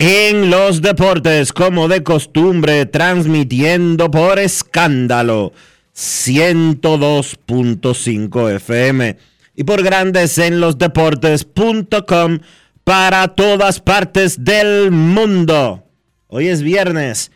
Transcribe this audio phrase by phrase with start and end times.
[0.00, 5.52] en los Deportes, como de costumbre, transmitiendo por escándalo
[5.94, 9.18] 102.5 FM
[9.54, 12.38] y por Grandes en los Deportes.com
[12.82, 15.84] para todas partes del mundo.
[16.28, 17.30] Hoy es viernes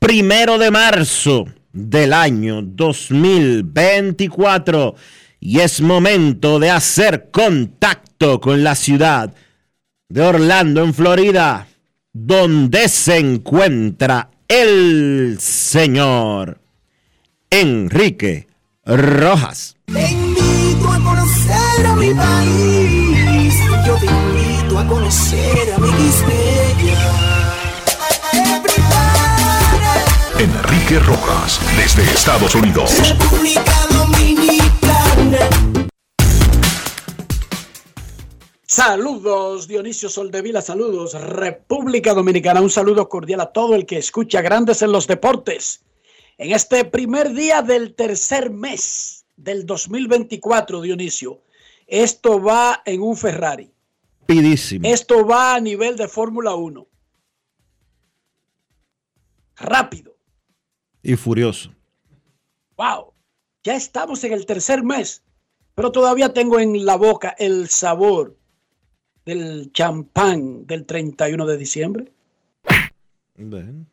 [0.00, 4.96] primero de marzo del año 2024
[5.38, 9.32] y es momento de hacer contacto con la ciudad
[10.08, 11.68] de Orlando, en Florida,
[12.12, 16.60] donde se encuentra el señor
[17.50, 18.48] Enrique
[18.84, 19.76] Rojas.
[19.86, 23.54] Te invito a conocer a mi país.
[23.86, 25.90] Yo te invito a conocer a mi
[30.38, 32.90] Enrique Rojas desde Estados Unidos.
[33.06, 35.69] República Dominicana.
[38.72, 44.80] Saludos, Dionisio Soldevila, saludos, República Dominicana, un saludo cordial a todo el que escucha Grandes
[44.82, 45.84] en los Deportes.
[46.38, 51.42] En este primer día del tercer mes del 2024, Dionisio,
[51.88, 53.74] esto va en un Ferrari.
[54.20, 54.86] Rapidísimo.
[54.86, 56.86] Esto va a nivel de Fórmula 1.
[59.56, 60.16] Rápido.
[61.02, 61.74] Y furioso.
[62.76, 63.14] Wow.
[63.64, 65.24] Ya estamos en el tercer mes,
[65.74, 68.38] pero todavía tengo en la boca el sabor
[69.24, 72.12] del champán del 31 de diciembre.
[73.36, 73.86] Bueno,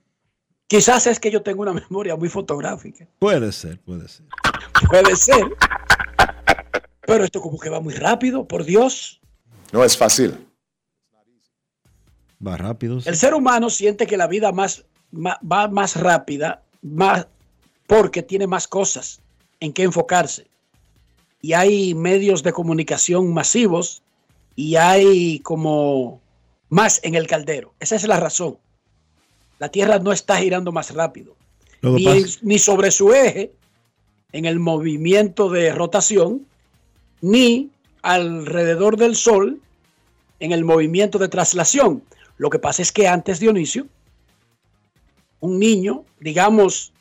[0.68, 3.08] Quizás es que yo tengo una memoria muy fotográfica.
[3.20, 4.26] puede ser, puede ser.
[4.90, 5.46] Puede ser.
[7.06, 9.22] Pero esto como que va muy rápido, por Dios.
[9.72, 10.46] No es fácil.
[12.46, 13.00] Va rápido.
[13.00, 13.08] sí.
[13.10, 17.28] El ser humano siente que la vida más, ma- va más rápida, más
[17.88, 19.22] porque tiene más cosas
[19.62, 20.48] en que enfocarse.
[21.42, 24.04] Y hay medios de comunicación masivos
[24.58, 26.20] y hay como
[26.70, 27.74] más en el caldero.
[27.80, 28.58] Esa es la razón.
[29.60, 31.36] La Tierra no está girando más rápido,
[32.16, 33.54] en- ni sobre su eje,
[34.34, 36.46] en el movimiento de rotación,
[37.22, 37.70] ni
[38.02, 39.62] alrededor del Sol,
[40.40, 42.04] en el movimiento de traslación.
[42.38, 43.88] Lo que pasa es que antes, Dionisio,
[45.40, 46.92] un niño, digamos,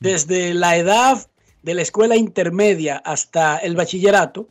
[0.00, 1.28] desde la edad
[1.62, 4.48] de la escuela intermedia hasta el bachillerato,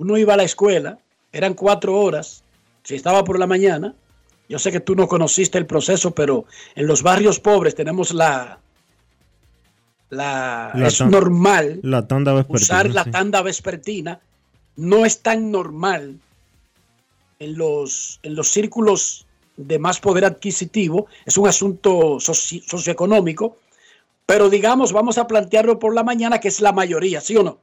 [0.00, 0.98] uno iba a la escuela,
[1.30, 2.42] eran cuatro horas,
[2.82, 3.94] si estaba por la mañana,
[4.48, 8.58] yo sé que tú no conociste el proceso, pero en los barrios pobres tenemos la...
[10.08, 14.20] la, La es normal La tanda usar la tanda vespertina
[14.76, 16.18] no es tan normal
[17.38, 19.26] en los, en los círculos
[19.56, 23.58] de más poder adquisitivo, es un asunto soci- socioeconómico,
[24.24, 27.58] pero digamos, vamos a plantearlo por la mañana, que es la mayoría, ¿sí o no?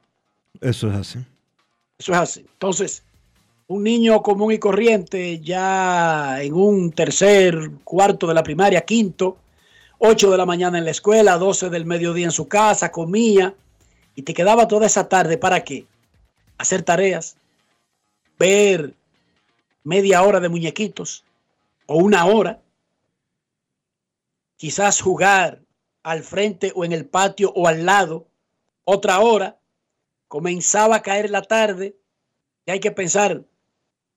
[0.60, 1.18] Eso es así.
[1.98, 2.40] Eso es así.
[2.40, 3.02] Entonces,
[3.66, 9.36] un niño común y corriente, ya en un tercer, cuarto de la primaria, quinto,
[9.98, 13.54] 8 de la mañana en la escuela, 12 del mediodía en su casa, comía
[14.14, 15.86] y te quedaba toda esa tarde para qué?
[16.56, 17.36] Hacer tareas,
[18.38, 18.94] ver
[19.82, 21.24] media hora de muñequitos
[21.86, 22.60] o una hora,
[24.56, 25.60] quizás jugar
[26.04, 28.26] al frente o en el patio o al lado,
[28.84, 29.58] otra hora,
[30.28, 31.98] comenzaba a caer la tarde
[32.66, 33.44] y hay que pensar,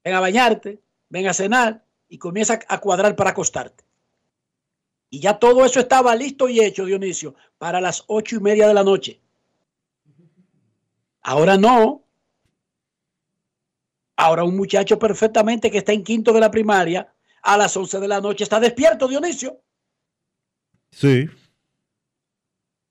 [0.03, 3.85] ven a bañarte, ven a cenar y comienza a cuadrar para acostarte.
[5.09, 8.73] Y ya todo eso estaba listo y hecho, Dionisio, para las ocho y media de
[8.73, 9.19] la noche.
[11.21, 12.03] Ahora no.
[14.15, 18.07] Ahora un muchacho perfectamente que está en quinto de la primaria, a las once de
[18.07, 19.61] la noche está despierto, Dionisio.
[20.91, 21.29] Sí.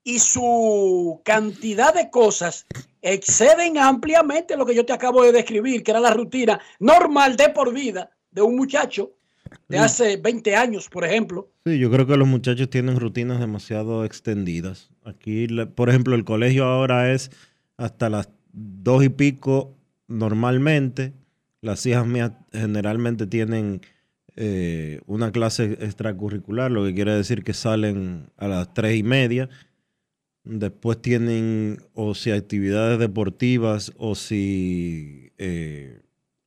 [0.02, 2.66] Y su cantidad de cosas
[3.02, 7.49] exceden ampliamente lo que yo te acabo de describir, que era la rutina normal de
[7.50, 9.12] por vida de un muchacho
[9.69, 11.50] de hace 20 años, por ejemplo.
[11.64, 14.91] Sí, yo creo que los muchachos tienen rutinas demasiado extendidas.
[15.05, 17.31] Aquí, por ejemplo, el colegio ahora es
[17.76, 19.76] hasta las dos y pico
[20.06, 21.12] normalmente.
[21.61, 23.81] Las hijas mías generalmente tienen
[24.37, 29.49] eh, una clase extracurricular, lo que quiere decir que salen a las tres y media.
[30.52, 36.00] Después tienen o si actividades deportivas o si eh,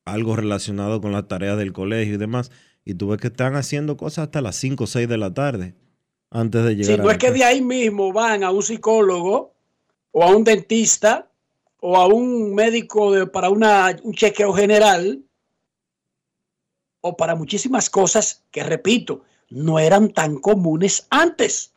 [0.04, 2.50] algo relacionado con las tareas del colegio y demás.
[2.84, 5.74] Y tú ves que están haciendo cosas hasta las 5 o 6 de la tarde
[6.28, 6.96] antes de llegar.
[6.96, 9.54] Si no es que de ahí mismo van a un psicólogo
[10.12, 11.30] o a un dentista
[11.80, 15.24] o a un médico de, para una, un chequeo general
[17.00, 21.73] o para muchísimas cosas que, repito, no eran tan comunes antes.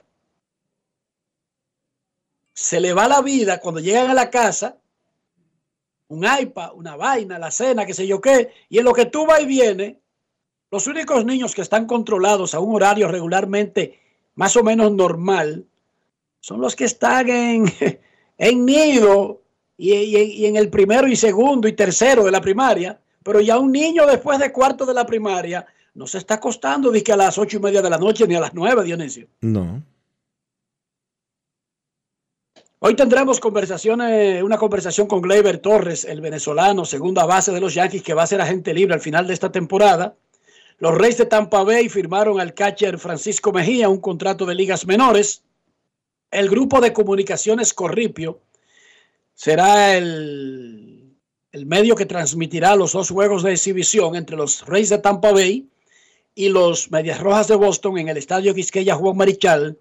[2.57, 4.77] Se le va la vida cuando llegan a la casa,
[6.07, 9.27] un iPad, una vaina, la cena, qué sé yo qué, y en lo que tú
[9.27, 9.98] vas y vienes,
[10.71, 14.00] los únicos niños que están controlados a un horario regularmente
[14.33, 15.68] más o menos normal
[16.39, 17.65] son los que están en,
[18.39, 19.44] en nido
[19.77, 23.00] y, y, en el primero y segundo y tercero de la primaria.
[23.21, 25.63] Pero ya un niño después de cuarto de la primaria
[25.94, 28.39] no se está acostando que a las ocho y media de la noche ni a
[28.39, 29.27] las nueve, Dionisio.
[29.42, 29.83] No.
[32.79, 38.03] Hoy tendremos conversaciones, una conversación con Gleyber Torres, el venezolano, segunda base de los Yankees,
[38.03, 40.15] que va a ser agente libre al final de esta temporada.
[40.77, 45.41] Los Reyes de Tampa Bay firmaron al catcher Francisco Mejía un contrato de ligas menores.
[46.29, 48.41] El grupo de comunicaciones Corripio
[49.33, 51.15] será el,
[51.51, 55.68] el medio que transmitirá los dos juegos de exhibición entre los Reyes de Tampa Bay
[56.35, 59.79] y los Medias Rojas de Boston en el Estadio Quisqueya Juan Marichal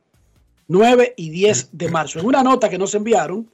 [0.68, 2.20] 9 y 10 de marzo.
[2.20, 3.50] En una nota que nos enviaron,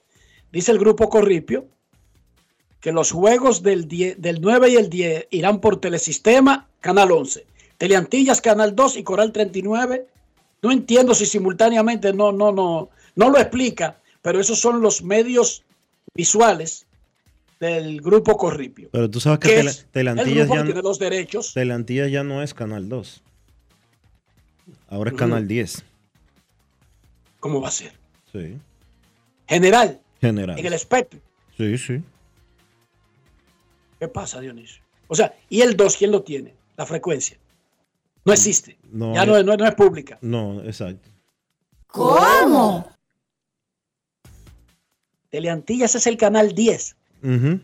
[0.51, 1.67] dice el grupo Corripio
[2.81, 7.47] que los juegos del, del 9 y el 10 irán por Telesistema, Canal 11,
[7.79, 10.07] Teleantillas, Canal 2 y Coral 39.
[10.63, 15.63] No entiendo si simultáneamente no, no, no, no lo explica, pero esos son los medios
[16.15, 16.87] visuales
[17.61, 18.89] del grupo Corripio.
[18.91, 21.55] Pero tú sabes que, Teleantillas ya tiene dos derechos.
[21.55, 23.23] Teleantillas ya no es Canal 2.
[24.89, 25.85] Ahora es Canal 10.
[27.43, 27.93] ¿Cómo va a ser?
[28.31, 28.57] Sí.
[29.49, 30.01] General.
[30.21, 30.57] General.
[30.57, 31.19] En el espectro.
[31.57, 32.01] Sí, sí.
[33.99, 34.81] ¿Qué pasa, Dionisio?
[35.09, 36.55] O sea, ¿y el 2 quién lo tiene?
[36.77, 37.37] La frecuencia.
[38.25, 38.79] No existe.
[38.93, 40.19] No, ya no, no, no, es pública.
[40.21, 41.11] No, exacto.
[41.89, 42.89] ¿Cómo?
[45.31, 46.97] Teleantillas es el canal 10.
[47.25, 47.59] Uh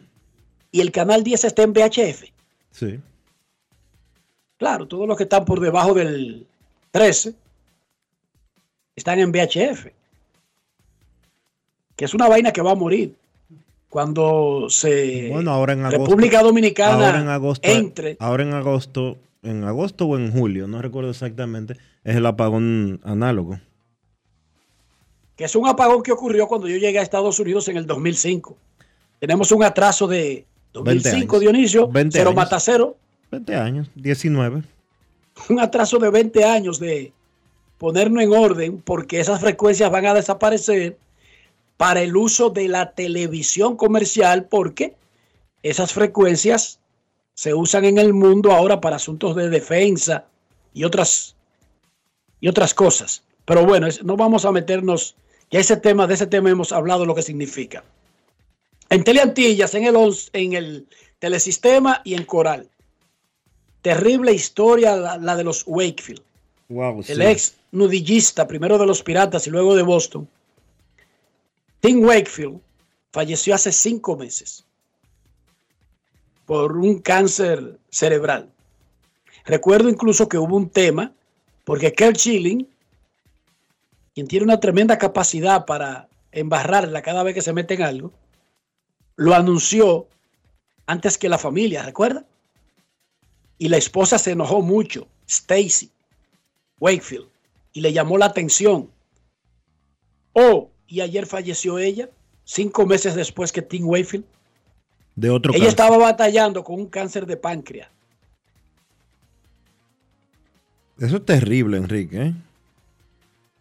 [0.72, 2.24] Y el canal 10 está en VHF.
[2.72, 2.98] Sí.
[4.56, 6.48] Claro, todos los que están por debajo del
[6.90, 7.36] 13
[8.98, 9.86] están en VHF.
[11.96, 13.14] Que es una vaina que va a morir
[13.88, 18.16] cuando se bueno, ahora en agosto, República Dominicana ahora en agosto, entre.
[18.20, 23.58] Ahora en agosto, en agosto o en julio, no recuerdo exactamente, es el apagón análogo.
[25.36, 28.56] Que es un apagón que ocurrió cuando yo llegué a Estados Unidos en el 2005.
[29.20, 32.36] Tenemos un atraso de 2005, Dionisio, 20 cero años.
[32.36, 32.96] mata cero.
[33.30, 34.62] 20 años, 19.
[35.48, 37.12] Un atraso de 20 años de
[37.78, 40.98] ponernos en orden porque esas frecuencias van a desaparecer
[41.76, 44.96] para el uso de la televisión comercial porque
[45.62, 46.80] esas frecuencias
[47.34, 50.26] se usan en el mundo ahora para asuntos de defensa
[50.74, 51.36] y otras
[52.40, 53.22] y otras cosas.
[53.44, 55.14] Pero bueno, no vamos a meternos
[55.50, 57.84] ya ese tema de ese tema hemos hablado lo que significa.
[58.90, 59.96] En Teleantillas, en el
[60.32, 60.86] en el
[61.20, 62.68] telesistema y en Coral.
[63.82, 66.27] Terrible historia la de los Wakefield
[66.68, 70.28] Wow, el ex nudillista, primero de los Piratas y luego de Boston,
[71.80, 72.60] Tim Wakefield,
[73.10, 74.64] falleció hace cinco meses
[76.44, 78.52] por un cáncer cerebral.
[79.46, 81.12] Recuerdo incluso que hubo un tema,
[81.64, 82.66] porque Kurt Schilling
[84.14, 88.12] quien tiene una tremenda capacidad para embarrarla cada vez que se mete en algo,
[89.14, 90.08] lo anunció
[90.86, 92.26] antes que la familia, ¿recuerda?
[93.58, 95.92] Y la esposa se enojó mucho, Stacy
[96.80, 97.28] Wakefield,
[97.72, 98.90] y le llamó la atención.
[100.32, 102.08] Oh, y ayer falleció ella,
[102.44, 104.24] cinco meses después que Tim Wakefield.
[105.16, 107.88] De otro ella estaba batallando con un cáncer de páncreas.
[110.98, 112.22] Eso es terrible, Enrique.
[112.22, 112.34] ¿eh?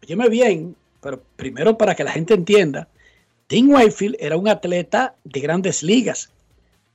[0.02, 2.88] Óyeme bien, pero primero para que la gente entienda,
[3.46, 6.30] Tim Wakefield era un atleta de grandes ligas.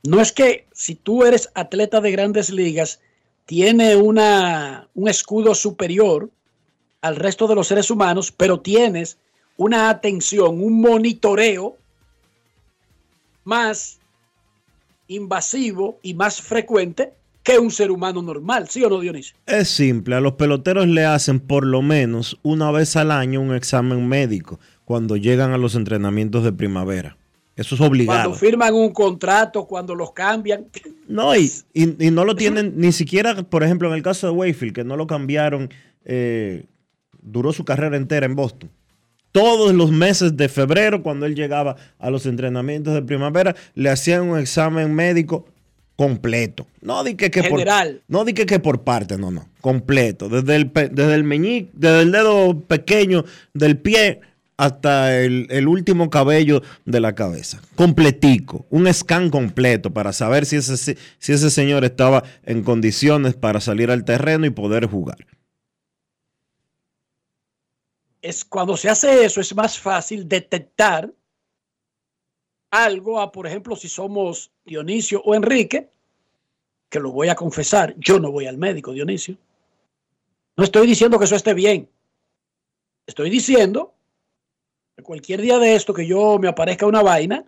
[0.02, 3.00] No es que si tú eres atleta de grandes ligas,
[3.46, 6.30] tiene una, un escudo superior
[7.00, 9.18] al resto de los seres humanos, pero tienes
[9.56, 11.76] una atención, un monitoreo
[13.44, 13.98] más
[15.08, 19.36] invasivo y más frecuente que un ser humano normal, ¿sí o no, Dionisio?
[19.44, 23.54] Es simple, a los peloteros le hacen por lo menos una vez al año un
[23.54, 27.18] examen médico cuando llegan a los entrenamientos de primavera.
[27.56, 28.30] Eso es obligado.
[28.30, 30.66] Cuando firman un contrato, cuando los cambian.
[31.06, 34.74] No, y, y, no lo tienen ni siquiera, por ejemplo, en el caso de Wayfield,
[34.74, 35.70] que no lo cambiaron,
[36.04, 36.64] eh,
[37.22, 38.70] duró su carrera entera en Boston.
[39.30, 44.22] Todos los meses de febrero, cuando él llegaba a los entrenamientos de primavera, le hacían
[44.22, 45.46] un examen médico
[45.96, 46.66] completo.
[46.80, 48.02] No di que, que General.
[48.06, 51.70] por no di que, que por parte, no, no, completo, desde el desde el meñique,
[51.72, 54.20] desde el dedo pequeño del pie
[54.56, 57.60] hasta el, último cabello de la cabeza.
[57.74, 63.60] Completico, un scan completo para saber si ese, si ese señor estaba en condiciones para
[63.60, 65.26] salir al terreno y poder jugar.
[68.22, 71.12] Es cuando se hace eso, es más fácil detectar
[72.70, 75.90] algo, a, por ejemplo, si somos Dionisio o Enrique,
[76.88, 79.36] que lo voy a confesar, yo no voy al médico, Dionisio.
[80.56, 81.88] No estoy diciendo que eso esté bien.
[83.06, 83.93] Estoy diciendo
[85.04, 87.44] Cualquier día de esto que yo me aparezca una vaina,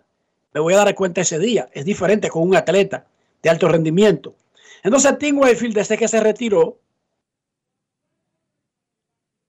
[0.53, 1.67] me voy a dar cuenta ese día.
[1.73, 3.05] Es diferente con un atleta
[3.41, 4.35] de alto rendimiento.
[4.83, 6.77] Entonces, Tim Wakefield, desde que se retiró,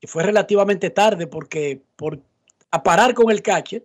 [0.00, 2.20] y fue relativamente tarde porque por
[2.70, 3.84] a parar con el catcher,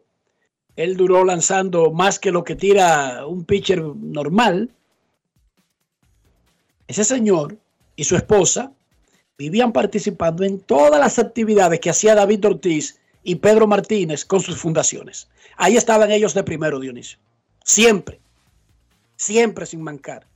[0.76, 4.70] él duró lanzando más que lo que tira un pitcher normal.
[6.88, 7.58] Ese señor
[7.96, 8.72] y su esposa
[9.38, 14.58] vivían participando en todas las actividades que hacía David Ortiz y Pedro Martínez con sus
[14.58, 15.28] fundaciones.
[15.58, 17.18] Ahí estaban ellos de primero, Dionisio.
[17.64, 18.20] Siempre,
[19.16, 20.28] siempre sin mancar.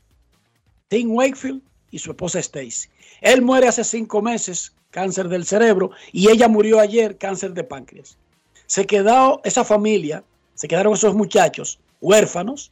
[0.88, 2.90] Tim Wakefield y su esposa Stacy.
[3.22, 8.18] Él muere hace cinco meses, cáncer del cerebro, y ella murió ayer, cáncer de páncreas.
[8.66, 12.72] Se quedó esa familia, se quedaron esos muchachos huérfanos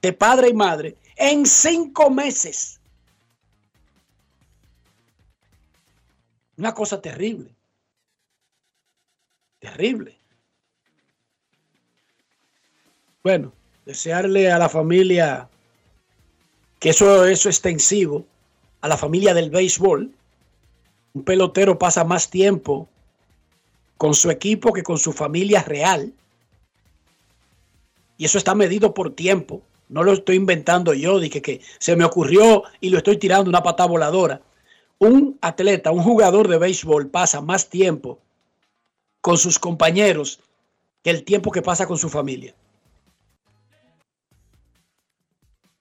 [0.00, 2.80] de padre y madre en cinco meses.
[6.56, 7.54] Una cosa terrible.
[9.62, 10.18] Terrible.
[13.22, 13.52] Bueno,
[13.86, 15.48] desearle a la familia
[16.80, 18.26] que eso, es extensivo,
[18.80, 20.10] a la familia del béisbol.
[21.14, 22.88] Un pelotero pasa más tiempo
[23.98, 26.12] con su equipo que con su familia real.
[28.18, 29.62] Y eso está medido por tiempo.
[29.88, 33.48] No lo estoy inventando yo, de que, que se me ocurrió y lo estoy tirando
[33.48, 34.42] una pata voladora.
[34.98, 38.18] Un atleta, un jugador de béisbol pasa más tiempo
[39.22, 40.40] con sus compañeros
[41.02, 42.54] que el tiempo que pasa con su familia.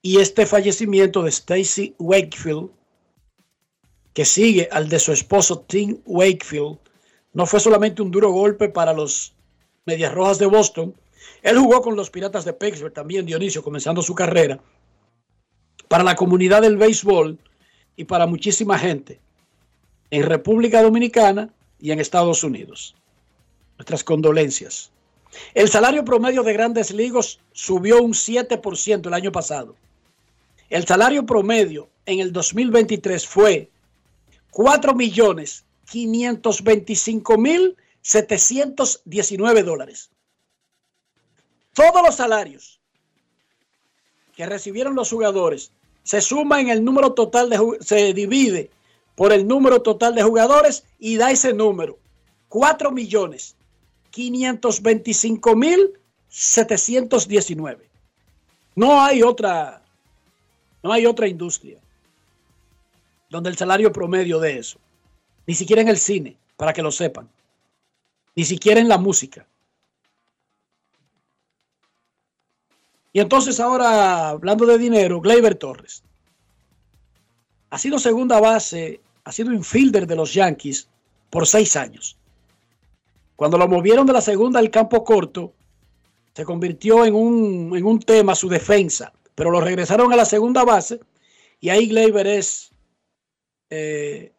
[0.01, 2.69] Y este fallecimiento de Stacy Wakefield,
[4.13, 6.79] que sigue al de su esposo Tim Wakefield,
[7.33, 9.33] no fue solamente un duro golpe para los
[9.86, 10.95] Medias Rojas de Boston.
[11.41, 14.60] Él jugó con los Piratas de Pittsburgh también, Dionisio, comenzando su carrera.
[15.88, 17.39] Para la comunidad del béisbol
[17.95, 19.19] y para muchísima gente
[20.10, 22.95] en República Dominicana y en Estados Unidos.
[23.81, 24.91] Nuestras condolencias.
[25.55, 29.75] El salario promedio de grandes ligas subió un 7% el año pasado.
[30.69, 33.71] El salario promedio en el 2023 fue
[34.51, 40.11] 4 millones 525 mil 719 dólares.
[41.73, 42.79] Todos los salarios
[44.35, 45.71] que recibieron los jugadores
[46.03, 48.69] se suma en el número total de se divide
[49.15, 51.97] por el número total de jugadores y da ese número
[52.50, 53.55] 4 millones
[54.12, 55.94] 525 mil
[56.30, 57.89] 719.
[58.75, 59.82] No hay otra,
[60.84, 61.80] no hay otra industria
[63.30, 64.77] donde el salario promedio de eso.
[65.48, 67.30] Ni siquiera en el cine, para que lo sepan.
[68.36, 69.48] Ni siquiera en la música.
[73.13, 76.03] Y entonces ahora, hablando de dinero, Gleyber Torres.
[77.70, 80.88] Ha sido segunda base, ha sido infielder de los Yankees
[81.30, 82.18] por seis años.
[83.41, 85.55] Cuando lo movieron de la segunda al campo corto,
[86.31, 90.63] se convirtió en un, en un tema su defensa, pero lo regresaron a la segunda
[90.63, 91.00] base
[91.60, 92.69] y ahí Gleyber es,
[93.71, 94.31] eh,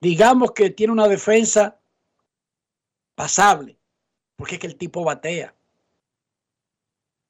[0.00, 1.80] digamos que tiene una defensa
[3.16, 3.76] pasable,
[4.36, 5.52] porque es que el tipo batea.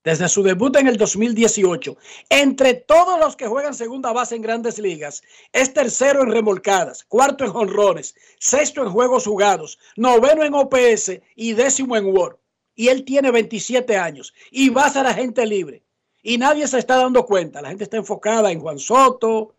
[0.04, 1.97] Desde su debut en el 2018,
[2.28, 7.44] entre todos los que juegan segunda base en grandes ligas, es tercero en remolcadas, cuarto
[7.44, 12.37] en honrones, sexto en juegos jugados, noveno en OPS y décimo en WAR.
[12.75, 15.85] Y él tiene 27 años y va a ser agente libre.
[16.21, 17.62] Y nadie se está dando cuenta.
[17.62, 19.54] La gente está enfocada en Juan Soto,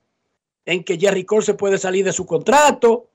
[0.66, 3.10] en que Jerry Cole se puede salir de su contrato.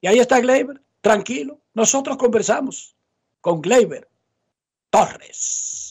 [0.00, 1.58] Y ahí está Gleyber, tranquilo.
[1.72, 2.94] Nosotros conversamos
[3.40, 4.08] con Gleyber
[4.90, 5.83] Torres.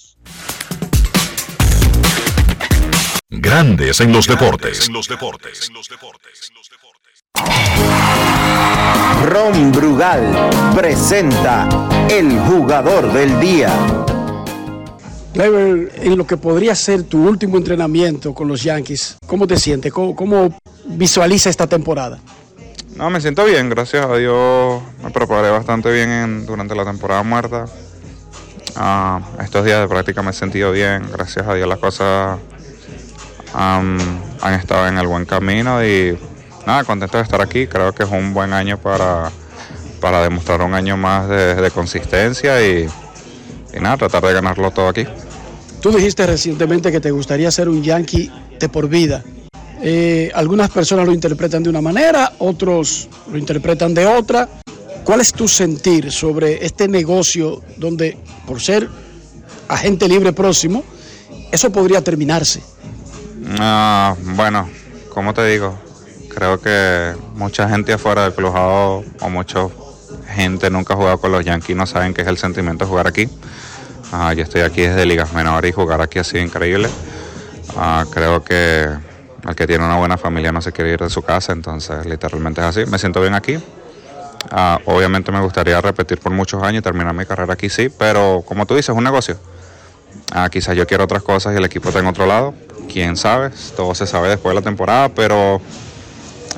[3.36, 4.90] Grandes en los deportes.
[9.26, 10.22] Ron Brugal
[10.76, 11.68] presenta
[12.10, 13.70] el jugador del día.
[15.34, 19.92] Gleyber, en lo que podría ser tu último entrenamiento con los Yankees, ¿cómo te sientes?
[19.92, 22.20] ¿Cómo, cómo visualiza esta temporada?
[22.96, 27.24] No, me siento bien, gracias a Dios me preparé bastante bien en- durante la temporada
[27.24, 27.66] muerta.
[28.76, 32.38] Ah, estos días de práctica me he sentido bien, gracias a Dios las cosas
[33.54, 33.98] am,
[34.42, 36.18] han estado en el buen camino y
[36.66, 37.68] nada, contento de estar aquí.
[37.68, 39.32] Creo que es un buen año para,
[40.00, 42.88] para demostrar un año más de, consistencia y,
[43.74, 45.06] y nada, tratar de ganarlo todo aquí.
[45.82, 49.24] Tú dijiste recientemente que te gustaría ser un Yankee de por vida.
[49.82, 54.48] Eh, algunas personas lo interpretan de una manera, otros lo interpretan de otra.
[55.04, 58.18] ¿Cuál es tu sentir sobre este negocio donde,
[58.48, 58.88] por ser
[59.68, 60.86] agente libre próximo,
[61.52, 62.62] eso podría terminarse?
[63.60, 64.70] Ah, bueno,
[65.10, 65.78] como te digo,
[66.34, 69.68] creo que mucha gente afuera del clubhouse o mucha
[70.30, 73.08] gente nunca ha jugado con los Yankees no saben qué es el sentimiento de jugar
[73.08, 73.30] aquí.
[74.12, 76.90] Ah, yo estoy aquí desde ligas menores y jugar aquí ha sido increíble.
[77.78, 78.88] Ah, creo que
[79.48, 82.62] el que tiene una buena familia no se quiere ir de su casa, entonces literalmente
[82.62, 82.86] es así.
[82.86, 83.58] Me siento bien aquí.
[84.86, 88.66] Obviamente me gustaría repetir por muchos años y terminar mi carrera aquí, sí, pero como
[88.66, 89.38] tú dices, es un negocio.
[90.52, 92.54] Quizás yo quiero otras cosas y el equipo está en otro lado.
[92.92, 95.60] Quién sabe, todo se sabe después de la temporada, pero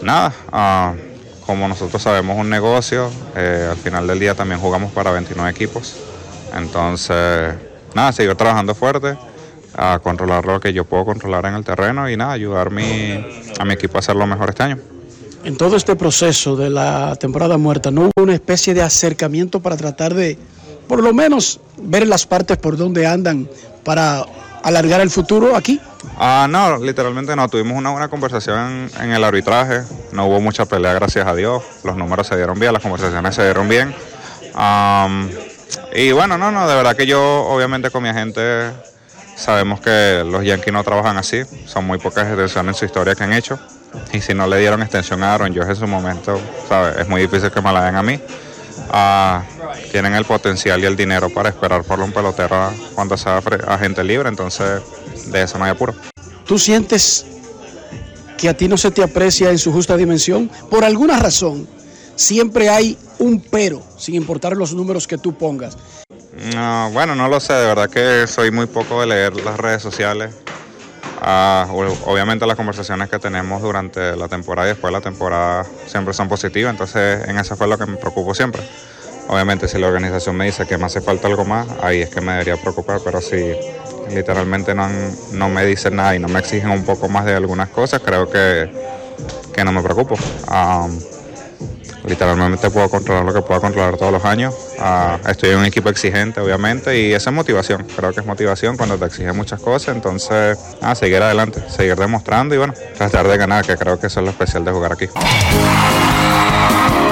[0.02, 0.94] nada, ah,
[1.46, 5.96] como nosotros sabemos un negocio, eh, al final del día también jugamos para 29 equipos.
[6.56, 7.54] Entonces,
[7.94, 9.18] nada, seguir trabajando fuerte,
[9.78, 13.26] a controlar lo que yo puedo controlar en el terreno y nada, ayudar mi-
[13.60, 14.78] a mi equipo a hacerlo mejor este año.
[15.44, 19.78] En todo este proceso de la temporada muerta, ¿no hubo una especie de acercamiento para
[19.78, 20.38] tratar de,
[20.88, 23.48] por lo menos, ver las partes por donde andan
[23.84, 24.26] para
[24.66, 25.80] alargar el futuro aquí?
[26.18, 27.48] Ah, no, literalmente no.
[27.48, 29.84] Tuvimos una buena conversación en el arbitraje.
[30.12, 31.64] No hubo mucha pelea, gracias a Dios.
[31.84, 33.96] Los números se dieron bien, las conversaciones se dieron bien.
[34.56, 35.30] Am,
[35.94, 38.72] y bueno, no, no, de verdad que yo, obviamente, con mi agente,
[39.36, 41.44] sabemos que los Yankees no trabajan así.
[41.68, 43.60] Son muy pocas extensiones en su historia que han hecho.
[44.14, 46.98] Y si no le dieron extensión a Aaron George en su momento, ¿sabes?
[46.98, 48.20] Es muy difícil que me la den a mí.
[48.90, 49.44] Ah,
[49.92, 54.30] tienen el potencial y el dinero para esperar por un pelotero cuando sea agente libre,
[54.30, 54.82] entonces
[55.28, 55.94] de eso no hay apuro.
[56.46, 57.26] ¿Tú sientes
[58.38, 60.50] que a ti no se te aprecia en su justa dimensión?
[60.70, 61.68] Por alguna razón,
[62.16, 65.78] siempre hay un pero, sin importar los números que tú pongas.
[66.54, 69.82] No, bueno, no lo sé, de verdad que soy muy poco de leer las redes
[69.82, 70.36] sociales.
[71.22, 76.14] Ah, obviamente las conversaciones que tenemos durante la temporada y después de la temporada siempre
[76.14, 78.62] son positivas, entonces en eso fue lo que me preocupo siempre.
[79.28, 82.22] Obviamente si la organización me dice que me hace falta algo más, ahí es que
[82.22, 83.56] me debería preocupar, pero si
[84.14, 84.88] literalmente no,
[85.32, 88.30] no me dicen nada y no me exigen un poco más de algunas cosas, creo
[88.30, 88.70] que,
[89.54, 90.16] que no me preocupo.
[92.06, 94.54] Ah, Literalmente puedo controlar lo que puedo controlar todos los años.
[94.80, 97.86] Ah, estoy en un equipo exigente, obviamente, y esa es motivación.
[97.96, 99.96] Creo que es motivación cuando te exigen muchas cosas.
[99.96, 104.20] Entonces, ah, seguir adelante, seguir demostrando y bueno, tratar de ganar, que creo que eso
[104.20, 105.08] es lo especial de jugar aquí.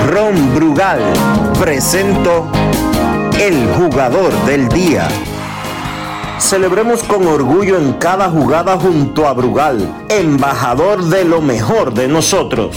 [0.10, 1.02] Ron Brugal
[1.60, 2.52] presento
[3.40, 5.08] el jugador del día.
[6.40, 12.76] Celebremos con orgullo en cada jugada junto a Brugal, embajador de lo mejor de nosotros.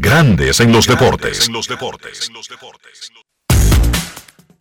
[0.00, 1.48] Grandes en los deportes.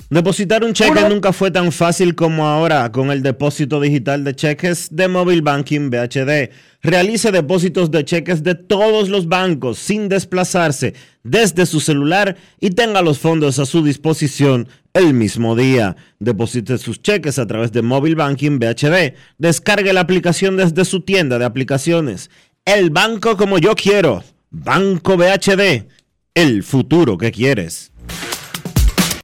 [0.09, 4.89] Depositar un cheque nunca fue tan fácil como ahora con el depósito digital de cheques
[4.95, 6.51] de Mobile Banking BHD.
[6.83, 10.93] Realice depósitos de cheques de todos los bancos sin desplazarse
[11.23, 15.95] desde su celular y tenga los fondos a su disposición el mismo día.
[16.19, 19.15] Deposite sus cheques a través de Mobile Banking BHD.
[19.39, 22.29] Descargue la aplicación desde su tienda de aplicaciones.
[22.65, 24.23] El banco como yo quiero.
[24.55, 25.89] Banco BHD.
[26.35, 27.91] el futuro que quieres.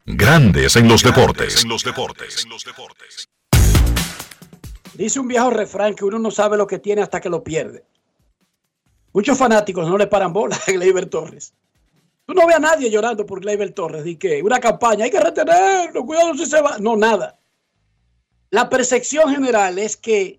[0.08, 1.64] Grandes en los deportes.
[4.96, 7.84] Dice un viejo refrán que uno no sabe lo que tiene hasta que lo pierde.
[9.14, 11.54] Muchos fanáticos no le paran bola a Gleyber Torres.
[12.26, 14.08] Tú no ves a nadie llorando por Gleyber Torres.
[14.08, 16.80] Y que una campaña, hay que retenerlo, cuidado si se va.
[16.80, 17.38] No, nada.
[18.50, 20.39] La percepción general es que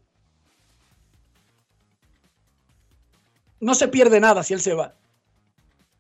[3.61, 4.94] no se pierde nada si él se va.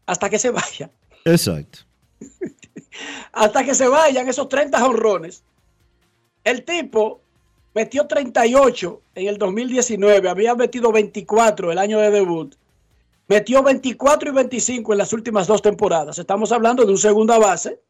[0.06, 0.90] Hasta que se vaya.
[1.24, 1.80] Exacto.
[3.32, 5.44] Hasta que se vayan esos 30 honrones.
[6.42, 7.20] El tipo
[7.74, 12.54] metió 38 en el 2019, había metido 24 el año de debut.
[13.28, 16.18] Metió 24 y 25 en las últimas dos temporadas.
[16.18, 17.80] Estamos hablando de un segunda base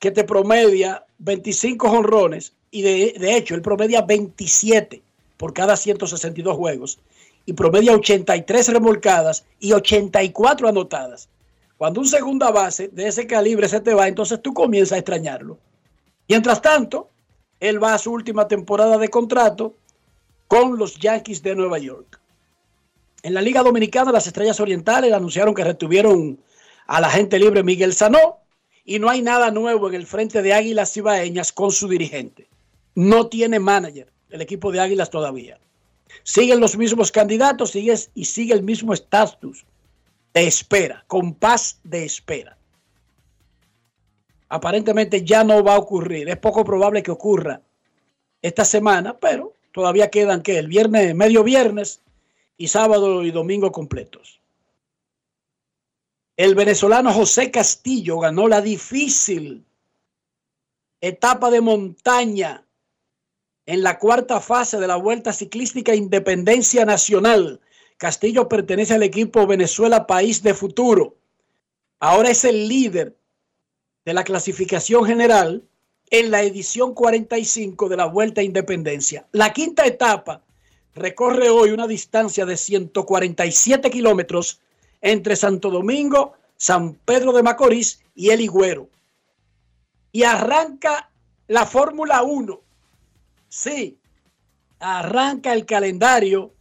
[0.00, 5.00] que te promedia 25 honrones y de, de hecho él promedia 27
[5.36, 6.98] por cada 162 juegos
[7.46, 11.28] y promedia 83 remolcadas y 84 anotadas.
[11.76, 15.58] Cuando un segunda base de ese calibre se te va, entonces tú comienzas a extrañarlo.
[16.28, 17.10] Mientras tanto,
[17.58, 19.74] él va a su última temporada de contrato
[20.46, 22.20] con los Yankees de Nueva York.
[23.22, 26.38] En la Liga Dominicana, las Estrellas Orientales anunciaron que retuvieron
[26.86, 28.38] a la gente libre Miguel Sanó
[28.84, 32.48] y no hay nada nuevo en el frente de Águilas Cibaeñas con su dirigente.
[32.94, 35.58] No tiene manager el equipo de Águilas todavía.
[36.22, 39.64] Siguen los mismos candidatos sigue, y sigue el mismo estatus
[40.34, 42.56] de espera, con paz de espera.
[44.48, 46.28] Aparentemente ya no va a ocurrir.
[46.28, 47.60] Es poco probable que ocurra
[48.42, 52.00] esta semana, pero todavía quedan que el viernes, medio viernes
[52.56, 54.40] y sábado y domingo completos.
[56.36, 59.64] El venezolano José Castillo ganó la difícil
[61.00, 62.64] etapa de montaña
[63.66, 67.60] en la cuarta fase de la Vuelta Ciclística Independencia Nacional.
[67.96, 71.16] Castillo pertenece al equipo Venezuela País de Futuro.
[72.00, 73.16] Ahora es el líder
[74.04, 75.62] de la clasificación general
[76.10, 79.26] en la edición 45 de la Vuelta Independencia.
[79.30, 80.42] La quinta etapa
[80.94, 84.60] recorre hoy una distancia de 147 kilómetros
[85.00, 88.88] entre Santo Domingo, San Pedro de Macorís y El Higüero.
[90.10, 91.10] Y arranca
[91.46, 92.60] la Fórmula 1
[93.54, 94.00] Sí,
[94.78, 96.54] arranca el calendario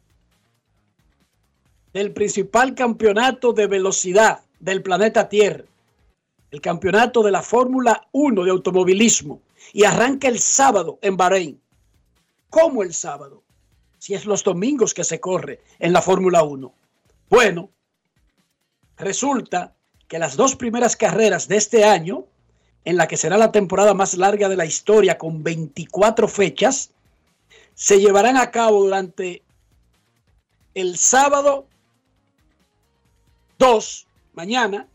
[1.93, 5.63] del principal campeonato de velocidad del planeta Tierra,
[6.51, 11.61] el campeonato de la Fórmula 1 de automovilismo, y arranca el sábado en Bahrein.
[12.49, 13.41] ¿Cómo el sábado?
[13.97, 16.73] Si es los domingos que se corre en la Fórmula 1.
[17.29, 17.69] Bueno,
[18.97, 19.73] resulta
[20.09, 22.25] que las dos primeras carreras de este año
[22.85, 26.91] en la que será la temporada más larga de la historia con 24 fechas,
[27.75, 29.43] se llevarán a cabo durante
[30.73, 31.67] el sábado
[33.59, 34.87] 2, mañana,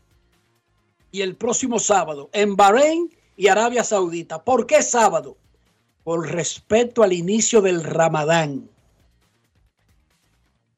[1.11, 4.43] y el próximo sábado en Bahrein y Arabia Saudita.
[4.43, 5.37] ¿Por qué sábado?
[6.03, 8.69] Por respeto al inicio del Ramadán,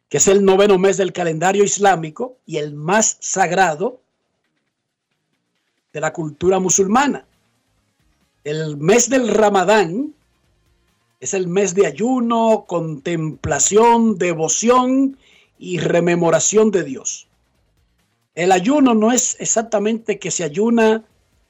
[0.07, 4.01] que es el noveno mes del calendario islámico y el más sagrado
[5.93, 7.25] de la cultura musulmana.
[8.43, 10.13] El mes del Ramadán
[11.19, 15.17] es el mes de ayuno, contemplación, devoción
[15.57, 17.27] y rememoración de Dios.
[18.35, 21.03] El ayuno no es exactamente que se ayuna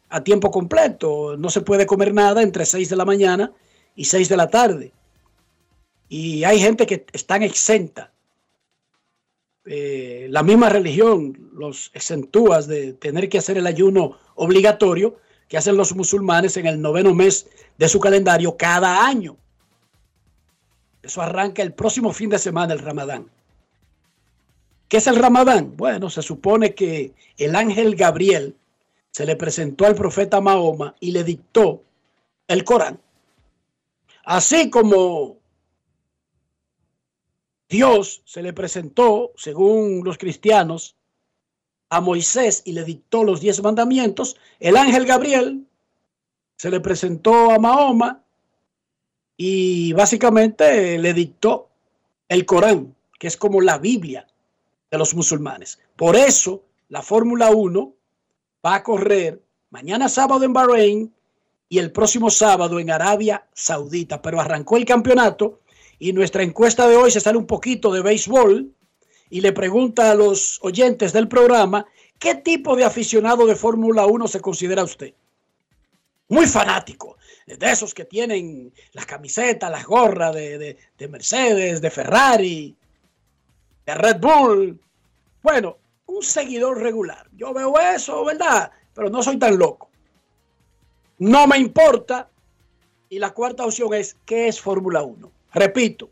[0.10, 3.52] a tiempo completo, no se puede comer nada entre 6 de la mañana
[3.95, 4.91] y 6 de la tarde.
[6.08, 8.12] Y hay gente que están exenta
[9.71, 15.77] eh, la misma religión los exentúas de tener que hacer el ayuno obligatorio que hacen
[15.77, 19.38] los musulmanes en el noveno mes de su calendario cada año.
[21.03, 23.29] Eso arranca el próximo fin de semana, el Ramadán.
[24.88, 25.77] ¿Qué es el Ramadán?
[25.77, 28.55] Bueno, se supone que el ángel Gabriel
[29.12, 31.84] se le presentó al profeta Mahoma y le dictó
[32.47, 32.99] el Corán.
[34.25, 35.38] Así como
[37.69, 40.95] Dios se le presentó, según los cristianos,
[41.89, 44.38] a Moisés y le dictó los diez mandamientos.
[44.60, 45.65] El ángel Gabriel
[46.58, 48.23] se le presentó a Mahoma
[49.38, 51.69] y básicamente le dictó
[52.27, 54.27] el Corán, que es como la Biblia
[54.89, 55.79] de los musulmanes.
[55.95, 57.93] Por eso la Fórmula 1
[58.65, 61.13] va a correr mañana sábado en Bahrein
[61.69, 65.62] y el próximo sábado en Arabia Saudita, pero arrancó el campeonato
[66.00, 68.74] y nuestra encuesta de hoy se sale un poquito de béisbol
[69.30, 71.86] y le pregunta a los oyentes del programa,
[72.18, 75.14] ¿qué tipo de aficionado de Fórmula 1 se considera usted?
[76.30, 82.76] Muy fanático, de esos que tienen las camisetas, las gorras de, de Mercedes, de Ferrari,
[83.86, 84.80] de Red Bull.
[85.44, 87.28] Bueno, un seguidor regular.
[87.36, 88.72] Yo veo eso, ¿verdad?
[88.94, 89.90] Pero no soy tan loco.
[91.18, 92.30] No me importa.
[93.10, 95.32] Y la cuarta opción es, ¿qué es Fórmula 1?
[95.54, 96.10] Repito,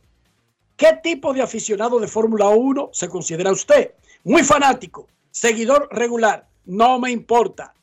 [0.75, 3.91] ¿qué tipo de aficionado de Fórmula 1 se considera usted?
[4.23, 7.73] Muy fanático, seguidor regular, no me importa.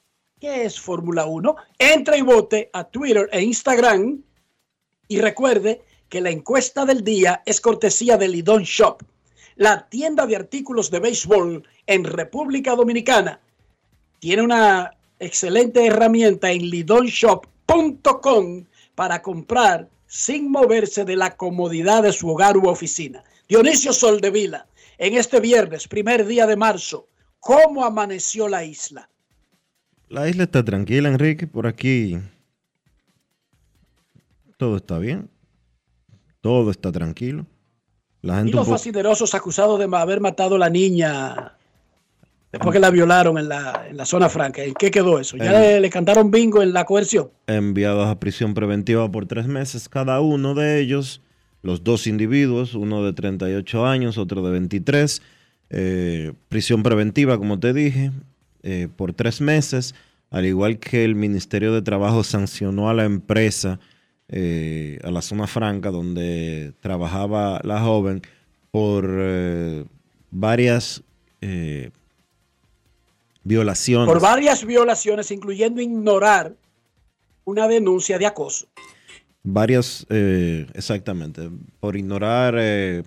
[0.41, 1.57] ¿Qué es Fórmula 1?
[1.79, 4.23] Entra y vote a Twitter e Instagram
[5.09, 9.03] y recuerde que la encuesta del día es cortesía de Lidon Shop,
[9.57, 13.41] la tienda de artículos de béisbol en República Dominicana.
[14.19, 18.65] Tiene una excelente herramienta en lidonshop.com
[18.95, 23.25] para comprar sin moverse de la comodidad de su hogar u oficina.
[23.49, 27.09] Dionisio Soldevila, en este viernes, primer día de marzo,
[27.41, 29.11] ¿cómo amaneció la isla?
[30.09, 31.49] La isla está tranquila, Enrique.
[31.49, 32.17] Por aquí
[34.57, 35.29] todo está bien.
[36.41, 37.45] Todo está tranquilo.
[38.23, 41.57] La gente y los fascinerosos acusados de haber matado a la niña
[42.55, 44.63] después que la violaron en la, en la zona franca.
[44.63, 45.37] ¿En qué quedó eso?
[45.37, 47.31] ¿Ya le, cantaron bingo en la coerción?
[47.49, 51.21] Enviados a prisión preventiva por tres meses cada uno de ellos.
[51.63, 55.21] Los dos individuos, uno de 38 años, otro de 23.
[55.71, 58.13] Eh, prisión preventiva, como te dije,
[58.63, 59.97] eh, por tres meses.
[60.31, 63.81] Al igual que el Ministerio de Trabajo sancionó a la empresa
[64.29, 68.23] eh, a la zona franca donde trabajaba la joven
[68.71, 69.87] por
[70.31, 71.03] varias
[73.45, 74.09] violaciones.
[74.09, 76.55] Por varias violaciones, incluyendo ignorar
[77.45, 78.67] una denuncia de acoso.
[79.43, 82.55] Varias, exactamente, por ignorar,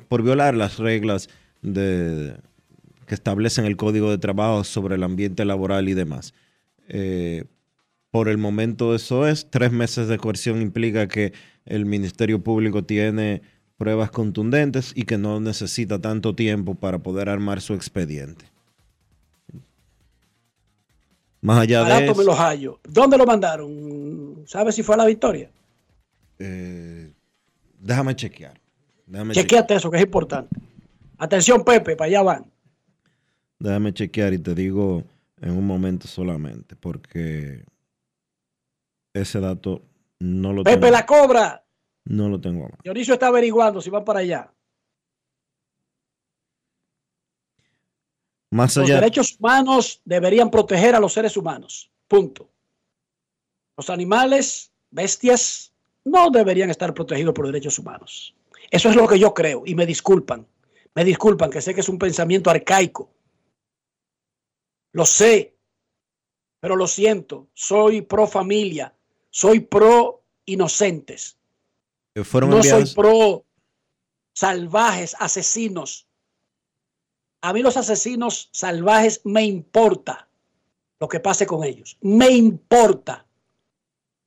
[0.08, 1.30] por violar las reglas
[1.64, 2.36] de,
[3.08, 6.36] que establecen el Código de Trabajo sobre el ambiente laboral y demás.
[8.12, 9.50] Por el momento eso es.
[9.50, 11.34] Tres meses de coerción implica que
[11.66, 13.42] el Ministerio Público tiene
[13.78, 18.46] pruebas contundentes y que no necesita tanto tiempo para poder armar su expediente.
[21.48, 22.78] Más allá de eso, me los hallo.
[22.84, 24.44] ¿Dónde lo mandaron?
[24.46, 25.50] ¿Sabes si fue a la victoria?
[26.40, 27.10] Eh,
[27.80, 28.60] déjame chequear.
[29.06, 30.54] Déjame Chequeate eso, que es importante.
[31.18, 32.52] Atención, Pepe, para allá van.
[33.60, 35.06] Déjame chequear y te digo
[35.40, 37.64] en un momento solamente, porque
[39.14, 39.84] ese dato
[40.20, 40.76] no lo tengo.
[40.78, 41.64] Pepe la cobra.
[42.04, 42.70] No lo tengo.
[42.84, 44.52] Dionisio está averiguando si van para allá.
[48.52, 48.88] Más allá.
[48.88, 51.92] Los derechos humanos deberían proteger a los seres humanos.
[52.08, 52.50] Punto.
[53.76, 55.74] Los animales, bestias,
[56.06, 58.36] no deberían estar protegidos por derechos humanos.
[58.72, 60.48] Eso es lo que yo creo y me disculpan.
[60.96, 63.12] Me disculpan que sé que es un pensamiento arcaico.
[64.94, 65.56] Lo sé,
[66.60, 67.50] pero lo siento.
[67.54, 68.96] Soy pro familia,
[69.30, 71.38] soy pro inocentes.
[72.16, 73.46] no soy pro
[74.34, 76.07] salvajes, asesinos.
[77.48, 80.28] A mí los asesinos salvajes me importa
[81.00, 81.98] lo que pase con ellos.
[82.02, 83.26] Me importa.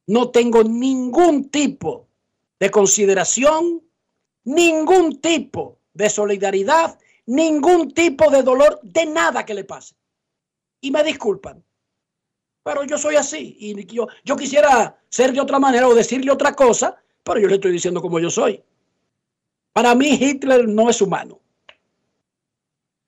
[0.07, 2.09] No tengo ningún tipo
[2.59, 3.83] de consideración,
[4.45, 9.95] ningún tipo de solidaridad, ningún tipo de dolor de nada que le pase.
[10.81, 11.63] Y me disculpan.
[12.63, 16.55] Pero yo soy así y yo, yo quisiera ser de otra manera o decirle otra
[16.55, 18.65] cosa, pero yo le estoy diciendo como yo soy.
[19.75, 21.40] Para mí Hitler no es humano.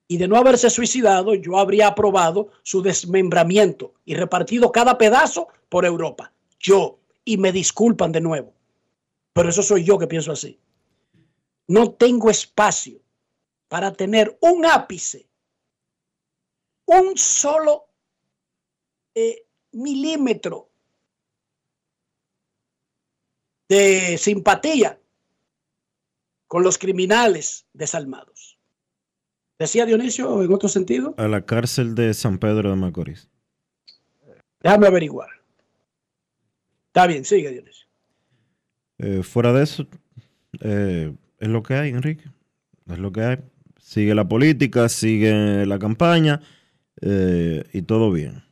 [0.07, 5.85] Y de no haberse suicidado, yo habría aprobado su desmembramiento y repartido cada pedazo por
[5.85, 6.33] Europa.
[6.59, 6.99] Yo.
[7.25, 8.53] Y me disculpan de nuevo.
[9.31, 10.59] Pero eso soy yo que pienso así.
[11.67, 12.99] No tengo espacio
[13.69, 15.27] para tener un ápice,
[16.85, 17.87] un solo
[19.15, 20.69] eh, milímetro
[23.67, 24.99] de simpatía
[26.47, 28.32] con los criminales desalmados.
[29.59, 31.13] Decía Dionisio en otro sentido.
[31.17, 33.29] A la cárcel de San Pedro de Macorís.
[34.61, 35.29] Déjame averiguar.
[36.87, 37.87] Está bien, sigue Dionisio.
[38.99, 39.87] Eh, fuera de eso,
[40.61, 42.25] eh, es lo que hay, Enrique.
[42.89, 43.37] Es lo que hay.
[43.81, 46.41] Sigue la política, sigue la campaña
[47.01, 48.43] y todo bien.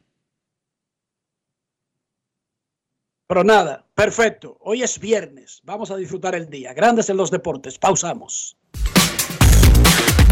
[3.31, 4.57] Pero nada, perfecto.
[4.59, 5.61] Hoy es viernes.
[5.63, 6.73] Vamos a disfrutar el día.
[6.73, 7.77] Grandes en los deportes.
[7.79, 8.57] Pausamos.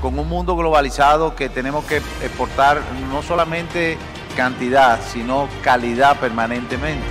[0.00, 2.80] con un mundo globalizado que tenemos que exportar
[3.10, 3.98] no solamente
[4.36, 7.06] cantidad, sino calidad permanentemente.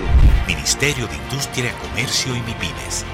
[0.48, 3.06] Ministerio de Industria, Comercio y MIPINES.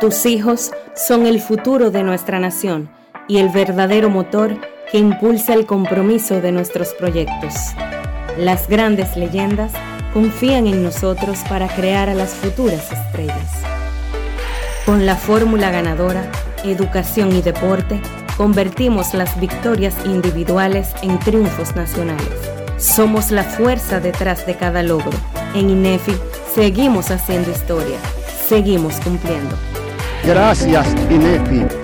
[0.00, 2.90] Tus hijos son el futuro de nuestra nación
[3.26, 7.54] y el verdadero motor que impulsa el compromiso de nuestros proyectos.
[8.36, 9.72] Las grandes leyendas
[10.12, 13.64] confían en nosotros para crear a las futuras estrellas.
[14.86, 16.30] Con la fórmula ganadora,
[16.62, 18.00] educación y deporte,
[18.36, 22.28] convertimos las victorias individuales en triunfos nacionales.
[22.76, 25.16] Somos la fuerza detrás de cada logro.
[25.54, 26.12] En INEFI
[26.54, 27.96] seguimos haciendo historia.
[28.46, 29.56] Seguimos cumpliendo.
[30.22, 31.83] Gracias, INEFI.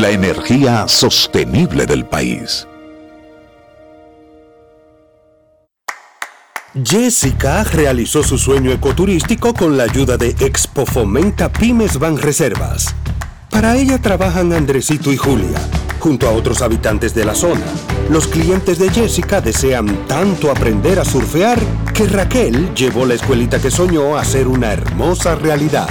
[0.00, 2.66] La energía sostenible del país.
[6.82, 12.94] Jessica realizó su sueño ecoturístico con la ayuda de Expo Fomenta Pymes Ban Reservas.
[13.50, 15.60] Para ella trabajan Andresito y Julia,
[15.98, 17.66] junto a otros habitantes de la zona.
[18.08, 21.58] Los clientes de Jessica desean tanto aprender a surfear
[21.92, 25.90] que Raquel llevó la escuelita que soñó a ser una hermosa realidad.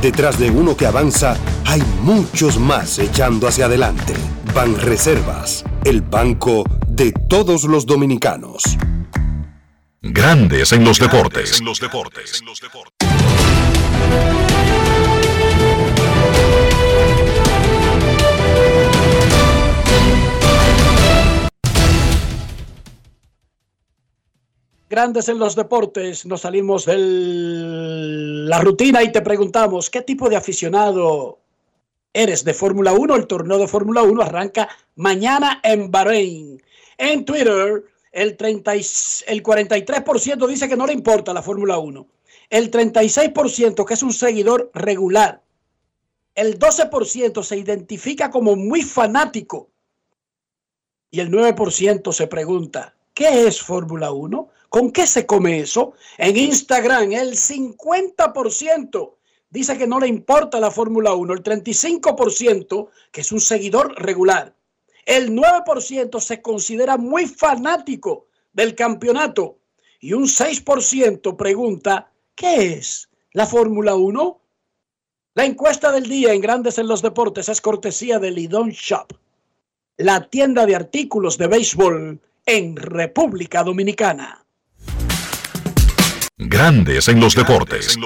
[0.00, 4.14] Detrás de uno que avanza, hay muchos más echando hacia adelante.
[4.54, 8.76] Banreservas, el banco de todos los dominicanos.
[10.02, 11.50] Grandes en los deportes.
[11.50, 12.42] Grandes en los deportes,
[26.26, 31.40] nos salimos de la rutina y te preguntamos, ¿qué tipo de aficionado
[32.12, 33.16] eres de Fórmula 1?
[33.16, 36.62] El torneo de Fórmula 1 arranca mañana en Bahrein.
[36.98, 42.06] En Twitter, el, 30, el 43% dice que no le importa la Fórmula 1.
[42.48, 45.42] El 36% que es un seguidor regular.
[46.36, 49.68] El 12% se identifica como muy fanático.
[51.10, 54.50] Y el 9% se pregunta, ¿qué es Fórmula 1?
[54.68, 55.94] ¿Con qué se come eso?
[56.18, 59.14] En Instagram el 50%
[59.50, 64.54] dice que no le importa la Fórmula 1, el 35% que es un seguidor regular,
[65.04, 69.58] el 9% se considera muy fanático del campeonato
[70.00, 74.40] y un 6% pregunta, ¿qué es la Fórmula 1?
[75.34, 79.12] La encuesta del día en Grandes en los Deportes es cortesía de Lidon Shop,
[79.96, 84.45] la tienda de artículos de béisbol en República Dominicana.
[86.38, 87.96] Grandes en los deportes.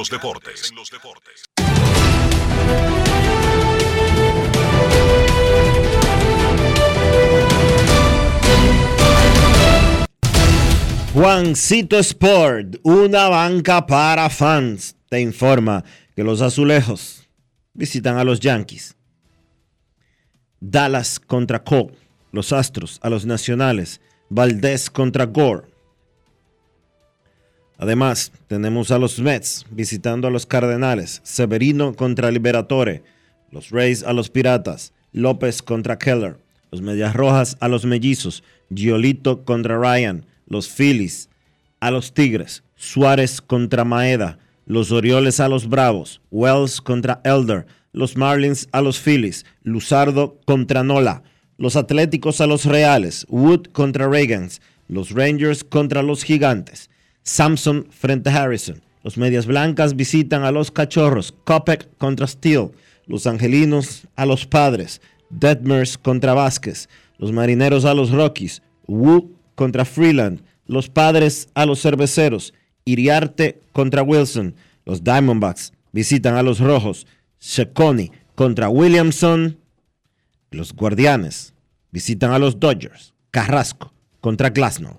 [11.12, 15.82] Juancito Sport, una banca para fans, te informa
[16.14, 17.28] que los azulejos
[17.74, 18.94] visitan a los Yankees.
[20.60, 21.94] Dallas contra Cole,
[22.30, 25.69] los Astros a los Nacionales, Valdés contra Gore.
[27.80, 33.02] Además, tenemos a los Mets visitando a los Cardenales, Severino contra Liberatore,
[33.50, 36.36] los Rays a los Piratas, López contra Keller,
[36.70, 41.30] los Medias Rojas a los Mellizos, Giolito contra Ryan, los Phillies
[41.80, 48.14] a los Tigres, Suárez contra Maeda, los Orioles a los Bravos, Wells contra Elder, los
[48.14, 51.22] Marlins a los Phillies, Luzardo contra Nola,
[51.56, 56.89] los Atléticos a los Reales, Wood contra Reagans, los Rangers contra los Gigantes,
[57.22, 62.70] Samson frente a Harrison, los Medias Blancas visitan a los Cachorros, Kopek contra Steele,
[63.06, 65.00] los Angelinos a los Padres,
[65.30, 71.82] Detmers contra Vázquez, los Marineros a los Rockies, Wood contra Freeland, los Padres a los
[71.82, 72.54] Cerveceros,
[72.84, 74.54] Iriarte contra Wilson,
[74.84, 77.06] los Diamondbacks visitan a los Rojos,
[77.38, 79.58] Seconi contra Williamson,
[80.50, 81.54] los Guardianes
[81.90, 84.98] visitan a los Dodgers, Carrasco contra Glasnow.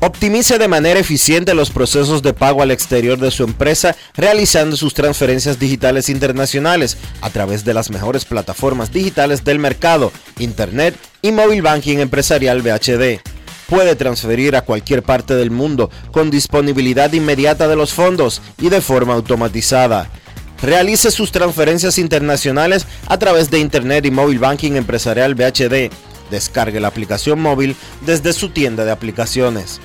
[0.00, 4.94] Optimice de manera eficiente los procesos de pago al exterior de su empresa realizando sus
[4.94, 11.62] transferencias digitales internacionales a través de las mejores plataformas digitales del mercado, Internet y Móvil
[11.62, 13.20] Banking Empresarial BHD.
[13.68, 18.80] Puede transferir a cualquier parte del mundo con disponibilidad inmediata de los fondos y de
[18.80, 20.08] forma automatizada.
[20.62, 25.90] Realice sus transferencias internacionales a través de Internet y Móvil Banking Empresarial BHD.
[26.30, 27.74] Descargue la aplicación móvil
[28.06, 29.80] desde su tienda de aplicaciones.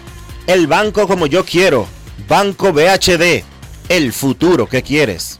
[0.46, 1.88] El banco como yo quiero.
[2.28, 3.44] Banco BHD.
[3.88, 5.40] El futuro que quieres.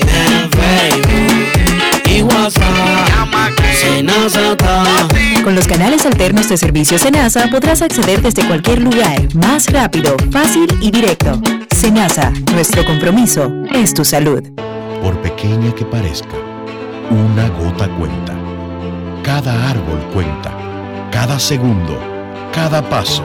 [5.43, 10.67] Con los canales alternos de servicio Senasa podrás acceder desde cualquier lugar, más rápido, fácil
[10.81, 11.39] y directo.
[11.75, 14.41] Senasa, nuestro compromiso es tu salud.
[15.03, 16.35] Por pequeña que parezca,
[17.11, 18.33] una gota cuenta.
[19.21, 20.51] Cada árbol cuenta.
[21.11, 21.99] Cada segundo,
[22.51, 23.23] cada paso,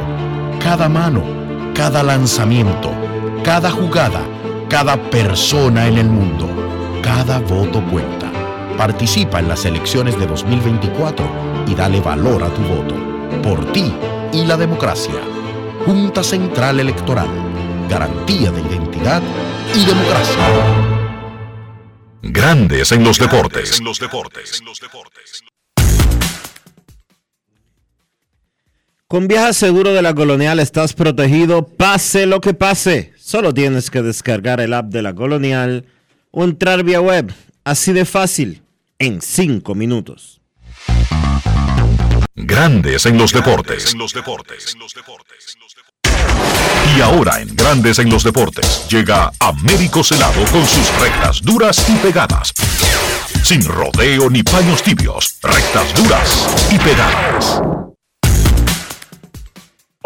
[0.62, 1.22] cada mano,
[1.74, 2.92] cada lanzamiento,
[3.42, 4.20] cada jugada,
[4.68, 6.50] cada persona en el mundo.
[7.02, 8.25] Cada voto cuenta.
[8.76, 12.94] Participa en las elecciones de 2024 y dale valor a tu voto.
[13.42, 13.90] Por ti
[14.32, 15.14] y la democracia.
[15.86, 17.28] Junta Central Electoral.
[17.88, 19.22] Garantía de identidad
[19.74, 20.36] y democracia.
[22.22, 23.80] Grandes en los deportes.
[29.08, 33.14] Con Viaja Seguro de la Colonial estás protegido, pase lo que pase.
[33.16, 35.86] Solo tienes que descargar el app de la Colonial
[36.30, 37.32] o entrar vía web.
[37.64, 38.62] Así de fácil,
[38.98, 40.40] en 5 minutos.
[42.34, 43.94] Grandes en los deportes.
[46.96, 51.96] Y ahora en Grandes en los deportes llega Américo Celado con sus rectas duras y
[51.96, 52.52] pegadas.
[53.42, 57.85] Sin rodeo ni paños tibios, rectas duras y pegadas.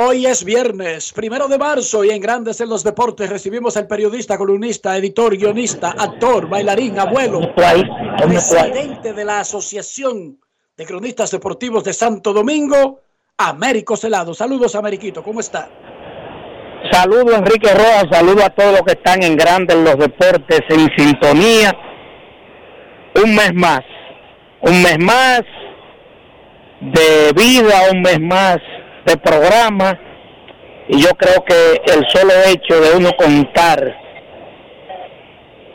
[0.03, 4.39] Hoy es viernes, primero de marzo, y en Grandes en los Deportes recibimos al periodista,
[4.39, 10.39] columnista, editor, guionista, actor, bailarín, abuelo, presidente de la Asociación
[10.75, 13.01] de Cronistas Deportivos de Santo Domingo,
[13.37, 14.33] Américo Celado.
[14.33, 15.69] Saludos, Ameriquito, ¿cómo está?
[16.91, 20.89] Saludos, Enrique Rojas, saludo a todos los que están en Grandes en los Deportes en
[20.97, 21.77] sintonía.
[23.23, 23.83] Un mes más,
[24.63, 25.43] un mes más
[26.81, 28.61] de vida, un mes más
[29.05, 29.99] de programa
[30.89, 33.97] y yo creo que el solo hecho de uno contar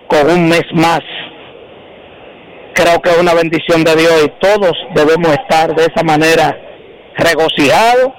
[0.08, 1.02] con un mes más
[2.74, 6.58] creo que es una bendición de Dios y todos debemos estar de esa manera
[7.18, 8.12] regocijados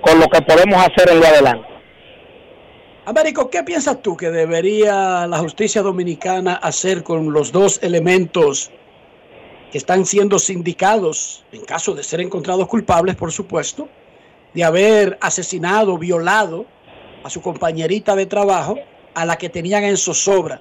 [0.00, 1.68] con lo que podemos hacer en lo adelante.
[3.06, 8.70] Américo, ¿qué piensas tú que debería la justicia dominicana hacer con los dos elementos
[9.70, 13.88] que están siendo sindicados, en caso de ser encontrados culpables, por supuesto,
[14.54, 16.66] de haber asesinado, violado
[17.22, 18.78] a su compañerita de trabajo,
[19.14, 20.60] a la que tenían en zozobra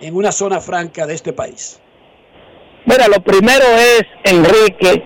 [0.00, 1.80] en una zona franca de este país?
[2.86, 5.04] Mira, lo primero es, Enrique,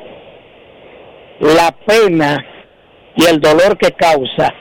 [1.40, 2.44] la pena
[3.16, 4.54] y el dolor que causa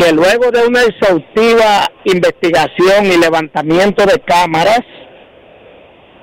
[0.00, 4.80] que luego de una exhaustiva investigación y levantamiento de cámaras,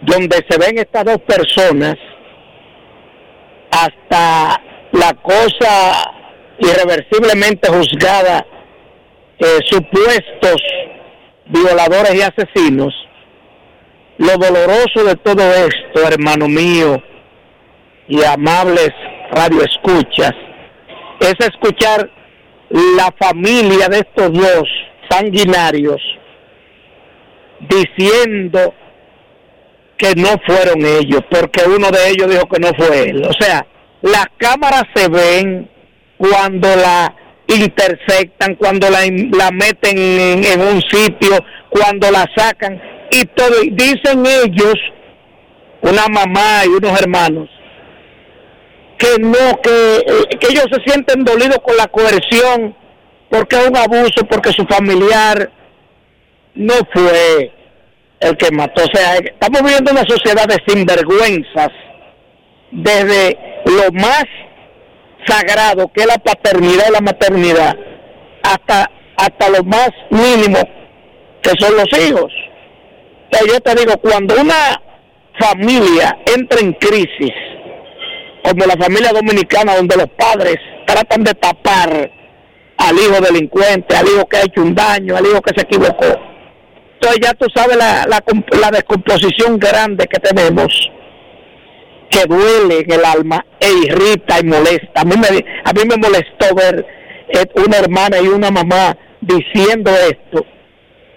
[0.02, 1.96] donde se ven estas dos personas,
[3.70, 4.62] hasta
[4.92, 6.12] la cosa
[6.60, 8.46] irreversiblemente juzgada,
[9.40, 10.62] eh, supuestos
[11.46, 12.94] violadores y asesinos,
[14.18, 17.02] lo doloroso de todo esto, hermano mío,
[18.08, 18.92] y amables
[19.32, 20.34] radioescuchas,
[21.20, 22.10] es escuchar
[22.70, 24.64] la familia de estos dos
[25.10, 26.02] sanguinarios
[27.60, 28.74] diciendo
[29.98, 33.24] que no fueron ellos, porque uno de ellos dijo que no fue él.
[33.26, 33.66] O sea,
[34.02, 35.70] las cámaras se ven
[36.18, 37.16] cuando la
[37.48, 39.00] intersectan, cuando la,
[39.32, 42.82] la meten en, en un sitio, cuando la sacan
[43.12, 43.62] y todo.
[43.72, 44.76] Dicen ellos,
[45.82, 47.50] una mamá y unos hermanos,
[48.98, 52.76] que no, que, eh, que ellos se sienten dolidos con la coerción,
[53.30, 55.52] porque es un abuso, porque su familiar
[56.56, 57.52] no fue
[58.20, 58.84] el que mató.
[58.84, 61.70] O sea, estamos viviendo una sociedad de sinvergüenzas
[62.72, 64.26] desde lo más
[65.26, 67.76] sagrado que es la paternidad y la maternidad
[68.44, 70.60] hasta hasta lo más mínimo
[71.42, 72.32] que son los hijos.
[73.32, 74.82] Sea, yo te digo, cuando una
[75.40, 77.34] familia entra en crisis,
[78.44, 80.56] como la familia dominicana, donde los padres
[80.86, 82.12] tratan de tapar
[82.78, 86.06] al hijo delincuente, al hijo que ha hecho un daño, al hijo que se equivocó.
[86.94, 90.90] Entonces ya tú sabes la, la descomposición grande que tenemos,
[92.10, 95.02] que duele en el alma e irrita y molesta.
[95.02, 95.28] A mí me,
[95.64, 96.86] a mí me molestó ver
[97.30, 100.46] eh, una hermana y una mamá diciendo esto.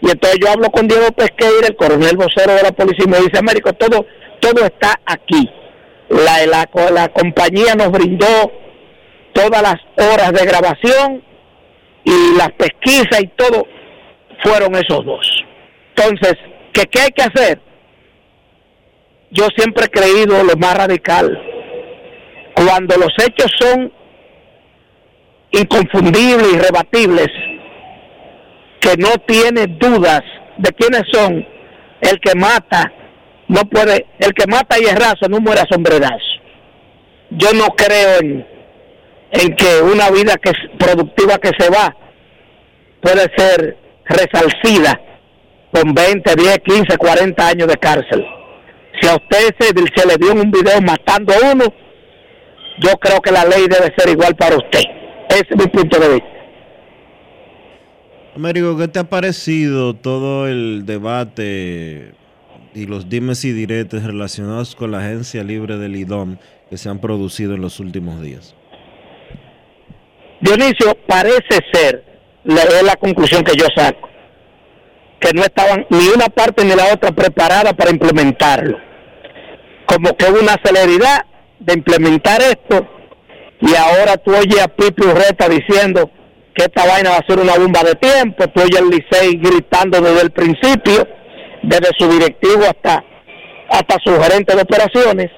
[0.02, 3.18] Y entonces yo hablo con Diego Pesqueira, el coronel vocero de la policía, y me
[3.18, 4.06] dice, Américo, todo,
[4.40, 5.48] todo está aquí.
[6.08, 8.50] La, la, la compañía nos brindó
[9.32, 11.22] todas las horas de grabación
[12.04, 13.66] y las pesquisas y todo
[14.42, 15.44] fueron esos dos.
[15.94, 16.34] Entonces,
[16.72, 17.60] ¿qué, ¿qué hay que hacer?
[19.30, 21.38] Yo siempre he creído lo más radical.
[22.54, 23.92] Cuando los hechos son
[25.52, 27.28] inconfundibles, irrebatibles,
[28.80, 30.22] que no tiene dudas
[30.58, 31.46] de quiénes son,
[32.00, 32.92] el que mata
[33.48, 36.20] no puede, el que mata y es raso no muere a sombreras.
[37.30, 38.46] Yo no creo en,
[39.32, 41.94] en que una vida que es productiva que se va
[43.00, 45.00] puede ser resalcida
[45.72, 48.26] con 20, 10, 15, 40 años de cárcel.
[49.00, 51.64] Si a usted se, se le dio un video matando a uno,
[52.80, 54.82] yo creo que la ley debe ser igual para usted.
[55.28, 56.28] Ese es mi punto de vista.
[58.34, 62.12] Américo, ¿qué te ha parecido todo el debate
[62.74, 66.36] y los dimes y diretes relacionados con la agencia libre del IDOM
[66.68, 68.54] que se han producido en los últimos días?
[70.40, 72.04] Dionisio, parece ser,
[72.44, 74.08] es la conclusión que yo saco,
[75.20, 78.78] que no estaban ni una parte ni la otra preparada para implementarlo.
[79.86, 81.26] Como que hubo una celeridad
[81.58, 82.88] de implementar esto
[83.60, 86.10] y ahora tú oyes a Pipi Urreta diciendo
[86.54, 90.00] que esta vaina va a ser una bomba de tiempo, tú oyes al Licey gritando
[90.00, 91.06] desde el principio,
[91.62, 93.04] desde su directivo hasta,
[93.68, 95.30] hasta su gerente de operaciones,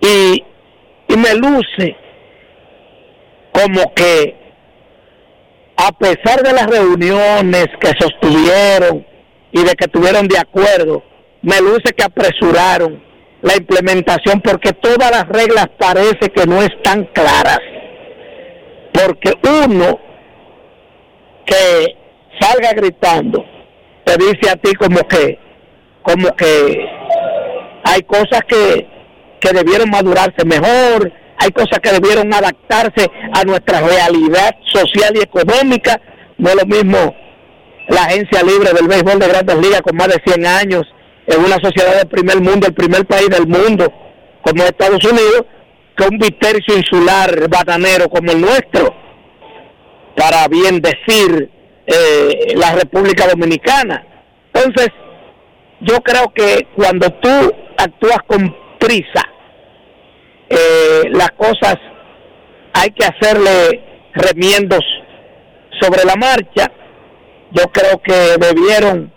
[0.00, 0.44] y,
[1.08, 1.96] y me luce
[3.52, 4.43] como que
[5.76, 9.06] a pesar de las reuniones que sostuvieron
[9.52, 11.02] y de que tuvieron de acuerdo,
[11.42, 13.02] me luce que apresuraron
[13.42, 17.60] la implementación porque todas las reglas parece que no están claras.
[18.92, 19.32] Porque
[19.64, 19.98] uno
[21.44, 21.96] que
[22.40, 23.44] salga gritando
[24.04, 25.38] te dice a ti como que
[26.02, 26.86] como que
[27.84, 28.86] hay cosas que,
[29.40, 36.00] que debieron madurarse mejor, hay cosas que debieron adaptarse a nuestra realidad social y económica.
[36.38, 37.14] No es lo mismo
[37.88, 40.82] la agencia libre del béisbol de grandes ligas con más de 100 años
[41.26, 43.92] en una sociedad del primer mundo, el primer país del mundo
[44.42, 45.44] como Estados Unidos,
[45.96, 48.94] que un vitercio insular batanero como el nuestro,
[50.16, 51.50] para bien decir
[51.86, 54.04] eh, la República Dominicana.
[54.52, 54.88] Entonces,
[55.80, 59.22] yo creo que cuando tú actúas con prisa,
[60.48, 61.76] eh, las cosas
[62.74, 63.80] hay que hacerle
[64.12, 64.84] remiendos
[65.80, 66.70] sobre la marcha.
[67.52, 69.12] Yo creo que debieron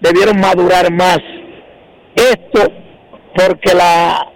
[0.00, 1.20] debieron madurar más
[2.16, 2.72] esto
[3.34, 4.28] porque la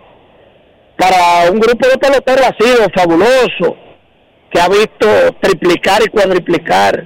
[0.96, 3.76] para un grupo de peloteros ha sido fabuloso
[4.50, 5.08] que ha visto
[5.40, 7.04] triplicar y cuadriplicar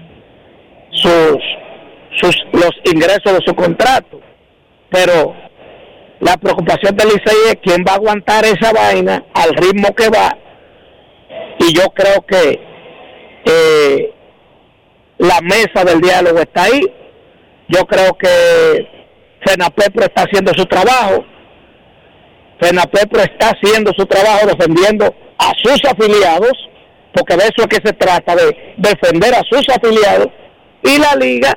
[0.90, 1.38] sus
[2.16, 4.20] sus los ingresos de su contrato
[4.90, 5.34] pero
[6.20, 10.36] la preocupación del Licey es quién va a aguantar esa vaina al ritmo que va.
[11.58, 12.60] Y yo creo que
[13.44, 14.12] eh,
[15.18, 16.80] la mesa del diálogo está ahí.
[17.68, 18.86] Yo creo que
[19.46, 21.24] FENAPEPRO está haciendo su trabajo.
[22.60, 26.52] FENAPEPRO está haciendo su trabajo defendiendo a sus afiliados,
[27.14, 30.28] porque de eso es que se trata, de defender a sus afiliados.
[30.82, 31.56] Y la liga,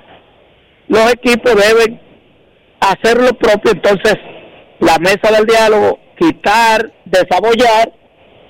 [0.87, 1.99] los equipos deben
[2.79, 3.71] hacer lo propio.
[3.71, 4.15] Entonces,
[4.83, 7.91] la mesa del diálogo, quitar, desabollar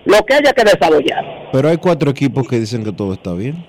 [0.06, 1.50] lo que haya que desabollar.
[1.52, 3.66] Pero hay cuatro equipos que dicen que todo está bien.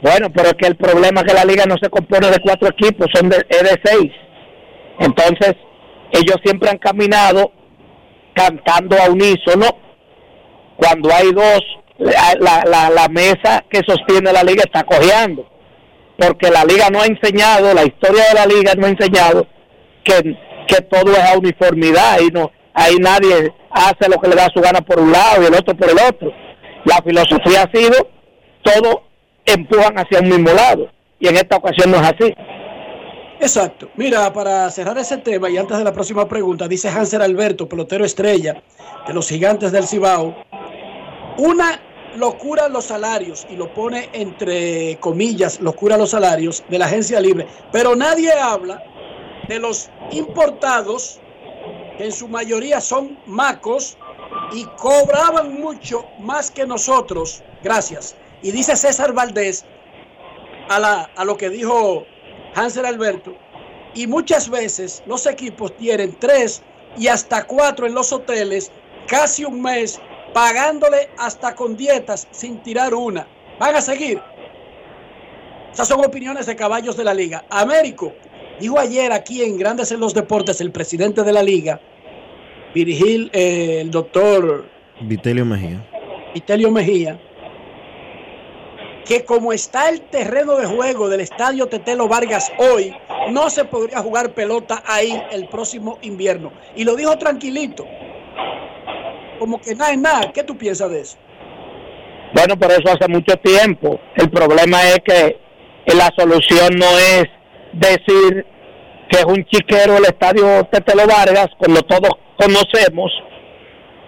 [0.00, 2.68] Bueno, pero es que el problema es que la liga no se compone de cuatro
[2.68, 4.12] equipos, son de, es de seis.
[5.00, 5.54] Entonces,
[6.12, 7.52] ellos siempre han caminado
[8.32, 9.66] cantando a unísono.
[10.76, 11.60] Cuando hay dos,
[11.98, 15.46] la, la, la, la mesa que sostiene la liga está cojeando.
[16.16, 19.46] Porque la liga no ha enseñado, la historia de la liga no ha enseñado
[20.04, 20.36] que,
[20.68, 24.60] que todo es a uniformidad y no, ahí nadie hace lo que le da su
[24.60, 26.30] gana por un lado y el otro por el otro.
[26.84, 28.08] La filosofía ha sido
[28.62, 29.02] todo
[29.44, 32.34] empujan hacia un mismo lado y en esta ocasión no es así.
[33.40, 33.88] Exacto.
[33.96, 38.04] Mira, para cerrar ese tema y antes de la próxima pregunta, dice Hanser Alberto, pelotero
[38.04, 38.62] estrella
[39.06, 40.34] de los gigantes del Cibao,
[41.38, 41.80] una
[42.16, 47.46] locura los salarios, y lo pone entre comillas, locura los salarios de la agencia libre,
[47.70, 48.82] pero nadie habla
[49.48, 51.20] de los importados,
[51.96, 53.96] que en su mayoría son macos
[54.52, 57.42] y cobraban mucho más que nosotros.
[57.62, 58.14] Gracias.
[58.42, 59.64] Y dice César Valdés
[60.68, 62.04] a, la, a lo que dijo
[62.54, 63.34] Hansel Alberto,
[63.94, 66.62] y muchas veces los equipos tienen tres
[66.96, 68.70] y hasta cuatro en los hoteles,
[69.06, 70.00] casi un mes,
[70.32, 73.26] pagándole hasta con dietas sin tirar una.
[73.58, 74.22] Van a seguir.
[75.72, 77.44] Esas son opiniones de caballos de la liga.
[77.50, 78.12] Américo,
[78.60, 81.80] dijo ayer aquí en Grandes en los Deportes el presidente de la liga,
[82.74, 84.66] Virgil, eh, el doctor
[85.00, 85.84] Vitelio Mejía.
[86.34, 87.18] Vitelio Mejía,
[89.04, 92.94] que como está el terreno de juego del estadio Tetelo Vargas hoy,
[93.30, 96.52] no se podría jugar pelota ahí el próximo invierno.
[96.76, 97.86] Y lo dijo tranquilito,
[99.38, 100.32] como que nada es nada.
[100.32, 101.16] ¿Qué tú piensas de eso?
[102.34, 103.98] Bueno, por eso hace mucho tiempo.
[104.16, 105.38] El problema es que
[105.94, 107.24] la solución no es
[107.78, 108.46] decir
[109.10, 113.10] que es un chiquero el estadio Tetelo Vargas, cuando todos conocemos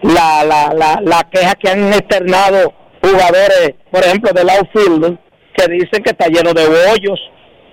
[0.02, 5.18] la, la, la, la queja que han externado jugadores, por ejemplo, del outfield,
[5.56, 7.18] que dicen que está lleno de hoyos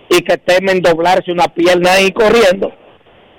[0.10, 2.72] y que temen doblarse una pierna ahí corriendo.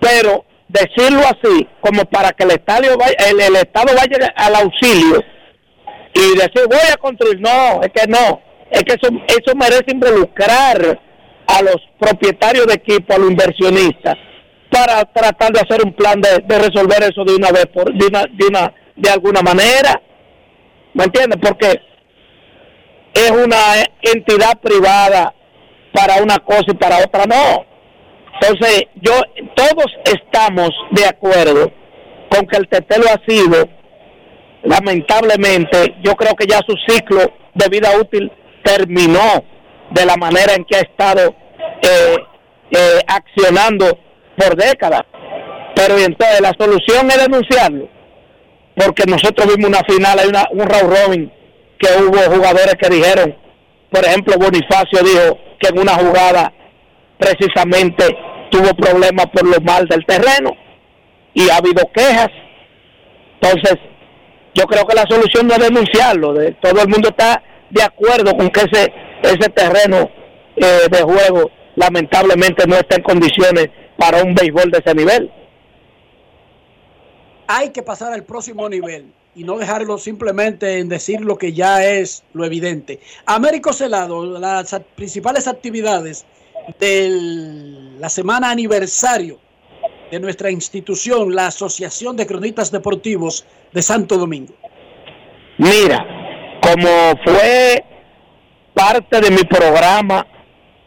[0.00, 5.22] Pero decirlo así, como para que el estadio vaya, el, el Estado vaya al auxilio
[6.14, 8.40] y decir voy a construir, no, es que no,
[8.70, 11.00] es que eso, eso merece involucrar
[11.49, 14.14] a los propietarios de equipo, a los inversionistas,
[14.70, 18.24] para tratar de hacer un plan de, resolver eso de una vez, por, de una,
[18.30, 20.01] de una, de alguna manera.
[20.92, 21.38] ¿Me entiendes?
[21.42, 21.80] Porque
[23.14, 25.34] es una entidad privada
[25.92, 27.64] para una cosa y para otra no.
[28.40, 29.12] Entonces, yo
[29.55, 31.72] todos estamos de acuerdo
[32.30, 33.68] con que el tetelo ha sido,
[34.62, 37.20] lamentablemente, yo creo que ya su ciclo
[37.55, 38.30] de vida útil
[38.62, 39.44] terminó
[39.91, 41.34] de la manera en que ha estado
[41.82, 42.16] eh,
[42.70, 43.99] eh, accionando
[44.36, 45.03] por décadas.
[45.74, 47.89] Pero entonces la solución es denunciarlo
[48.78, 51.32] porque nosotros vimos una final, hay una, un round robin
[51.78, 53.36] que hubo jugadores que dijeron,
[53.91, 56.53] por ejemplo, Bonifacio dijo que en una jugada
[57.18, 58.05] precisamente
[58.51, 60.57] tuvo problemas por lo mal del terreno
[61.34, 62.28] y ha habido quejas.
[63.41, 63.76] Entonces,
[64.55, 68.36] yo creo que la solución no es denunciarlo, de, todo el mundo está de acuerdo
[68.36, 68.92] con que ese,
[69.22, 70.10] ese terreno
[70.56, 75.30] eh, de juego lamentablemente no está en condiciones para un béisbol de ese nivel
[77.48, 81.84] hay que pasar al próximo nivel y no dejarlo simplemente en decir lo que ya
[81.84, 83.00] es lo evidente.
[83.24, 86.26] Américo Celado, las principales actividades
[86.78, 87.08] de
[87.98, 89.38] la semana aniversario
[90.10, 94.52] de nuestra institución, la Asociación de Cronistas Deportivos de Santo Domingo.
[95.56, 96.06] Mira,
[96.68, 97.82] como fue
[98.74, 100.26] parte de mi programa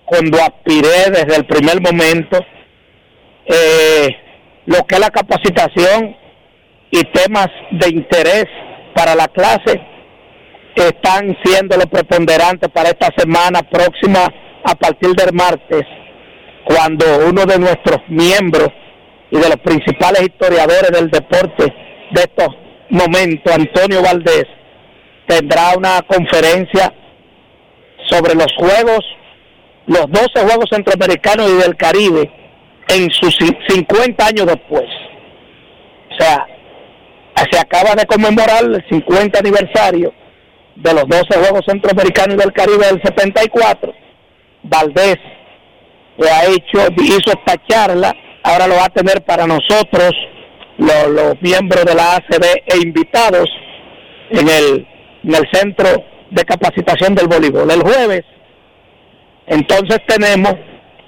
[0.05, 2.39] cuando aspiré desde el primer momento,
[3.45, 4.09] eh,
[4.65, 6.15] lo que es la capacitación
[6.91, 8.45] y temas de interés
[8.93, 9.81] para la clase
[10.75, 14.25] están siendo lo preponderante para esta semana próxima
[14.63, 15.83] a partir del martes,
[16.65, 18.69] cuando uno de nuestros miembros
[19.31, 21.73] y de los principales historiadores del deporte
[22.11, 22.49] de estos
[22.89, 24.45] momentos, Antonio Valdés,
[25.27, 26.93] tendrá una conferencia
[28.09, 28.99] sobre los juegos,
[29.87, 32.31] los 12 Juegos Centroamericanos y del Caribe
[32.89, 34.85] en sus 50 años después.
[36.11, 36.45] O sea,
[37.49, 40.13] se acaba de conmemorar el 50 aniversario
[40.75, 43.93] de los 12 Juegos Centroamericanos del Caribe del 74.
[44.63, 45.17] Valdés
[46.17, 50.11] le ha hecho, hizo esta charla, ahora lo va a tener para nosotros,
[50.77, 53.49] los, los miembros de la ACB e invitados
[54.29, 54.87] en el,
[55.23, 55.87] en el Centro
[56.29, 57.69] de Capacitación del Voleibol.
[57.69, 58.21] El jueves,
[59.47, 60.53] entonces tenemos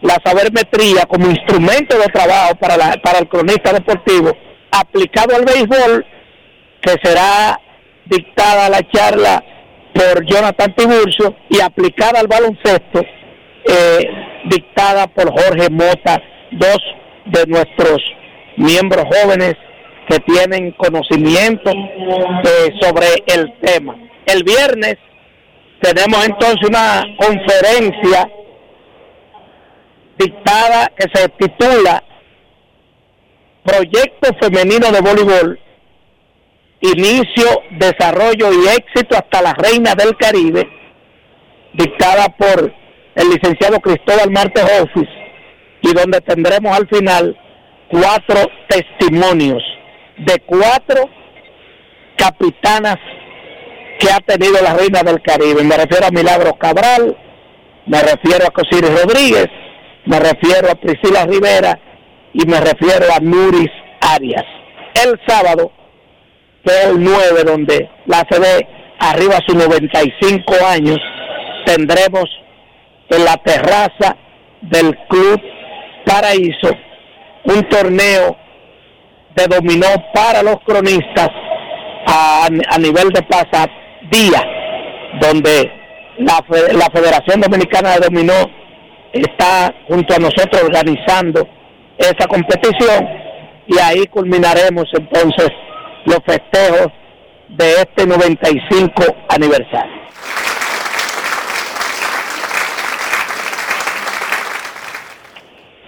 [0.01, 4.35] la sabermetría como instrumento de trabajo para, la, para el cronista deportivo
[4.71, 6.05] aplicado al béisbol
[6.81, 7.59] que será
[8.05, 9.43] dictada la charla
[9.93, 13.05] por Jonathan Tiburcio y aplicada al baloncesto,
[13.65, 14.09] eh,
[14.45, 16.79] dictada por Jorge Mota, dos
[17.25, 18.01] de nuestros
[18.57, 19.55] miembros jóvenes
[20.09, 23.95] que tienen conocimiento eh, sobre el tema.
[24.25, 24.97] El viernes
[25.81, 28.29] tenemos entonces una conferencia
[30.17, 32.03] dictada que se titula
[33.63, 35.59] Proyecto Femenino de Voleibol,
[36.81, 40.69] Inicio, Desarrollo y Éxito hasta la Reina del Caribe,
[41.73, 42.73] dictada por
[43.15, 45.11] el licenciado Cristóbal Martes Office,
[45.81, 47.37] y donde tendremos al final
[47.89, 49.61] cuatro testimonios
[50.17, 51.09] de cuatro
[52.17, 52.97] capitanas
[53.99, 55.63] que ha tenido la Reina del Caribe.
[55.63, 57.17] Me refiero a Milagros Cabral,
[57.85, 59.47] me refiero a Cosiris Rodríguez,
[60.05, 61.79] me refiero a Priscila Rivera
[62.33, 64.45] y me refiero a Nuris Arias.
[65.03, 65.71] El sábado,
[66.63, 68.67] el 9, donde la ACB
[68.99, 70.99] arriba a sus 95 años,
[71.65, 72.25] tendremos
[73.09, 74.17] en la terraza
[74.61, 75.41] del Club
[76.05, 76.69] Paraíso
[77.45, 78.37] un torneo
[79.35, 81.29] de dominó para los cronistas
[82.07, 84.43] a, a nivel de pasadía,
[85.21, 85.71] donde
[86.17, 88.49] la, la Federación Dominicana de Dominó
[89.13, 91.47] está junto a nosotros organizando
[91.97, 93.07] esa competición
[93.67, 95.49] y ahí culminaremos entonces
[96.05, 96.87] los festejos
[97.49, 100.03] de este 95 aniversario.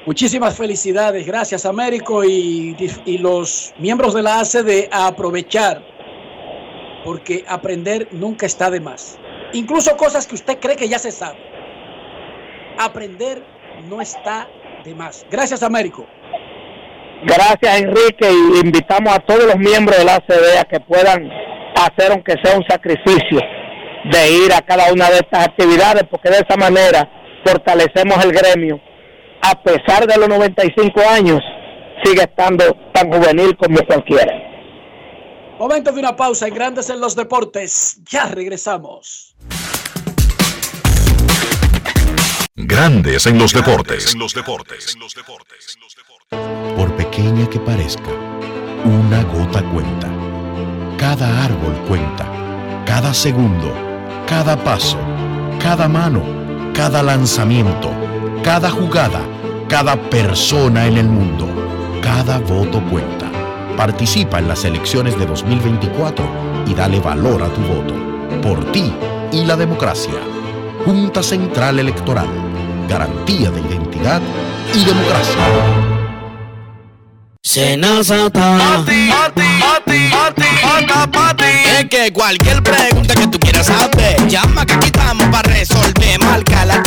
[0.05, 2.75] Muchísimas felicidades, gracias Américo y,
[3.17, 5.81] los miembros de la ACD a aprovechar,
[7.03, 9.17] porque aprender nunca está de más.
[9.53, 11.39] Incluso cosas que usted cree que ya se sabe.
[12.77, 13.41] Aprender
[13.89, 14.47] no está
[14.83, 15.25] de más.
[15.31, 16.05] Gracias Américo.
[17.23, 21.27] Gracias Enrique y invitamos a todos los miembros de la ACD a que puedan
[21.77, 23.39] hacer aunque sea un sacrificio
[24.11, 27.09] de ir a cada una de estas actividades, porque de esa manera
[27.43, 28.79] fortalecemos el gremio
[29.49, 31.39] a pesar de los 95 años,
[32.03, 34.33] sigue estando tan juvenil como cualquiera.
[35.59, 38.01] Momento de una pausa en Grandes en los Deportes.
[38.09, 39.35] Ya regresamos.
[42.55, 44.13] Grandes en los deportes.
[44.13, 44.97] En los deportes.
[46.75, 48.09] Por pequeña que parezca,
[48.83, 50.09] una gota cuenta.
[50.97, 52.83] Cada árbol cuenta.
[52.85, 53.71] Cada segundo.
[54.27, 54.97] Cada paso.
[55.61, 56.23] Cada mano.
[56.73, 58.04] Cada lanzamiento.
[58.45, 59.21] Cada jugada
[59.67, 61.47] cada persona en el mundo,
[62.01, 63.31] cada voto cuenta.
[63.75, 66.25] Participa en las elecciones de 2024
[66.67, 67.95] y dale valor a tu voto.
[68.41, 68.93] Por ti
[69.31, 70.13] y la democracia.
[70.85, 72.27] Junta Central Electoral.
[72.87, 74.21] Garantía de identidad
[74.75, 75.41] y democracia.
[81.79, 85.14] Es que cualquier pregunta que tú quieras saber, llama que aquí estamos
[85.95, 86.19] resolver.
[86.19, 86.81] Marca la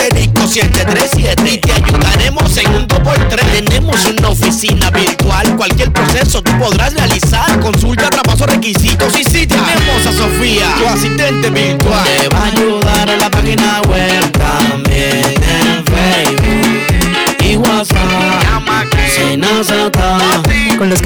[0.48, 3.64] 737 y te ayudaremos en un 2x3.
[3.64, 7.60] Tenemos una oficina virtual, cualquier proceso tú podrás realizar.
[7.60, 12.04] Consulta, traspaso, requisitos y si tenemos a Sofía, tu asistente virtual.
[12.04, 18.28] Te va a ayudar en la página web también en Facebook y WhatsApp.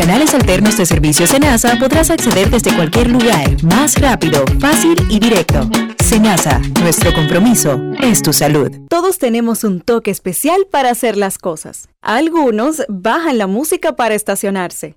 [0.03, 5.71] Canales alternos de servicio Senasa podrás acceder desde cualquier lugar, más rápido, fácil y directo.
[6.05, 8.69] Senasa, nuestro compromiso es tu salud.
[8.89, 11.89] Todos tenemos un toque especial para hacer las cosas.
[12.01, 14.97] Algunos bajan la música para estacionarse.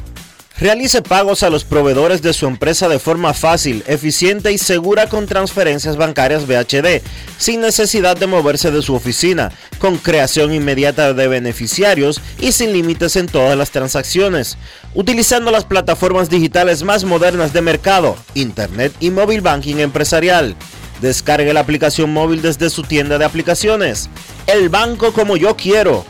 [0.61, 5.25] Realice pagos a los proveedores de su empresa de forma fácil, eficiente y segura con
[5.25, 7.01] transferencias bancarias BHD,
[7.39, 13.15] sin necesidad de moverse de su oficina, con creación inmediata de beneficiarios y sin límites
[13.15, 14.59] en todas las transacciones,
[14.93, 20.55] utilizando las plataformas digitales más modernas de mercado, Internet y Móvil Banking Empresarial.
[21.01, 24.11] Descargue la aplicación móvil desde su tienda de aplicaciones.
[24.45, 26.05] El banco como yo quiero.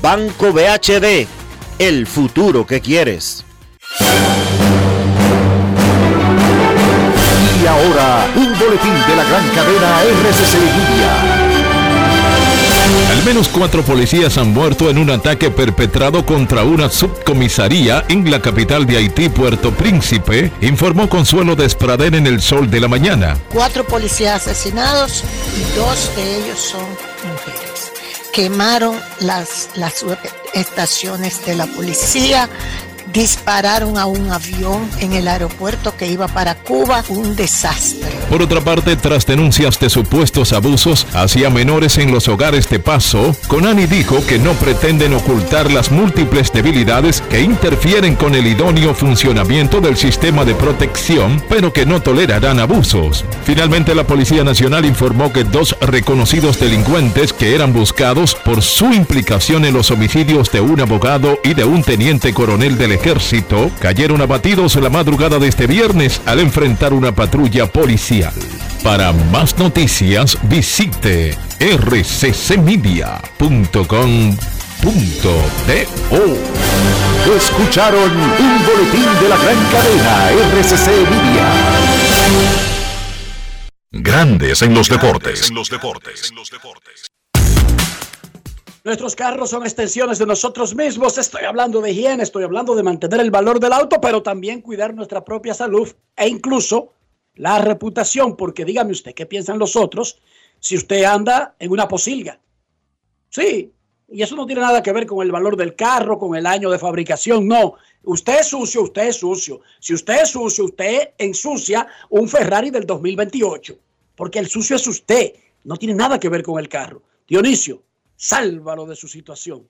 [0.00, 1.26] Banco BHD.
[1.80, 3.45] El futuro que quieres.
[7.62, 11.56] Y ahora, un boletín de la gran cadena RCC Libia.
[13.10, 18.40] Al menos cuatro policías han muerto en un ataque perpetrado contra una subcomisaría en la
[18.40, 23.36] capital de Haití, Puerto Príncipe, informó Consuelo Desprader en el sol de la mañana.
[23.52, 25.24] Cuatro policías asesinados
[25.56, 26.84] y dos de ellos son
[27.32, 27.92] mujeres.
[28.32, 30.04] Quemaron las, las
[30.54, 32.48] estaciones de la policía
[33.16, 38.10] dispararon a un avión en el aeropuerto que iba para Cuba, un desastre.
[38.28, 43.34] Por otra parte, tras denuncias de supuestos abusos hacia menores en los hogares de paso,
[43.48, 49.80] Conani dijo que no pretenden ocultar las múltiples debilidades que interfieren con el idóneo funcionamiento
[49.80, 53.24] del sistema de protección, pero que no tolerarán abusos.
[53.44, 59.64] Finalmente, la Policía Nacional informó que dos reconocidos delincuentes que eran buscados por su implicación
[59.64, 63.05] en los homicidios de un abogado y de un teniente coronel del ejército
[63.78, 68.32] cayeron abatidos la madrugada de este viernes al enfrentar una patrulla policial.
[68.82, 72.16] Para más noticias visite rccmedia.com.do.
[77.36, 81.46] Escucharon un boletín de la gran cadena RCC Media.
[83.92, 85.52] Grandes en los deportes.
[88.86, 91.18] Nuestros carros son extensiones de nosotros mismos.
[91.18, 94.94] Estoy hablando de higiene, estoy hablando de mantener el valor del auto, pero también cuidar
[94.94, 96.92] nuestra propia salud e incluso
[97.34, 100.22] la reputación, porque dígame usted, ¿qué piensan los otros
[100.60, 102.38] si usted anda en una posilga?
[103.28, 103.72] Sí,
[104.08, 106.70] y eso no tiene nada que ver con el valor del carro, con el año
[106.70, 107.74] de fabricación, no.
[108.04, 109.62] Usted es sucio, usted es sucio.
[109.80, 113.76] Si usted es sucio, usted ensucia un Ferrari del 2028,
[114.14, 115.32] porque el sucio es usted,
[115.64, 117.02] no tiene nada que ver con el carro.
[117.26, 117.82] Dionisio,
[118.16, 119.68] sálvalo de su situación.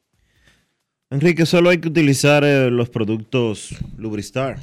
[1.11, 4.59] Enrique, solo hay que utilizar eh, los productos Lubristar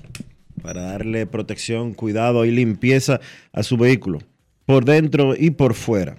[0.62, 3.20] para darle protección, cuidado y limpieza
[3.52, 4.20] a su vehículo,
[4.66, 6.18] por dentro y por fuera.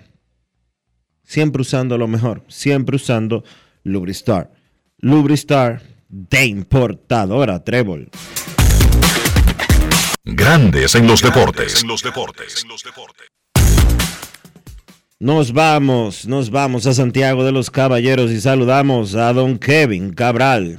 [1.23, 3.45] Siempre usando lo mejor, siempre usando
[3.83, 4.53] Lubristar.
[4.99, 8.11] Lubristar de importadora Trébol.
[10.25, 11.85] Grandes en los deportes.
[15.25, 20.79] Nos vamos, nos vamos a Santiago de los Caballeros y saludamos a don Kevin Cabral.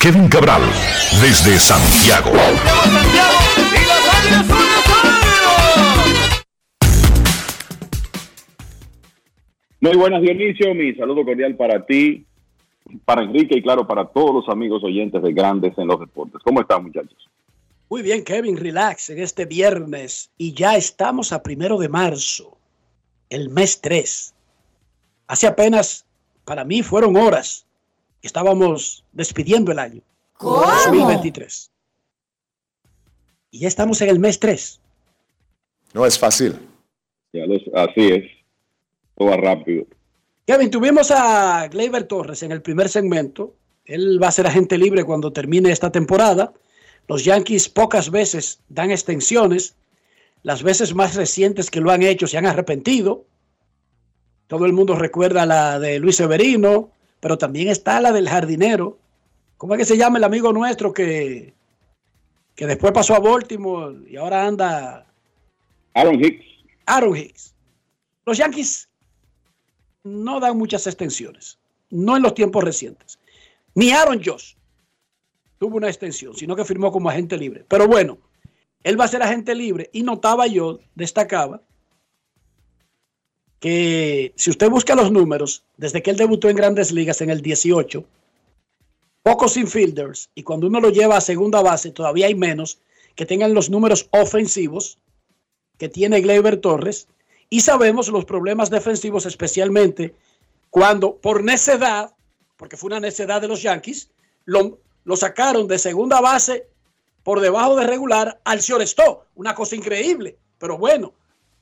[0.00, 0.62] Kevin Cabral,
[1.20, 2.30] desde Santiago.
[9.82, 10.74] Muy buenas, Dionisio.
[10.74, 12.24] Mi saludo cordial para ti,
[13.04, 16.40] para Enrique y, claro, para todos los amigos oyentes de Grandes en los Deportes.
[16.42, 17.28] ¿Cómo están, muchachos?
[17.92, 22.56] Muy bien, Kevin, relax en este viernes y ya estamos a primero de marzo,
[23.28, 24.32] el mes 3.
[25.26, 26.06] Hace apenas,
[26.46, 27.66] para mí, fueron horas
[28.22, 30.00] que estábamos despidiendo el año.
[30.38, 30.62] ¿Cómo?
[30.62, 31.70] 2023.
[33.50, 34.80] Y ya estamos en el mes 3.
[35.92, 36.58] No es fácil.
[37.34, 38.24] Ya los- así es.
[39.18, 39.84] Todo va rápido.
[40.46, 43.54] Kevin, tuvimos a Gleyber Torres en el primer segmento.
[43.84, 46.54] Él va a ser agente libre cuando termine esta temporada.
[47.08, 49.74] Los Yankees pocas veces dan extensiones.
[50.42, 53.24] Las veces más recientes que lo han hecho se han arrepentido.
[54.46, 56.90] Todo el mundo recuerda la de Luis Severino,
[57.20, 58.98] pero también está la del jardinero.
[59.56, 61.54] ¿Cómo es que se llama el amigo nuestro que,
[62.54, 65.06] que después pasó a Baltimore y ahora anda
[65.94, 66.44] Aaron Hicks.
[66.86, 67.54] Aaron Hicks.
[68.24, 68.88] Los Yankees
[70.04, 71.58] no dan muchas extensiones,
[71.90, 73.18] no en los tiempos recientes.
[73.74, 74.54] Ni Aaron Josh
[75.62, 77.64] tuvo una extensión, sino que firmó como agente libre.
[77.68, 78.18] Pero bueno,
[78.82, 81.62] él va a ser agente libre y notaba yo, destacaba,
[83.60, 87.42] que si usted busca los números, desde que él debutó en grandes ligas en el
[87.42, 88.04] 18,
[89.22, 92.80] pocos infielders, y cuando uno lo lleva a segunda base, todavía hay menos,
[93.14, 94.98] que tengan los números ofensivos
[95.78, 97.06] que tiene Gleyber Torres,
[97.50, 100.12] y sabemos los problemas defensivos, especialmente
[100.70, 102.16] cuando por necedad,
[102.56, 104.10] porque fue una necedad de los Yankees,
[104.44, 106.66] lo, lo sacaron de segunda base
[107.22, 109.24] por debajo de regular al shortstop.
[109.36, 111.12] Una cosa increíble, pero bueno,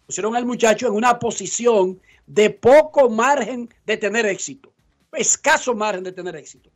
[0.07, 4.72] pusieron al muchacho en una posición de poco margen de tener éxito,
[5.12, 6.70] escaso margen de tener éxito.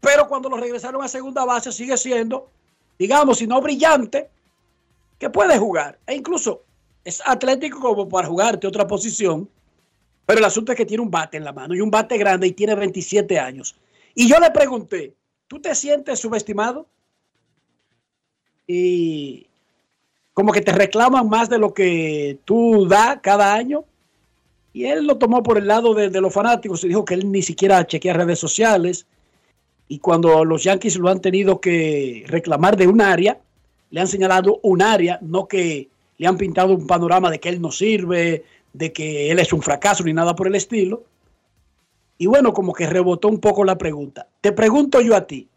[0.00, 2.50] Pero cuando lo regresaron a segunda base sigue siendo,
[2.98, 4.28] digamos, si no brillante,
[5.18, 5.98] que puede jugar.
[6.06, 6.64] E incluso
[7.04, 9.48] es atlético como para jugarte otra posición.
[10.26, 12.46] Pero el asunto es que tiene un bate en la mano y un bate grande
[12.46, 13.76] y tiene 27 años.
[14.14, 15.14] Y yo le pregunté,
[15.48, 16.86] ¿tú te sientes subestimado?
[18.66, 19.46] Y
[20.32, 23.84] como que te reclaman más de lo que tú das cada año.
[24.72, 27.30] Y él lo tomó por el lado de, de los fanáticos y dijo que él
[27.30, 29.06] ni siquiera chequea redes sociales.
[29.86, 33.38] Y cuando los Yankees lo han tenido que reclamar de un área,
[33.90, 35.88] le han señalado un área, no que
[36.18, 39.62] le han pintado un panorama de que él no sirve, de que él es un
[39.62, 41.04] fracaso ni nada por el estilo.
[42.18, 44.28] Y bueno, como que rebotó un poco la pregunta.
[44.40, 45.48] Te pregunto yo a ti,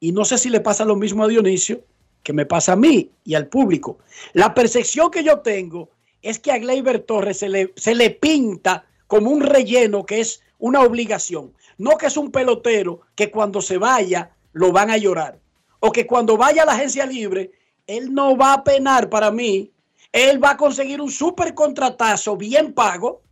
[0.00, 1.82] y no sé si le pasa lo mismo a Dionisio,
[2.22, 3.98] que me pasa a mí y al público.
[4.32, 5.90] La percepción que yo tengo
[6.22, 10.42] es que a Gleyber Torres se le, se le pinta como un relleno que es
[10.58, 11.52] una obligación.
[11.78, 15.38] No que es un pelotero que cuando se vaya lo van a llorar.
[15.80, 17.52] O que cuando vaya a la agencia libre,
[17.86, 19.70] él no va a penar para mí.
[20.12, 23.22] Él va a conseguir un super contratazo bien pago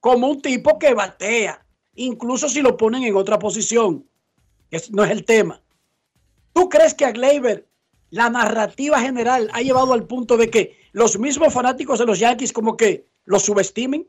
[0.00, 1.64] como un tipo que batea.
[1.94, 4.04] Incluso si lo ponen en otra posición.
[4.90, 5.60] No es el tema.
[6.52, 7.66] ¿Tú crees que a Gleyber
[8.10, 12.52] la narrativa general ha llevado al punto de que los mismos fanáticos de los Yankees
[12.52, 14.06] como que lo subestimen?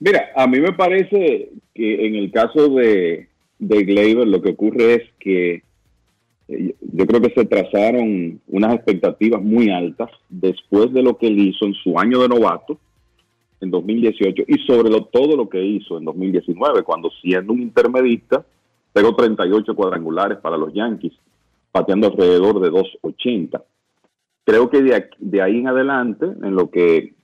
[0.00, 3.28] Mira, a mí me parece que en el caso de,
[3.58, 5.62] de lo que ocurre es que
[6.48, 11.38] eh, yo creo que se trazaron unas expectativas muy altas después de lo que él
[11.38, 12.78] hizo en su año de novato
[13.60, 18.44] en 2018 y sobre lo, todo lo que hizo en 2019 cuando siendo un intermedista
[18.92, 21.12] pegó 38 cuadrangulares para los Yankees
[21.72, 23.62] pateando alrededor de 280
[24.44, 27.14] creo que de, de ahí en adelante en lo que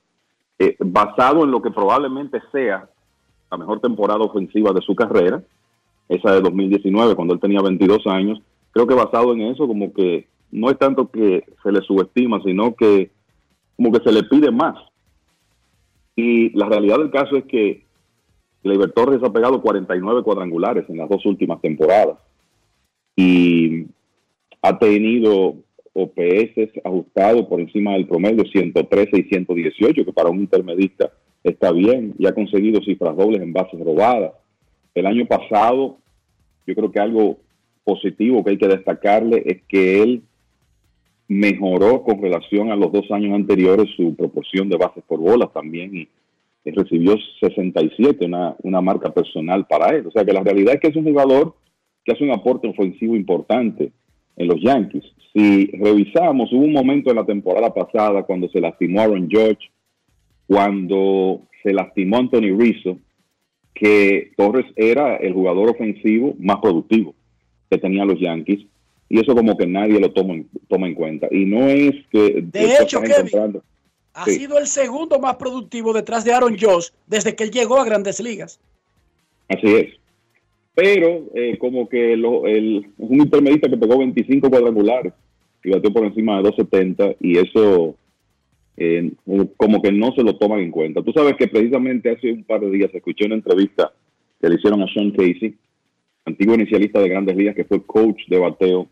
[0.57, 2.89] eh, basado en lo que probablemente sea
[3.51, 5.43] la mejor temporada ofensiva de su carrera,
[6.07, 10.27] esa de 2019, cuando él tenía 22 años, creo que basado en eso, como que
[10.51, 13.11] no es tanto que se le subestima, sino que
[13.75, 14.75] como que se le pide más.
[16.15, 17.83] Y la realidad del caso es que
[18.63, 22.17] Leiber Torres ha pegado 49 cuadrangulares en las dos últimas temporadas
[23.15, 23.85] y
[24.61, 25.55] ha tenido
[25.93, 31.11] OPS ajustado por encima del promedio 113 y 118, que para un intermedista
[31.43, 34.33] está bien, y ha conseguido cifras dobles en bases robadas.
[34.93, 35.97] El año pasado,
[36.65, 37.37] yo creo que algo
[37.83, 40.23] positivo que hay que destacarle es que él
[41.27, 45.95] mejoró con relación a los dos años anteriores su proporción de bases por bolas también
[45.95, 46.07] y
[46.71, 50.07] recibió 67, una, una marca personal para él.
[50.07, 51.55] O sea que la realidad es que es un jugador
[52.03, 53.91] que hace un aporte ofensivo importante
[54.35, 55.03] en los Yankees.
[55.33, 59.69] Si revisamos, hubo un momento en la temporada pasada cuando se lastimó Aaron George,
[60.47, 62.97] cuando se lastimó Anthony Rizzo,
[63.73, 67.13] que Torres era el jugador ofensivo más productivo
[67.69, 68.65] que tenían los Yankees.
[69.09, 71.27] Y eso como que nadie lo toma, toma en cuenta.
[71.31, 72.43] Y no es que...
[72.51, 73.61] De hecho, Kevin,
[74.13, 77.85] ha sido el segundo más productivo detrás de Aaron Josh desde que él llegó a
[77.85, 78.59] grandes ligas.
[79.47, 80.05] Así es
[80.75, 85.13] pero eh, como que el, un intermedista que pegó 25 cuadrangulares
[85.63, 87.95] y batió por encima de 270 y eso
[88.75, 89.11] eh,
[89.55, 91.01] como que no se lo toman en cuenta.
[91.01, 93.91] Tú sabes que precisamente hace un par de días escuché una entrevista
[94.39, 95.55] que le hicieron a Sean Casey,
[96.25, 98.87] antiguo inicialista de Grandes Ligas que fue coach de bateo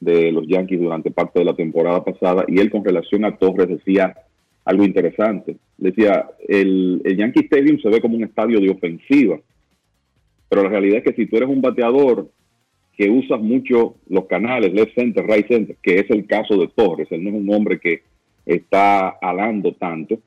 [0.00, 3.68] de los Yankees durante parte de la temporada pasada y él con relación a Torres
[3.68, 4.14] decía
[4.64, 5.56] algo interesante.
[5.78, 9.38] Decía, el, el Yankee Stadium se ve como un estadio de ofensiva
[10.48, 12.30] pero la realidad es que si tú eres un bateador
[12.96, 17.08] que usas mucho los canales, left center, right center, que es el caso de Torres,
[17.10, 18.02] él no es un hombre que
[18.44, 20.18] está alando tanto,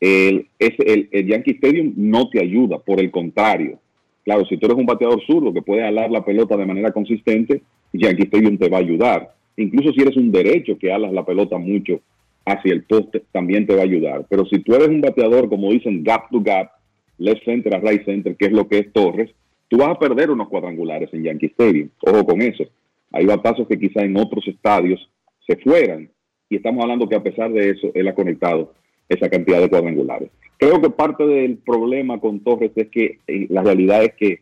[0.00, 3.78] el, el, el Yankee Stadium no te ayuda, por el contrario.
[4.24, 7.62] Claro, si tú eres un bateador zurdo que puede alar la pelota de manera consistente,
[7.92, 9.34] Yankee Stadium te va a ayudar.
[9.56, 12.00] Incluso si eres un derecho que alas la pelota mucho
[12.44, 14.26] hacia el poste, también te va a ayudar.
[14.28, 16.70] Pero si tú eres un bateador, como dicen, gap to gap,
[17.18, 19.30] left center a right center, que es lo que es Torres,
[19.68, 21.90] tú vas a perder unos cuadrangulares en Yankee Stadium.
[22.00, 22.64] Ojo con eso.
[23.12, 25.08] Hay batazos que quizá en otros estadios
[25.46, 26.08] se fueran.
[26.48, 28.72] Y estamos hablando que a pesar de eso, él ha conectado
[29.08, 30.30] esa cantidad de cuadrangulares.
[30.56, 34.40] Creo que parte del problema con Torres es que eh, la realidad es que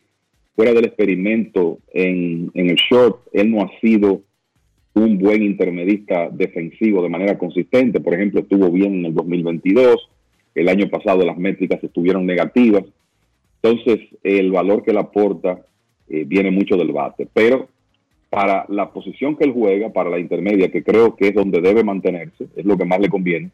[0.59, 4.23] fuera del experimento en, el short, él no ha sido
[4.93, 8.01] un buen intermedista defensivo de manera consistente.
[8.01, 10.11] Por ejemplo, estuvo bien en el 2022.
[10.57, 12.83] El año pasado las métricas estuvieron negativas.
[13.63, 15.61] Entonces, el valor que él aporta
[16.09, 17.29] eh, viene mucho del bate.
[17.33, 17.69] Pero
[18.29, 21.85] para la posición que él juega, para la intermedia, que creo que es donde debe
[21.85, 23.53] mantenerse, es lo que más le conviene,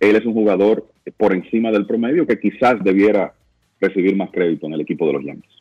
[0.00, 3.32] él es un jugador por encima del promedio que quizás debiera
[3.80, 5.59] recibir más crédito en el equipo de los Yankees.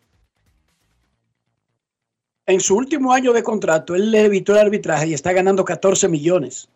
[2.50, 6.08] En su último año de contrato, él le evitó el arbitraje y está ganando 14
[6.08, 6.68] millones.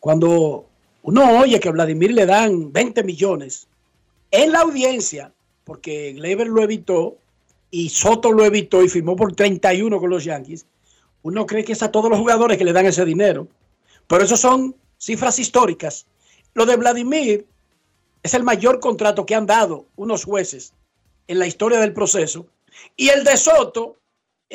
[0.00, 0.64] Cuando
[1.02, 3.68] uno oye que a Vladimir le dan 20 millones,
[4.30, 5.34] en la audiencia
[5.64, 7.18] porque Gleyber lo evitó
[7.70, 10.64] y Soto lo evitó y firmó por 31 con los Yankees,
[11.22, 13.46] uno cree que es a todos los jugadores que le dan ese dinero.
[14.06, 16.06] Pero eso son cifras históricas.
[16.54, 17.46] Lo de Vladimir
[18.22, 20.72] es el mayor contrato que han dado unos jueces
[21.28, 22.46] en la historia del proceso.
[22.96, 23.98] Y el de Soto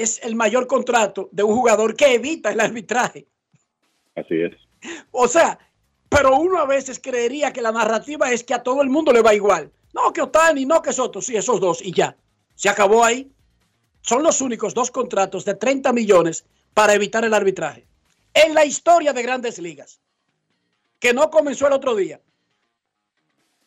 [0.02, 3.28] es el mayor contrato de un jugador que evita el arbitraje.
[4.16, 4.54] Así es.
[5.12, 5.60] O sea,
[6.08, 9.22] pero uno a veces creería que la narrativa es que a todo el mundo le
[9.22, 9.72] va igual.
[9.94, 12.16] No, que Otani, no que Soto, sí, esos dos y ya.
[12.56, 13.32] Se acabó ahí.
[14.02, 17.86] Son los únicos dos contratos de 30 millones para evitar el arbitraje.
[18.34, 20.00] En la historia de grandes ligas.
[21.00, 22.20] que no comenzó el otro día.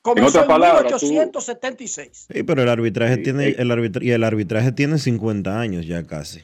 [0.02, 2.26] Comenzó otras en, palabras, tú- 1876.
[2.32, 3.54] Sí, pero el arbitraje Sí, tiene sí.
[3.58, 6.40] el arbitra- y el arbitraje tiene 50 años ya casi.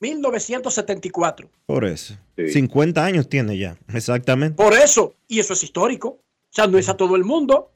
[0.00, 1.48] 1974.
[1.66, 2.14] Por eso.
[2.36, 2.48] Sí.
[2.48, 4.56] 50 años tiene ya, exactamente.
[4.56, 6.08] Por eso, y eso es histórico.
[6.08, 6.20] O
[6.50, 7.70] sea, no es a todo el mundo.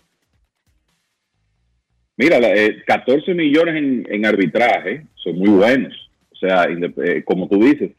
[2.17, 5.93] Mira, eh, 14 millones en, en arbitraje son muy buenos.
[6.33, 7.93] O sea, eh, como tú dices,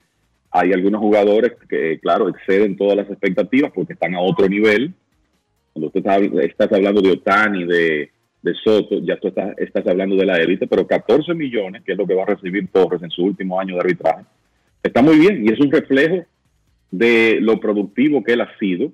[0.51, 4.93] hay algunos jugadores que, claro, exceden todas las expectativas porque están a otro nivel.
[5.87, 8.09] Estás hablando de Otani, de,
[8.63, 12.07] Soto, ya tú estás, estás hablando de la élite, pero 14 millones, que es lo
[12.07, 14.23] que va a recibir Torres en su último año de arbitraje,
[14.81, 16.25] está muy bien y es un reflejo
[16.91, 18.91] de lo productivo que él ha sido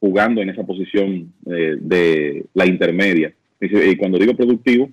[0.00, 3.32] jugando en esa posición eh, de la intermedia.
[3.60, 4.90] Y cuando digo productivo,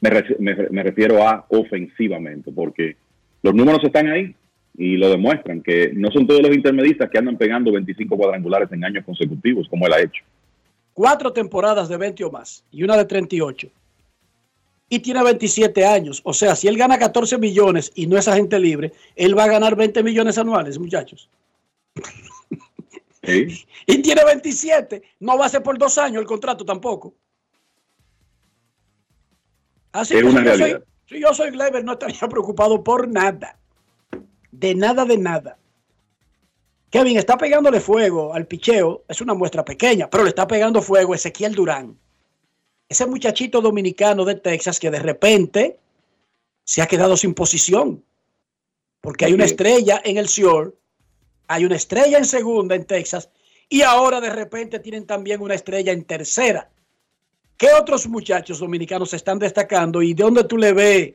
[0.00, 2.96] me refiero a ofensivamente, porque
[3.42, 4.34] los números están ahí
[4.80, 8.82] y lo demuestran, que no son todos los intermedistas que andan pegando 25 cuadrangulares en
[8.82, 10.24] años consecutivos, como él ha hecho.
[10.94, 13.68] Cuatro temporadas de 20 o más y una de 38.
[14.88, 16.22] Y tiene 27 años.
[16.24, 19.48] O sea, si él gana 14 millones y no es agente libre, él va a
[19.48, 21.28] ganar 20 millones anuales, muchachos.
[23.22, 23.66] ¿sí?
[23.86, 25.02] Y tiene 27.
[25.20, 27.12] No va a ser por dos años el contrato tampoco.
[29.92, 30.76] Así Es que una si yo, soy,
[31.06, 33.59] si yo soy Gleber, no estaría preocupado por nada.
[34.52, 35.58] De nada, de nada.
[36.90, 39.04] Kevin está pegándole fuego al picheo.
[39.08, 41.96] Es una muestra pequeña, pero le está pegando fuego a Ezequiel Durán.
[42.88, 45.78] Ese muchachito dominicano de Texas que de repente
[46.64, 48.04] se ha quedado sin posición.
[49.00, 50.76] Porque hay una estrella en el Sior,
[51.46, 53.30] hay una estrella en segunda en Texas
[53.68, 56.68] y ahora de repente tienen también una estrella en tercera.
[57.56, 61.14] ¿Qué otros muchachos dominicanos se están destacando y de dónde tú le ves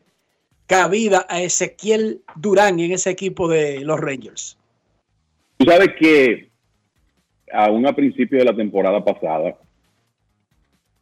[0.67, 4.57] cabida a Ezequiel Durán en ese equipo de los Rangers?
[5.57, 6.49] Tú sabes que
[7.51, 9.55] aún a principio de la temporada pasada,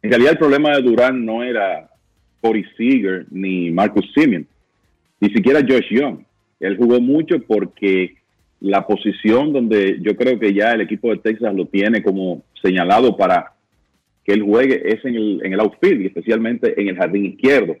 [0.02, 1.90] en realidad el problema de Durán no era
[2.40, 4.46] Corey Seager ni Marcus Simeon,
[5.20, 6.18] ni siquiera Josh Young.
[6.60, 8.16] Él jugó mucho porque
[8.60, 13.16] la posición donde yo creo que ya el equipo de Texas lo tiene como señalado
[13.16, 13.52] para
[14.24, 17.76] que él juegue es en el, en el outfield y especialmente en el jardín izquierdo.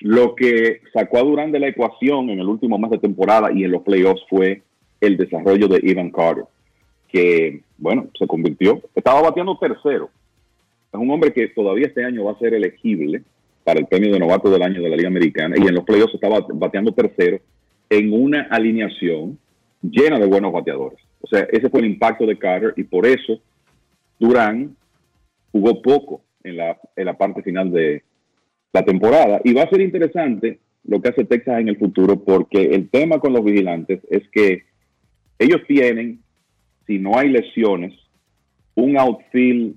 [0.00, 3.64] Lo que sacó a Durán de la ecuación en el último mes de temporada y
[3.64, 4.62] en los playoffs fue
[5.00, 6.44] el desarrollo de Ivan Carter,
[7.08, 10.10] que, bueno, se convirtió, estaba bateando tercero.
[10.92, 13.22] Es un hombre que todavía este año va a ser elegible
[13.64, 16.14] para el premio de novato del año de la Liga Americana y en los playoffs
[16.14, 17.38] estaba bateando tercero
[17.90, 19.38] en una alineación
[19.82, 20.98] llena de buenos bateadores.
[21.20, 23.40] O sea, ese fue el impacto de Carter y por eso
[24.18, 24.76] Durán
[25.52, 28.02] jugó poco en la, en la parte final de
[28.72, 29.40] la temporada.
[29.44, 33.18] Y va a ser interesante lo que hace Texas en el futuro porque el tema
[33.18, 34.64] con los vigilantes es que
[35.38, 36.20] ellos tienen,
[36.86, 37.94] si no hay lesiones,
[38.74, 39.74] un outfield,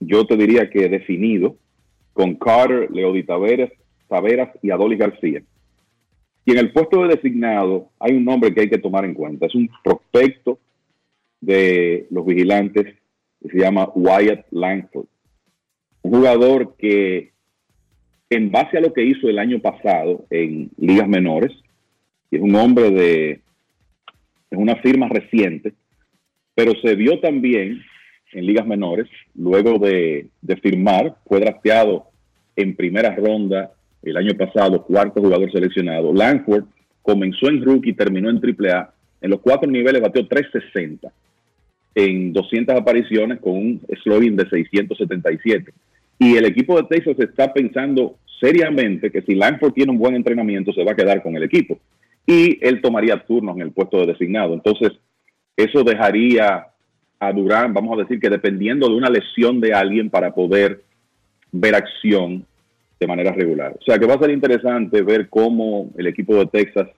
[0.00, 1.56] yo te diría que definido,
[2.12, 3.70] con Carter, Leody Taveras,
[4.08, 5.42] Taveras y Adolis García.
[6.44, 9.46] Y en el puesto de designado hay un nombre que hay que tomar en cuenta.
[9.46, 10.58] Es un prospecto
[11.40, 12.96] de los vigilantes
[13.40, 15.06] que se llama Wyatt Langford.
[16.02, 17.31] Un jugador que,
[18.34, 21.52] en base a lo que hizo el año pasado en ligas menores,
[22.30, 23.30] es un hombre de,
[24.50, 25.74] es una firma reciente,
[26.54, 27.82] pero se vio también
[28.32, 30.28] en ligas menores, luego de,
[30.62, 32.06] firmar, fue drafteado
[32.56, 33.72] en primera ronda
[34.02, 36.12] el año pasado, cuarto jugador seleccionado.
[36.12, 36.64] Langford
[37.02, 38.94] comenzó en rookie terminó en AAA.
[39.20, 41.12] En los cuatro niveles bateó 360
[41.94, 45.72] en 200 apariciones con un slogan de 677.
[46.18, 50.72] Y el equipo de Texas está pensando seriamente que si Langford tiene un buen entrenamiento
[50.72, 51.78] se va a quedar con el equipo.
[52.26, 54.54] Y él tomaría turnos en el puesto de designado.
[54.54, 54.92] Entonces,
[55.56, 56.66] eso dejaría
[57.20, 60.82] a Durán, vamos a decir que dependiendo de una lesión de alguien para poder
[61.52, 62.44] ver acción
[62.98, 63.76] de manera regular.
[63.78, 66.88] O sea que va a ser interesante ver cómo el equipo de Texas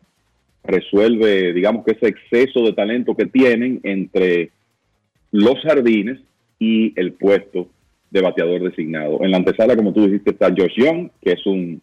[0.62, 4.50] resuelve, digamos que ese exceso de talento que tienen entre
[5.30, 6.20] los jardines
[6.58, 7.68] y el puesto
[8.14, 9.24] de bateador designado.
[9.24, 11.82] En la antesala, como tú dijiste, está Josh Young, que es un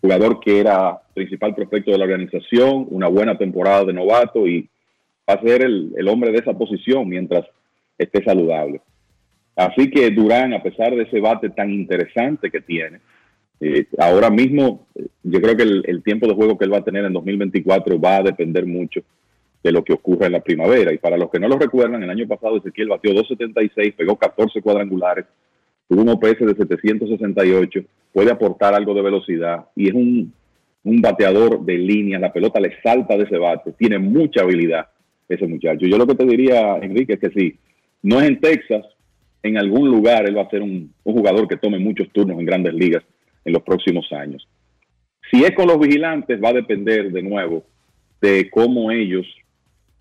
[0.00, 4.66] jugador que era principal prospecto de la organización, una buena temporada de novato y
[5.28, 7.44] va a ser el, el hombre de esa posición mientras
[7.98, 8.80] esté saludable.
[9.56, 13.00] Así que Durán, a pesar de ese bate tan interesante que tiene,
[13.60, 16.78] eh, ahora mismo eh, yo creo que el, el tiempo de juego que él va
[16.78, 19.02] a tener en 2024 va a depender mucho
[19.62, 20.92] de lo que ocurra en la primavera.
[20.92, 24.62] Y para los que no lo recuerdan, el año pasado Ezequiel batió 276, pegó 14
[24.62, 25.26] cuadrangulares,
[25.88, 27.80] tuvo un OPS de 768,
[28.12, 30.32] puede aportar algo de velocidad y es un,
[30.84, 34.88] un bateador de líneas, la pelota le salta de ese bate, tiene mucha habilidad
[35.28, 35.86] ese muchacho.
[35.86, 37.58] Yo lo que te diría, Enrique, es que si
[38.02, 38.84] no es en Texas,
[39.42, 42.46] en algún lugar él va a ser un, un jugador que tome muchos turnos en
[42.46, 43.02] grandes ligas
[43.44, 44.46] en los próximos años.
[45.30, 47.64] Si es con los vigilantes, va a depender de nuevo
[48.20, 49.26] de cómo ellos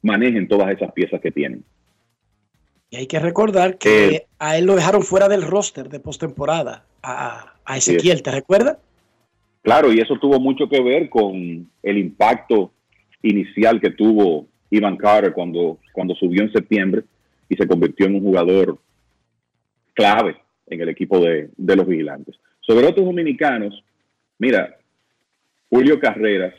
[0.02, 1.64] manejen todas esas piezas que tienen.
[2.90, 7.54] Y hay que recordar que a él lo dejaron fuera del roster de postemporada, a,
[7.64, 8.78] a Ezequiel, ¿te recuerdas?
[9.62, 12.72] Claro, y eso tuvo mucho que ver con el impacto
[13.22, 17.04] inicial que tuvo Ivan Carter cuando, cuando subió en septiembre
[17.48, 18.80] y se convirtió en un jugador
[19.94, 22.36] clave en el equipo de, de los vigilantes.
[22.62, 23.84] Sobre otros dominicanos,
[24.38, 24.78] mira,
[25.70, 26.54] Julio Carreras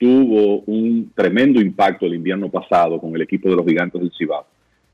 [0.00, 4.46] tuvo un tremendo impacto el invierno pasado con el equipo de los gigantes del Cibao.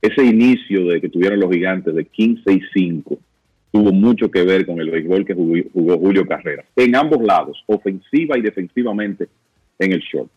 [0.02, 3.18] Ese inicio de que tuvieron los gigantes de 15 y 5
[3.70, 8.36] tuvo mucho que ver con el béisbol que jugó, Julio Carreras, en ambos lados, ofensiva
[8.36, 9.28] y defensivamente
[9.78, 10.28] en el short.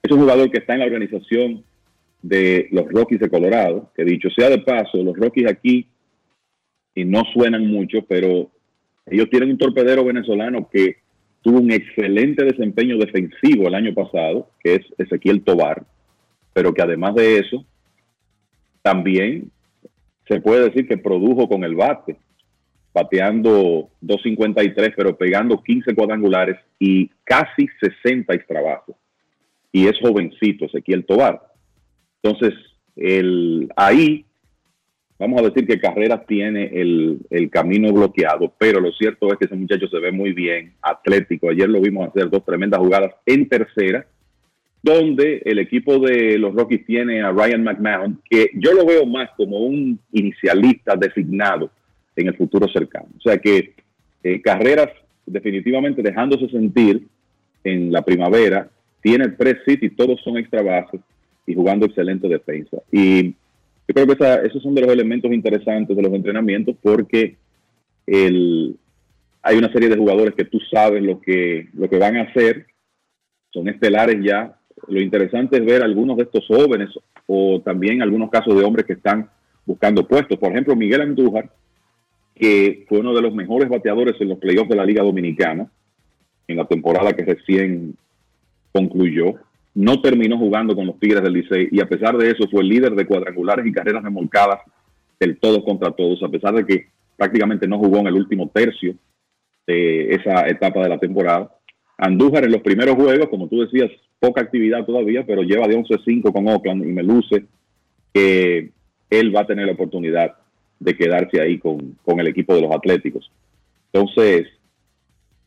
[0.00, 1.64] Es un jugador que está en la organización
[2.22, 5.86] de los Rockies de Colorado, que dicho sea de paso, los Rockies aquí,
[6.94, 8.48] y no suenan mucho, pero
[9.06, 10.98] ellos tienen un torpedero venezolano que
[11.44, 15.84] tuvo un excelente desempeño defensivo el año pasado, que es Ezequiel Tobar,
[16.54, 17.66] pero que además de eso,
[18.80, 19.50] también
[20.26, 22.16] se puede decir que produjo con el bate,
[22.94, 27.68] bateando 253, pero pegando 15 cuadrangulares y casi
[28.02, 28.96] 60 extrabases.
[29.70, 31.42] Y es jovencito Ezequiel Tobar.
[32.22, 32.54] Entonces,
[32.96, 34.24] el, ahí
[35.18, 39.54] vamos a decir que Carreras tiene el, camino bloqueado, pero lo cierto es que ese
[39.54, 41.50] muchacho se ve muy bien, atlético.
[41.50, 44.06] Ayer lo vimos hacer dos tremendas jugadas en tercera,
[44.82, 49.30] donde el equipo de los Rockies tiene a Ryan McMahon, que yo lo veo más
[49.36, 51.70] como un inicialista designado
[52.16, 53.08] en el futuro cercano.
[53.16, 53.74] O sea que
[54.22, 54.90] eh, Carreras
[55.26, 57.06] definitivamente dejándose sentir
[57.62, 58.68] en la primavera,
[59.00, 61.00] tiene tres y todos son extra bases
[61.46, 62.78] y jugando excelente defensa.
[62.90, 63.34] Y
[63.86, 67.36] yo creo que esos son de los elementos interesantes de los entrenamientos porque
[68.06, 68.76] el,
[69.42, 72.66] hay una serie de jugadores que tú sabes lo que, lo que van a hacer,
[73.52, 74.58] son estelares ya.
[74.88, 76.90] Lo interesante es ver algunos de estos jóvenes
[77.26, 79.28] o también algunos casos de hombres que están
[79.66, 80.38] buscando puestos.
[80.38, 81.50] Por ejemplo, Miguel Andújar,
[82.34, 85.70] que fue uno de los mejores bateadores en los playoffs de la Liga Dominicana
[86.48, 87.96] en la temporada que recién
[88.72, 89.34] concluyó
[89.74, 92.68] no terminó jugando con los Tigres del Licey y a pesar de eso fue el
[92.68, 94.60] líder de cuadrangulares y carreras remolcadas
[95.18, 96.86] del todos contra todos, a pesar de que
[97.16, 98.94] prácticamente no jugó en el último tercio
[99.66, 101.50] de esa etapa de la temporada.
[101.96, 106.32] Andújar en los primeros juegos, como tú decías, poca actividad todavía, pero lleva de 11-5
[106.32, 107.44] con Oakland y me luce
[108.12, 108.70] que
[109.10, 110.34] él va a tener la oportunidad
[110.78, 113.30] de quedarse ahí con, con el equipo de los Atléticos.
[113.92, 114.48] Entonces,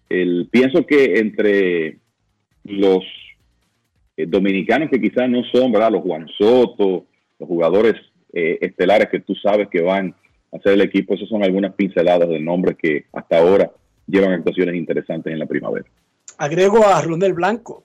[0.10, 1.98] el, pienso que entre
[2.64, 3.04] los
[4.18, 5.92] eh, dominicanos que quizás no son, ¿verdad?
[5.92, 7.06] Los Juan Soto,
[7.40, 7.94] los jugadores
[8.34, 10.16] eh, estelares que tú sabes que van
[10.52, 13.72] a hacer el equipo, esas son algunas pinceladas de nombres que hasta ahora
[14.08, 15.86] llevan actuaciones interesantes en la primavera.
[16.38, 17.84] Agrego a Ronel Blanco.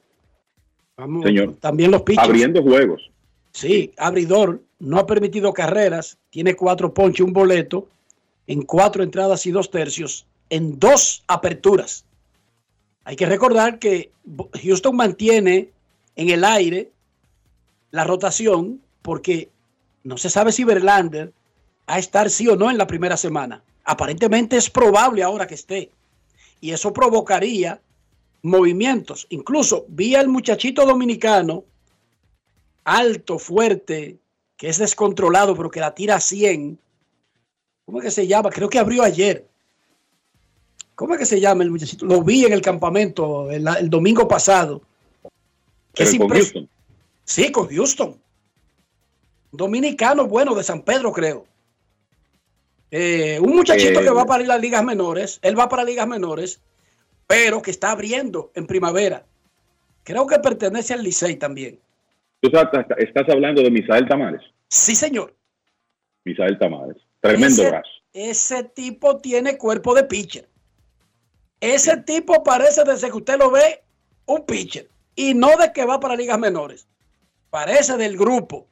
[0.96, 2.28] Vamos, Señor, también los pitchers.
[2.28, 3.10] Abriendo juegos.
[3.52, 7.88] Sí, abridor, no ha permitido carreras, tiene cuatro ponches, un boleto,
[8.46, 12.06] en cuatro entradas y dos tercios, en dos aperturas.
[13.04, 14.10] Hay que recordar que
[14.62, 15.70] Houston mantiene
[16.16, 16.90] en el aire
[17.90, 19.50] la rotación porque
[20.04, 21.32] no se sabe si Verlander
[21.88, 23.62] va a estar sí o no en la primera semana.
[23.84, 25.90] Aparentemente es probable ahora que esté.
[26.60, 27.80] Y eso provocaría
[28.42, 29.26] movimientos.
[29.30, 31.64] Incluso vi al muchachito dominicano,
[32.84, 34.18] alto, fuerte,
[34.56, 36.78] que es descontrolado, pero que la tira a 100.
[37.84, 38.50] ¿Cómo es que se llama?
[38.50, 39.46] Creo que abrió ayer.
[40.94, 42.06] ¿Cómo es que se llama el muchachito?
[42.06, 44.82] Lo vi en el campamento el, el domingo pasado
[45.94, 46.68] pero con Houston.
[47.24, 48.20] Sí, con Houston.
[49.50, 51.46] Dominicano bueno de San Pedro, creo.
[52.90, 55.38] Eh, un muchachito Eh, que va para las ligas menores.
[55.42, 56.60] Él va para ligas menores,
[57.26, 59.24] pero que está abriendo en primavera.
[60.04, 61.78] Creo que pertenece al Licey también.
[62.40, 64.42] Tú estás, estás hablando de Misael Tamares.
[64.68, 65.34] Sí, señor.
[66.24, 66.96] Misael Tamares.
[67.20, 67.90] Tremendo ese, brazo.
[68.12, 70.48] ese tipo tiene cuerpo de pitcher.
[71.60, 73.82] Ese tipo parece desde que usted lo ve
[74.26, 74.88] un pitcher.
[75.14, 76.88] Y no de que va para ligas menores.
[77.50, 78.66] Parece del grupo.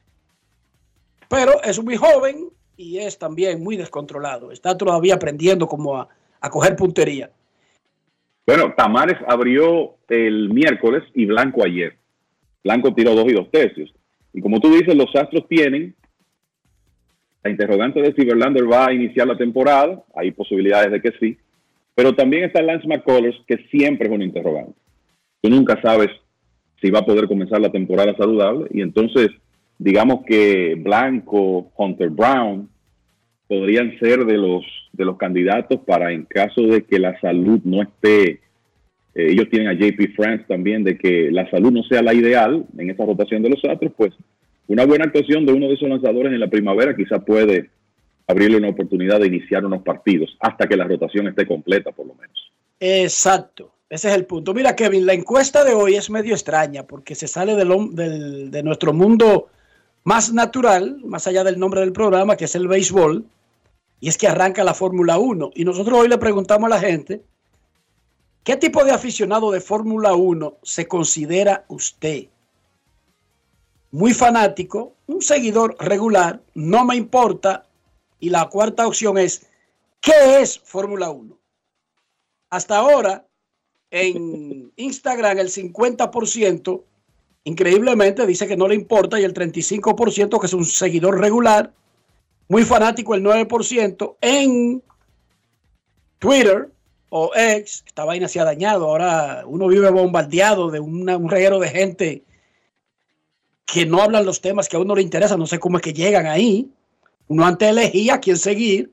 [1.29, 4.51] Pero es muy joven y es también muy descontrolado.
[4.51, 6.07] Está todavía aprendiendo como a,
[6.39, 7.29] a coger puntería.
[8.45, 11.95] Bueno, Tamares abrió el miércoles y Blanco ayer.
[12.63, 13.93] Blanco tiró dos y dos tercios.
[14.33, 15.95] Y como tú dices, los Astros tienen
[17.43, 20.03] la interrogante de si Verlander va a iniciar la temporada.
[20.15, 21.37] Hay posibilidades de que sí.
[21.95, 24.73] Pero también está Lance McCullers, que siempre es un interrogante.
[25.41, 26.09] Tú nunca sabes
[26.81, 28.67] si va a poder comenzar la temporada saludable.
[28.71, 29.29] Y entonces
[29.81, 32.69] digamos que Blanco, Hunter Brown,
[33.47, 34.63] podrían ser de los,
[34.93, 38.39] de los candidatos para en caso de que la salud no esté, eh,
[39.15, 42.91] ellos tienen a JP France también, de que la salud no sea la ideal en
[42.91, 44.13] esa rotación de los Astros, pues
[44.67, 47.71] una buena actuación de uno de esos lanzadores en la primavera quizá puede
[48.27, 52.13] abrirle una oportunidad de iniciar unos partidos hasta que la rotación esté completa por lo
[52.13, 52.51] menos.
[52.79, 53.73] Exacto.
[53.91, 54.53] Ese es el punto.
[54.53, 58.93] Mira, Kevin, la encuesta de hoy es medio extraña porque se sale del, de nuestro
[58.93, 59.49] mundo
[60.05, 63.25] más natural, más allá del nombre del programa, que es el béisbol,
[63.99, 65.51] y es que arranca la Fórmula 1.
[65.55, 67.21] Y nosotros hoy le preguntamos a la gente,
[68.45, 72.27] ¿qué tipo de aficionado de Fórmula 1 se considera usted?
[73.91, 77.65] Muy fanático, un seguidor regular, no me importa.
[78.21, 79.47] Y la cuarta opción es,
[79.99, 81.37] ¿qué es Fórmula 1?
[82.51, 83.25] Hasta ahora,
[83.91, 86.81] en Instagram el 50%
[87.43, 91.73] increíblemente dice que no le importa y el 35% que es un seguidor regular,
[92.47, 94.83] muy fanático el 9%, en
[96.19, 96.69] Twitter
[97.09, 101.69] o X, esta vaina se ha dañado, ahora uno vive bombardeado de un reguero de
[101.69, 102.23] gente
[103.65, 105.93] que no hablan los temas que a uno le interesan, no sé cómo es que
[105.93, 106.69] llegan ahí,
[107.27, 108.91] uno antes elegía a quién seguir,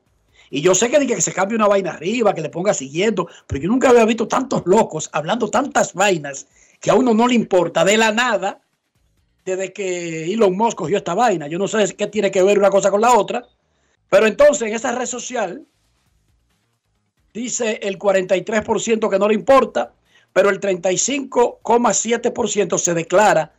[0.49, 3.61] y yo sé que, que se cambie una vaina arriba, que le ponga siguiendo, pero
[3.61, 6.47] yo nunca había visto tantos locos hablando tantas vainas
[6.79, 8.61] que a uno no le importa de la nada
[9.45, 11.47] desde que Elon Musk cogió esta vaina.
[11.47, 13.45] Yo no sé qué tiene que ver una cosa con la otra,
[14.09, 15.65] pero entonces en esa red social
[17.33, 19.93] dice el 43% que no le importa,
[20.33, 23.53] pero el 35,7% se declara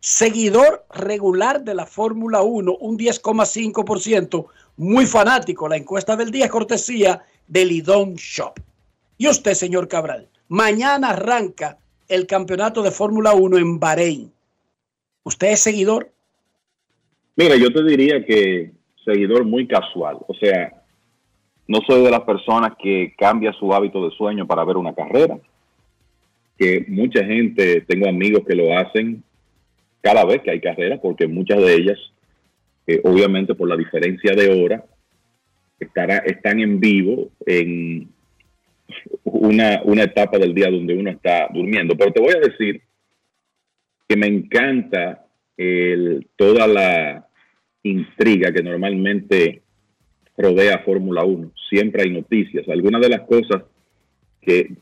[0.00, 4.46] seguidor regular de la Fórmula 1, un 10,5%,
[4.76, 5.68] muy fanático.
[5.68, 8.54] La encuesta del día es cortesía del Lidón Shop.
[9.18, 11.78] Y usted, señor Cabral, mañana arranca
[12.08, 14.32] el campeonato de Fórmula 1 en Bahrein.
[15.22, 16.10] ¿Usted es seguidor?
[17.36, 18.72] Mira, yo te diría que
[19.04, 20.18] seguidor muy casual.
[20.28, 20.82] O sea,
[21.66, 25.38] no soy de las personas que cambia su hábito de sueño para ver una carrera.
[26.58, 29.22] Que mucha gente, tengo amigos que lo hacen
[30.02, 31.98] cada vez que hay carreras, porque muchas de ellas,
[32.86, 34.84] eh, obviamente por la diferencia de hora,
[35.78, 38.08] estará, están en vivo en
[39.24, 41.96] una, una etapa del día donde uno está durmiendo.
[41.96, 42.82] Pero te voy a decir
[44.08, 47.26] que me encanta el, toda la
[47.82, 49.62] intriga que normalmente
[50.36, 51.52] rodea Fórmula 1.
[51.68, 52.68] Siempre hay noticias.
[52.68, 53.62] Algunas de las cosas
[54.40, 54.72] que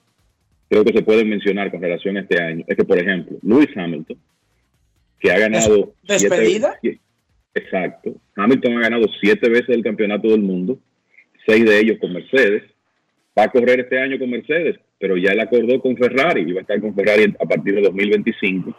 [0.68, 3.68] creo que se pueden mencionar con relación a este año es que, por ejemplo, Lewis
[3.76, 4.16] Hamilton,
[5.20, 5.94] que ha ganado...
[6.02, 6.78] ¿Despedida?
[7.54, 8.14] Exacto.
[8.36, 10.78] Hamilton ha ganado siete veces el campeonato del mundo,
[11.46, 12.62] seis de ellos con Mercedes
[13.38, 16.60] va a correr este año con Mercedes, pero ya él acordó con Ferrari y va
[16.60, 18.76] a estar con Ferrari a partir de 2025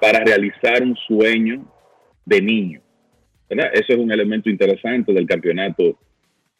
[0.00, 1.64] para realizar un sueño
[2.24, 2.80] de niño.
[3.48, 5.98] Eso es un elemento interesante del campeonato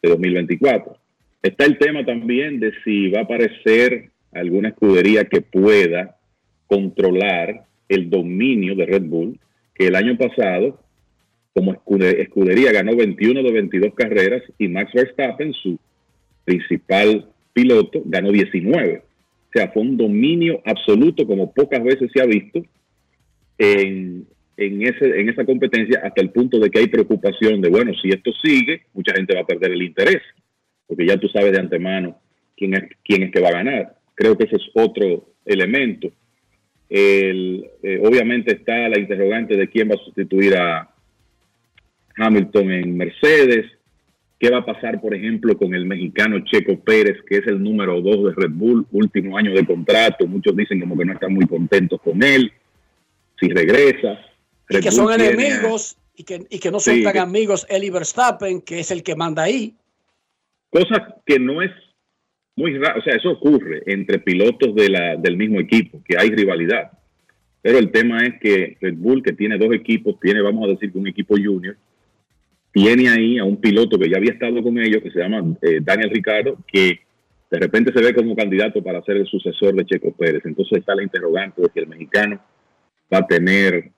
[0.01, 0.95] de 2024.
[1.41, 6.15] Está el tema también de si va a aparecer alguna escudería que pueda
[6.67, 9.39] controlar el dominio de Red Bull,
[9.75, 10.79] que el año pasado,
[11.53, 15.79] como escudería, ganó 21 de 22 carreras y Max Verstappen, su
[16.45, 18.97] principal piloto, ganó 19.
[18.97, 22.63] O sea, fue un dominio absoluto como pocas veces se ha visto
[23.59, 24.25] en,
[24.57, 28.31] ese, en esa competencia hasta el punto de que hay preocupación de, bueno, si esto
[28.43, 30.21] sigue, mucha gente va a perder el interés,
[30.87, 32.17] porque ya tú sabes de antemano
[32.57, 33.95] quién es, quién es que va a ganar.
[34.15, 36.11] Creo que ese es otro elemento.
[36.89, 40.92] El, eh, obviamente está la interrogante de quién va a sustituir a
[42.17, 43.65] Hamilton en Mercedes.
[44.39, 48.01] ¿Qué va a pasar, por ejemplo, con el mexicano Checo Pérez, que es el número
[48.01, 50.27] dos de Red Bull, último año de contrato?
[50.27, 52.51] Muchos dicen como que no están muy contentos con él.
[53.39, 54.19] Si regresa.
[54.69, 58.79] y que son enemigos y que, y que, no son tan amigos Eli Verstappen, que
[58.79, 59.73] es el que manda ahí.
[60.69, 61.71] Cosa que no es
[62.55, 66.29] muy raro, o sea, eso ocurre entre pilotos de la, del mismo equipo, que hay
[66.29, 66.91] rivalidad.
[67.61, 70.91] Pero el tema es que Red Bull, que tiene dos equipos, tiene, vamos a decir,
[70.91, 71.77] que un equipo junior,
[72.73, 75.79] tiene ahí a un piloto que ya había estado con ellos, que se llama eh,
[75.81, 76.99] Daniel Ricardo, que
[77.51, 80.43] de repente se ve como candidato para ser el sucesor de Checo Pérez.
[80.43, 82.41] Entonces está la interrogante de si el mexicano
[83.13, 83.91] va a tener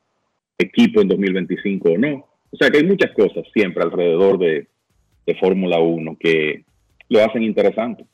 [0.58, 2.28] equipo en 2025 o no.
[2.52, 4.68] O sea que hay muchas cosas siempre alrededor de,
[5.26, 6.66] de Fórmula 1 que
[7.08, 8.06] lo hacen interesante.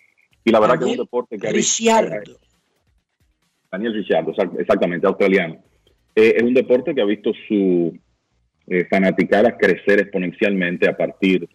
[0.44, 1.52] Y la verdad que es un deporte que...
[1.52, 2.38] Ricciardo.
[3.72, 5.56] Daniel Ricciardo, exactamente, australiano.
[6.16, 7.98] Eh, es un deporte que ha visto su
[8.72, 11.48] eh, fanaticadas crecer exponencialmente a partir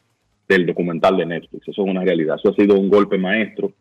[0.49, 1.67] del documental de Netflix.
[1.69, 2.37] Eso es una realidad.
[2.39, 3.73] Eso ha sido un golpe maestro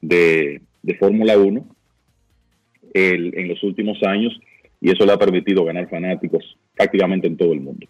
[0.00, 0.62] de,
[0.98, 1.66] Fórmula 1
[2.94, 4.32] en los últimos años
[4.80, 7.86] y eso le ha permitido ganar fanáticos prácticamente en todo el mundo.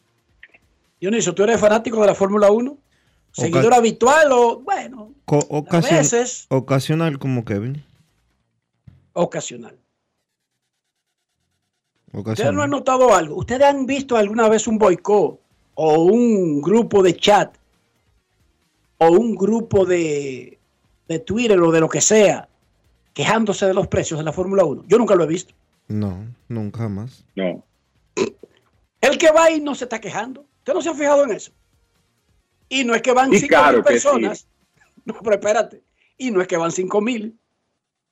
[1.01, 2.77] Dionisio, ¿tú eres fanático de la Fórmula 1?
[3.33, 7.83] ¿Seguidor habitual o, bueno, Co- a veces Ocasional como Kevin.
[9.13, 9.77] ocasional?
[12.13, 13.37] ¿Ustedes no han notado algo?
[13.37, 15.41] ¿Ustedes han visto alguna vez un boicot
[15.75, 17.57] o un grupo de chat
[18.99, 20.59] o un grupo de,
[21.09, 22.49] de Twitter o de lo que sea
[23.15, 24.85] quejándose de los precios de la Fórmula 1?
[24.89, 25.55] Yo nunca lo he visto.
[25.89, 27.25] No, nunca más.
[27.37, 27.63] No.
[29.01, 30.45] El que va ahí no se está quejando.
[30.59, 31.53] ¿Usted no se ha fijado en eso?
[32.69, 34.47] Y no es que van Y 5 claro personas.
[35.03, 35.83] No, pero espérate.
[36.19, 37.40] Y no es que van 5 mil.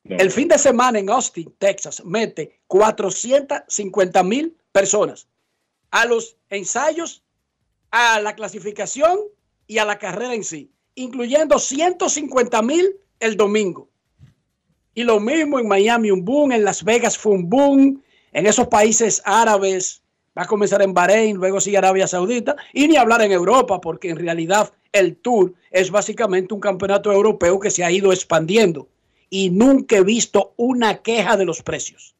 [0.09, 5.28] El fin de semana en Austin, Texas, mete 450 mil personas
[5.90, 7.22] a los ensayos,
[7.90, 9.18] a la clasificación
[9.66, 13.89] y a la carrera en sí, incluyendo 150 mil el domingo.
[14.94, 18.02] Y lo mismo en Miami, un boom, en Las Vegas fue un boom,
[18.32, 20.02] en esos países árabes,
[20.36, 24.10] va a comenzar en Bahrein, luego sigue Arabia Saudita, y ni hablar en Europa, porque
[24.10, 28.89] en realidad el Tour es básicamente un campeonato europeo que se ha ido expandiendo.
[29.30, 32.14] Y nunca he visto una queja de los precios.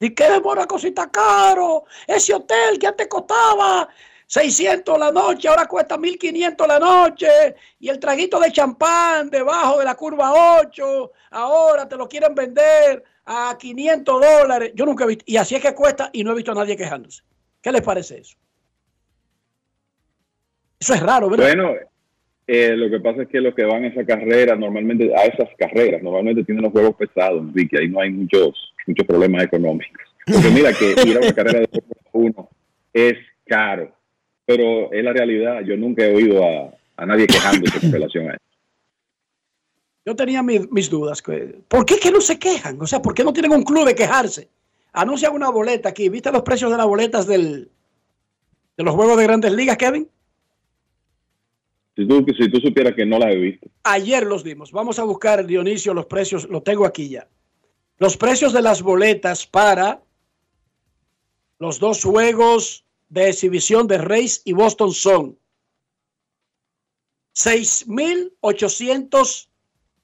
[0.00, 1.84] ¿Y qué de Mónaco si está caro?
[2.06, 3.88] Ese hotel que antes costaba
[4.26, 7.54] 600 la noche, ahora cuesta 1500 la noche.
[7.78, 13.04] Y el traguito de champán debajo de la curva 8, ahora te lo quieren vender
[13.24, 14.72] a 500 dólares.
[14.74, 15.24] Yo nunca he visto.
[15.26, 17.22] Y así es que cuesta y no he visto a nadie quejándose.
[17.60, 18.36] ¿Qué les parece eso?
[20.80, 21.46] Eso es raro, ¿verdad?
[21.46, 21.74] Bueno,
[22.54, 25.48] eh, lo que pasa es que los que van a esa carrera, normalmente, a esas
[25.56, 30.02] carreras, normalmente tienen los juegos pesados, Enrique, ahí no hay muchos, muchos problemas económicos.
[30.26, 32.48] Porque mira que ir a una carrera de Fórmula 1
[32.92, 33.14] es
[33.46, 33.92] caro,
[34.46, 35.60] pero es la realidad.
[35.64, 38.38] Yo nunca he oído a, a nadie quejándose con relación a eso.
[40.04, 41.22] Yo tenía mi- mis dudas.
[41.68, 42.80] ¿Por qué que no se quejan?
[42.80, 44.48] O sea, ¿por qué no tienen un club de quejarse?
[44.92, 46.08] Anuncian una boleta aquí.
[46.08, 47.70] ¿Viste los precios de las boletas del,
[48.76, 50.08] de los juegos de grandes ligas, Kevin?
[51.94, 53.68] Si tú, si tú supieras que no las he visto.
[53.82, 54.72] Ayer los dimos.
[54.72, 56.48] Vamos a buscar, Dionisio, los precios.
[56.48, 57.28] Lo tengo aquí ya.
[57.98, 60.02] Los precios de las boletas para
[61.58, 65.38] los dos juegos de exhibición de Rays y Boston son
[67.36, 69.48] 6.800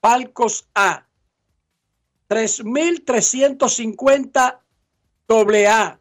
[0.00, 1.08] palcos A,
[2.28, 4.60] 3.350
[5.28, 6.00] AA,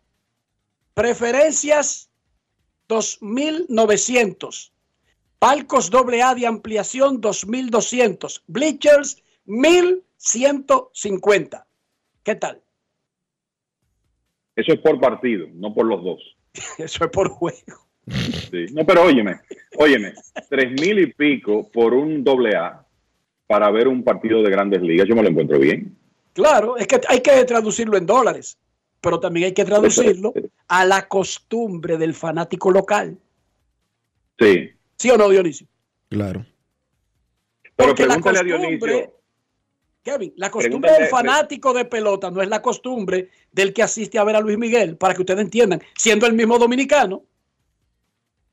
[0.93, 2.09] preferencias
[2.87, 4.71] 2.900.
[5.39, 8.43] Palcos AA de ampliación 2200.
[8.47, 11.65] Bleachers 1150.
[12.23, 12.61] ¿Qué tal?
[14.55, 16.19] Eso es por partido, no por los dos.
[16.77, 17.87] Eso es por juego.
[18.07, 18.65] Sí.
[18.71, 19.39] No, pero óyeme,
[19.77, 20.13] óyeme,
[20.49, 22.85] tres mil y pico por un doble A
[23.45, 25.95] para ver un partido de grandes ligas, yo me lo encuentro bien.
[26.33, 28.57] Claro, es que hay que traducirlo en dólares,
[29.01, 30.33] pero también hay que traducirlo
[30.69, 33.17] a la costumbre del fanático local.
[34.39, 34.76] Sí.
[34.97, 35.67] ¿Sí o no, Dionisio?
[36.09, 36.45] Claro.
[37.75, 39.13] Pero Porque la a costumbre, Dionisio.
[40.03, 44.23] Kevin, la costumbre del fanático de pelota no es la costumbre del que asiste a
[44.23, 47.23] ver a Luis Miguel, para que ustedes entiendan, siendo el mismo dominicano.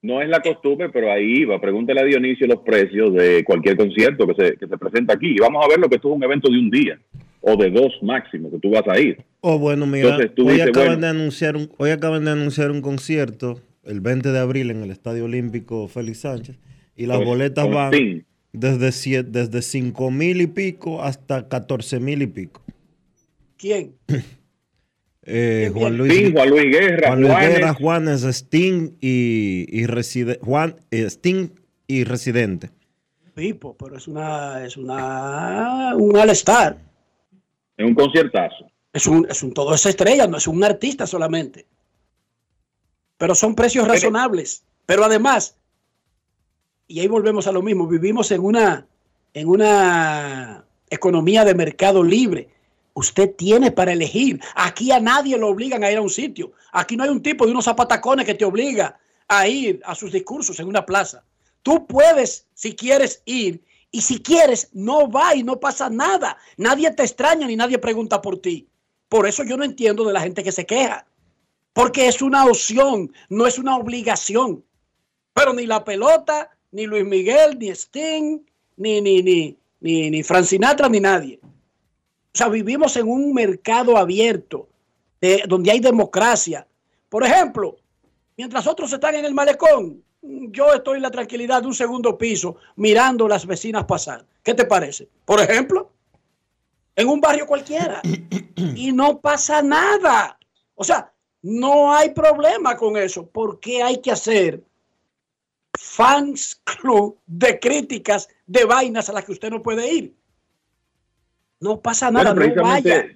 [0.03, 1.61] No es la costumbre, pero ahí va.
[1.61, 5.29] Pregúntale a Dionisio los precios de cualquier concierto que se, que se presenta aquí.
[5.29, 6.99] Y vamos a ver lo que esto es un evento de un día
[7.41, 9.25] o de dos máximo que tú vas a ir.
[9.41, 11.03] Oh, bueno, mira, Entonces, tú hoy dices, acaban bueno.
[11.03, 14.91] de anunciar un, hoy acaban de anunciar un concierto el 20 de abril en el
[14.91, 16.57] Estadio Olímpico Félix Sánchez
[16.97, 21.99] y las Con- boletas con van desde siete- desde 5 mil y pico hasta 14
[22.01, 22.63] mil y pico.
[23.57, 23.95] ¿Quién?
[25.27, 27.49] Eh, Juan Luis, Sting, Juan Luis Guerra, Juan Luis Juanes.
[27.55, 31.49] Guerra, Juanes, Sting y, y reside- Juan, eh, Sting
[31.87, 32.69] y Residente.
[33.35, 36.77] Pipo, pero es una, es una, un all-star.
[37.75, 38.67] Es un conciertazo.
[38.93, 41.65] Es un, es un todo esa estrella, no es un artista solamente.
[43.19, 44.65] Pero son precios razonables.
[44.87, 45.57] Pero además,
[46.87, 48.87] y ahí volvemos a lo mismo, vivimos en una,
[49.33, 52.49] en una economía de mercado libre.
[52.95, 54.41] Usted tiene para elegir.
[54.55, 56.53] Aquí a nadie lo obligan a ir a un sitio.
[56.73, 60.13] Aquí no hay un tipo de unos zapatacones que te obliga a ir a sus
[60.13, 61.25] discursos en una plaza.
[61.63, 63.65] Tú puedes, si quieres, ir.
[63.91, 66.37] Y si quieres, no va y no pasa nada.
[66.57, 68.69] Nadie te extraña ni nadie pregunta por ti.
[69.09, 71.07] Por eso yo no entiendo de la gente que se queja.
[71.75, 74.65] Porque es una opción, no es una obligación.
[75.35, 78.39] Pero ni la pelota, ni Luis Miguel, ni Sting,
[78.77, 81.39] ni, ni, ni, ni, ni Frank Sinatra, ni nadie.
[81.43, 84.69] O sea, vivimos en un mercado abierto,
[85.21, 86.67] de- donde hay democracia.
[87.09, 87.77] Por ejemplo,
[88.37, 92.57] mientras otros están en el malecón, yo estoy en la tranquilidad de un segundo piso
[92.77, 94.25] mirando las vecinas pasar.
[94.43, 95.09] ¿Qué te parece?
[95.25, 95.91] Por ejemplo,
[96.97, 98.01] en un barrio cualquiera.
[98.57, 100.39] Y no pasa nada.
[100.77, 101.13] O sea,
[101.45, 103.29] No hay problema con eso.
[103.29, 104.63] ¿Por qué hay que hacer
[105.79, 110.15] fans club de críticas de vainas a las que usted no puede ir?
[111.61, 113.07] No pasa nada, Bueno, no vaya.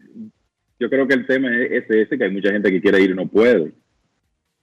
[0.79, 3.13] Yo creo que el tema es es ese, que hay mucha gente que quiere ir
[3.13, 3.73] y no puede,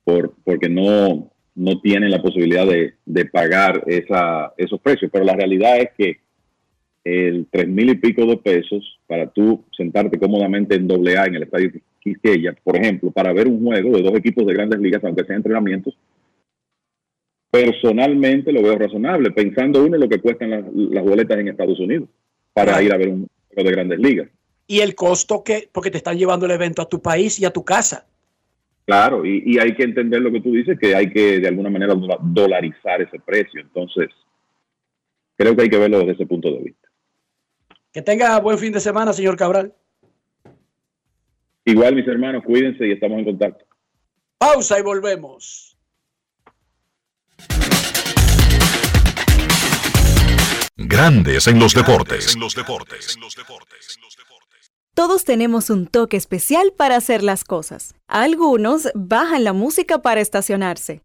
[0.04, 5.10] por, porque no, no tienen la posibilidad de, de pagar esa, esos precios.
[5.12, 6.20] Pero la realidad es que
[7.04, 11.36] el tres mil y pico de pesos para tú sentarte cómodamente en doble A en
[11.36, 11.72] el estadio
[12.06, 15.38] Quisqueya, por ejemplo, para ver un juego de dos equipos de grandes ligas, aunque sean
[15.38, 15.98] entrenamientos,
[17.50, 21.80] personalmente lo veo razonable, pensando uno en lo que cuestan las, las boletas en Estados
[21.80, 22.08] Unidos
[22.54, 24.30] para ir a ver un juego de grandes ligas.
[24.68, 27.52] Y el costo que, porque te están llevando el evento a tu país y a
[27.52, 28.06] tu casa.
[28.86, 31.72] Claro, y, y hay que entender lo que tú dices, que hay que de alguna
[31.72, 33.60] manera dola- dolarizar ese precio.
[33.62, 34.10] Entonces,
[35.36, 36.88] creo que hay que verlo desde ese punto de vista.
[37.92, 39.74] Que tenga buen fin de semana, señor Cabral.
[41.66, 43.66] Igual, mis hermanos, cuídense y estamos en contacto.
[44.38, 45.76] Pausa y volvemos.
[50.78, 52.38] Grandes en los deportes.
[54.94, 57.96] Todos tenemos un toque especial para hacer las cosas.
[58.08, 61.05] Algunos bajan la música para estacionarse.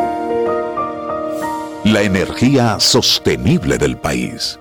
[1.91, 4.57] La energía sostenible del país.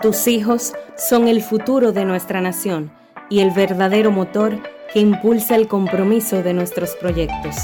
[0.00, 2.92] Tus hijos son el futuro de nuestra nación
[3.28, 4.56] y el verdadero motor
[4.92, 7.56] que impulsa el compromiso de nuestros proyectos.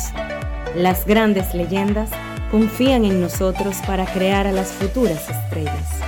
[0.74, 2.10] Las grandes leyendas
[2.50, 6.00] confían en nosotros para crear a las futuras estrellas.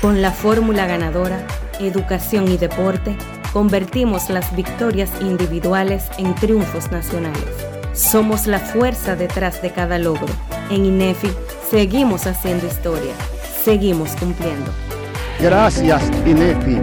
[0.00, 1.46] Con la fórmula ganadora,
[1.80, 3.14] educación y deporte,
[3.52, 7.65] convertimos las victorias individuales en triunfos nacionales.
[7.96, 10.26] Somos la fuerza detrás de cada logro.
[10.70, 11.30] En INEFI
[11.70, 13.14] seguimos haciendo historia,
[13.64, 14.70] seguimos cumpliendo.
[15.40, 16.82] Gracias, INEFI.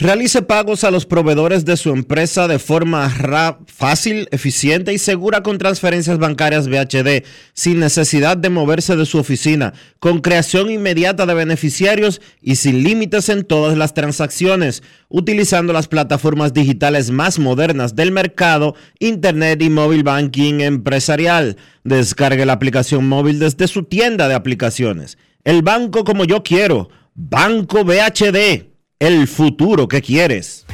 [0.00, 5.42] Realice pagos a los proveedores de su empresa de forma ra- fácil, eficiente y segura
[5.42, 11.34] con transferencias bancarias BHD, sin necesidad de moverse de su oficina, con creación inmediata de
[11.34, 18.12] beneficiarios y sin límites en todas las transacciones, utilizando las plataformas digitales más modernas del
[18.12, 21.56] mercado, Internet y Mobile Banking empresarial.
[21.82, 25.18] Descargue la aplicación móvil desde su tienda de aplicaciones.
[25.42, 26.88] El banco como yo quiero.
[27.16, 28.68] Banco BHD.
[29.00, 30.66] El futuro que quieres.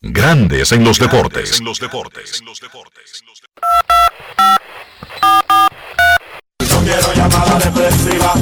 [0.00, 1.62] Grandes en los deportes.
[1.62, 1.72] No
[6.82, 8.34] quiero llamada depresiva.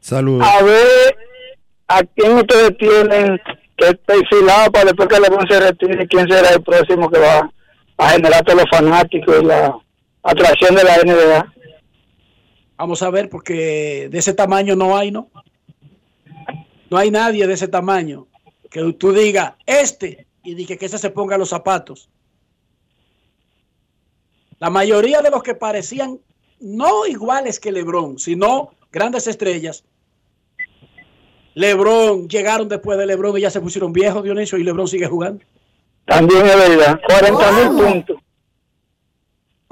[0.00, 0.46] Saludos.
[0.46, 1.16] A ver,
[1.88, 3.40] ¿a quién ustedes tienen
[3.76, 6.06] que perfilado para después que LeBron se retire?
[6.06, 7.50] ¿Quién será el próximo que va
[7.96, 9.76] a generar todos los fanáticos y la
[10.22, 11.54] atracción de la NBA?
[12.76, 15.30] Vamos a ver, porque de ese tamaño no hay, ¿no?
[16.90, 18.26] No hay nadie de ese tamaño
[18.70, 22.08] que tú digas, este, y dije que ese se ponga los zapatos.
[24.58, 26.18] La mayoría de los que parecían
[26.60, 29.84] no iguales que Lebron, sino grandes estrellas.
[31.54, 35.44] Lebron, llegaron después de Lebron y ya se pusieron viejos, Dionisio, y Lebron sigue jugando.
[36.04, 38.23] También es verdad, 40 mil puntos.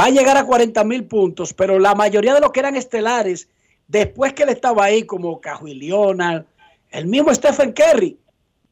[0.03, 3.49] Va a llegar a 40 mil puntos, pero la mayoría de los que eran estelares,
[3.87, 6.45] después que él estaba ahí, como Cajuiliona,
[6.91, 8.19] el mismo Stephen Curry,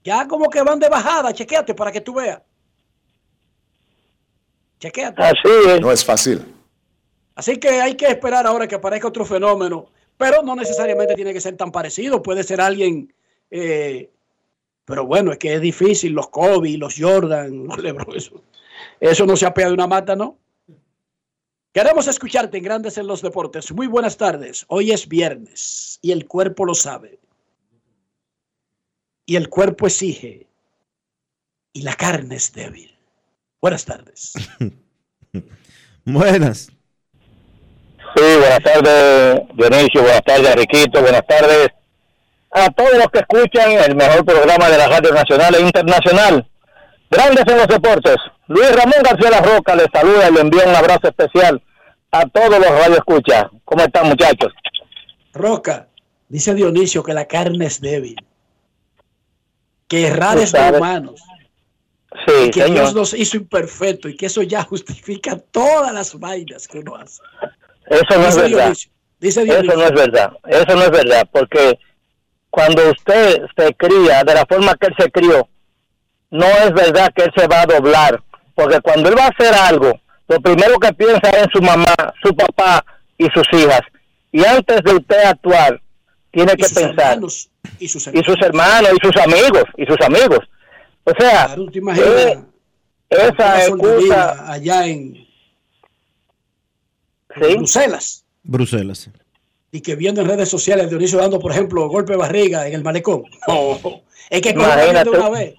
[0.02, 2.42] ya como que van de bajada, chequéate para que tú veas.
[4.80, 5.22] Chequéate.
[5.22, 5.80] Así es.
[5.80, 6.44] No es fácil.
[7.36, 9.86] Así que hay que esperar ahora que aparezca otro fenómeno,
[10.16, 13.14] pero no necesariamente tiene que ser tan parecido, puede ser alguien,
[13.52, 14.10] eh,
[14.84, 18.42] pero bueno, es que es difícil, los Kobe, los Jordan, los Lebron, eso,
[18.98, 20.36] eso no se apea de una mata, ¿no?
[21.72, 23.70] Queremos escucharte en Grandes en los Deportes.
[23.72, 24.64] Muy buenas tardes.
[24.68, 27.20] Hoy es viernes y el cuerpo lo sabe.
[29.24, 30.48] Y el cuerpo exige.
[31.72, 32.98] Y la carne es débil.
[33.60, 34.32] Buenas tardes.
[36.04, 36.72] Buenas.
[38.16, 40.02] Sí, buenas tardes, Dionisio.
[40.02, 41.00] Buenas tardes, Riquito.
[41.00, 41.68] Buenas tardes
[42.50, 46.50] a todos los que escuchan el mejor programa de la radio nacional e internacional.
[47.10, 48.16] Grandes en los deportes.
[48.46, 51.62] Luis Ramón García La Roca les saluda y le envía un abrazo especial
[52.12, 53.46] a todos los radioescuchas.
[53.64, 54.52] ¿Cómo están, muchachos?
[55.32, 55.88] Roca,
[56.28, 58.16] dice Dionisio que la carne es débil.
[59.88, 61.20] Que errar es de humanos.
[62.26, 62.78] Sí, y que señor.
[62.78, 67.22] Dios nos hizo imperfecto y que eso ya justifica todas las vainas que uno hace.
[67.86, 68.48] Eso no es verdad.
[68.48, 70.32] Dionisio, dice Eso no es verdad.
[70.46, 71.28] Eso no es verdad.
[71.32, 71.78] Porque
[72.50, 75.48] cuando usted se cría de la forma que él se crió,
[76.30, 78.22] no es verdad que él se va a doblar.
[78.54, 79.98] Porque cuando él va a hacer algo,
[80.28, 82.84] lo primero que piensa es en su mamá, su papá
[83.16, 83.80] y sus hijas.
[84.32, 85.80] Y antes de usted actuar,
[86.30, 86.90] tiene que pensar.
[87.14, 90.38] hermanos y sus y sus hermanos y sus amigos y sus amigos
[91.04, 92.38] o sea Claro, eh,
[93.10, 95.16] esa excusa allá en,
[97.36, 97.56] en ¿sí?
[97.56, 99.10] Bruselas Bruselas.
[99.72, 102.82] y que viendo en redes sociales Dionisio dando, por ejemplo, golpe de barriga en el
[102.82, 103.24] malecón.
[103.48, 103.78] No,
[104.30, 105.54] es que de una vez.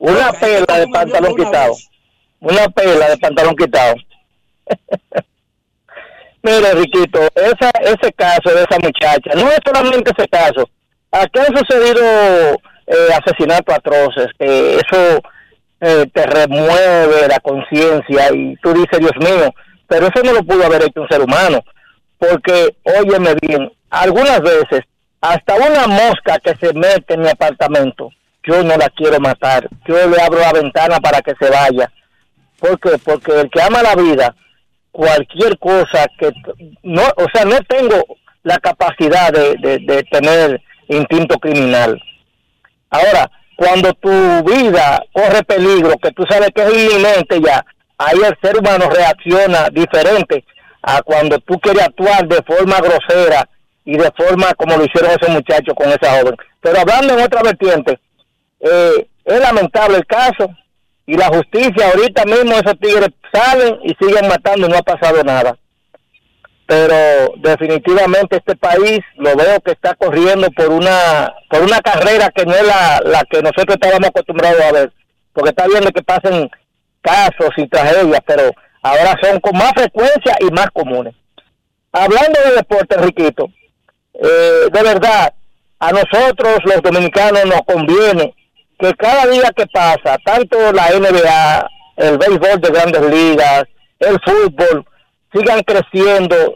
[0.00, 1.76] Una pela de pantalón quitado.
[2.40, 3.94] una pela de pantalón quitado.
[6.42, 10.68] Mire Riquito esa, ese caso de esa muchacha no es solamente ese caso.
[11.12, 12.02] Aquí han sucedido
[12.86, 15.20] eh, asesinatos atroces que eso
[15.80, 19.52] eh, te remueve la conciencia y tú dices Dios mío
[19.86, 21.62] pero eso no lo pudo haber hecho un ser humano
[22.16, 24.82] porque óyeme bien algunas veces
[25.20, 28.10] hasta una mosca que se mete en mi apartamento
[28.42, 31.90] yo no la quiero matar yo le abro la ventana para que se vaya
[32.60, 32.90] ¿Por qué?
[33.02, 34.34] Porque el que ama la vida,
[34.92, 36.30] cualquier cosa que
[36.82, 37.96] no, o sea, no tengo
[38.42, 42.00] la capacidad de, de, de tener instinto criminal.
[42.90, 44.10] Ahora, cuando tu
[44.44, 47.64] vida corre peligro, que tú sabes que es inminente ya,
[47.98, 50.44] ahí el ser humano reacciona diferente
[50.82, 53.48] a cuando tú quieres actuar de forma grosera
[53.84, 56.36] y de forma como lo hicieron esos muchachos con esa joven.
[56.60, 57.98] Pero hablando en otra vertiente,
[58.60, 60.50] eh, es lamentable el caso.
[61.06, 65.22] Y la justicia ahorita mismo esos tigres salen y siguen matando y no ha pasado
[65.24, 65.58] nada.
[66.66, 72.46] Pero definitivamente este país lo veo que está corriendo por una por una carrera que
[72.46, 74.92] no es la, la que nosotros estábamos acostumbrados a ver.
[75.32, 76.48] Porque está bien de que pasen
[77.00, 81.14] casos y tragedias pero ahora son con más frecuencia y más comunes.
[81.92, 83.50] Hablando de deporte Riquito
[84.14, 85.32] eh, de verdad
[85.78, 88.34] a nosotros los dominicanos nos conviene
[88.80, 93.64] que cada día que pasa, tanto la NBA, el béisbol de grandes ligas,
[93.98, 94.86] el fútbol,
[95.32, 96.54] sigan creciendo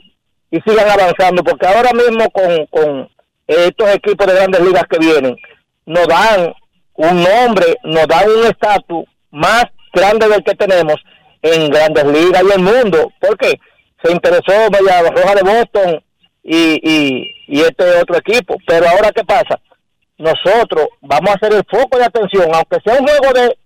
[0.51, 3.09] y sigan avanzando, porque ahora mismo con, con
[3.47, 5.37] estos equipos de grandes ligas que vienen,
[5.85, 6.55] nos dan
[6.95, 10.97] un nombre, nos dan un estatus más grande del que tenemos
[11.43, 13.13] en grandes ligas y el mundo.
[13.21, 13.59] porque
[14.03, 16.05] Se interesó Media Roja de Boston
[16.43, 18.57] y, y, y este otro equipo.
[18.67, 19.61] Pero ahora, ¿qué pasa?
[20.19, 23.59] Nosotros vamos a hacer el foco de atención, aunque sea un juego de,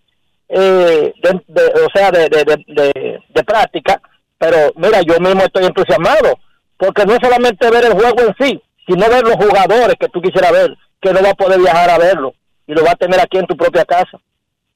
[0.48, 4.00] eh, de, o sea, de, práctica,
[4.38, 6.38] pero mira, yo mismo estoy entusiasmado,
[6.76, 10.20] porque no es solamente ver el juego en sí, sino ver los jugadores que tú
[10.20, 12.34] quisieras ver, que no va a poder viajar a verlo
[12.66, 14.18] y lo va a tener aquí en tu propia casa.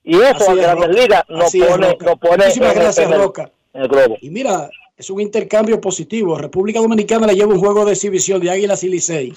[0.05, 2.45] Y eso a Grandes Ligas no pone, no pone
[2.75, 3.51] gracias, Roca.
[3.73, 4.17] el globo.
[4.21, 6.37] Y mira, es un intercambio positivo.
[6.37, 9.35] República Dominicana le lleva un juego de exhibición de Águilas y Licey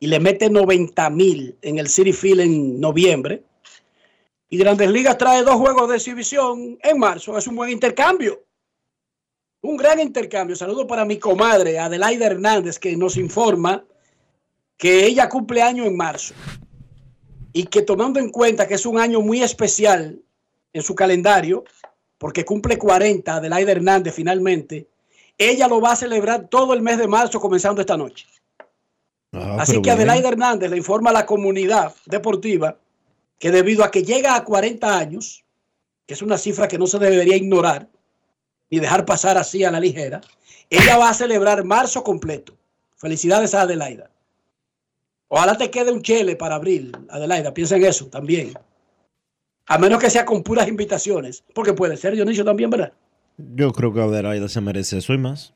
[0.00, 3.44] y le mete 90 mil en el City Field en noviembre.
[4.48, 7.36] Y Grandes Ligas trae dos juegos de exhibición en marzo.
[7.36, 8.42] Es un buen intercambio.
[9.60, 10.56] Un gran intercambio.
[10.56, 13.84] Saludo para mi comadre Adelaida Hernández que nos informa
[14.78, 16.34] que ella cumple año en marzo
[17.52, 20.18] y que tomando en cuenta que es un año muy especial
[20.72, 21.64] en su calendario,
[22.16, 24.88] porque cumple 40 Adelaida Hernández finalmente,
[25.36, 28.26] ella lo va a celebrar todo el mes de marzo comenzando esta noche.
[29.32, 32.78] Ah, Así que Adelaida Hernández le informa a la comunidad deportiva
[33.38, 35.44] que debido a que llega a 40 años,
[36.06, 37.88] que es una cifra que no se debería ignorar
[38.70, 40.20] ni dejar pasar así a la ligera,
[40.68, 42.56] ella va a celebrar marzo completo.
[42.96, 44.10] Felicidades a Adelaida.
[45.28, 47.54] Ojalá te quede un chele para abril, Adelaida.
[47.54, 48.52] Piensa en eso también.
[49.66, 51.44] A menos que sea con puras invitaciones.
[51.54, 52.92] Porque puede ser Dionisio también, ¿verdad?
[53.38, 55.54] Yo creo que Adelaida se merece eso y más.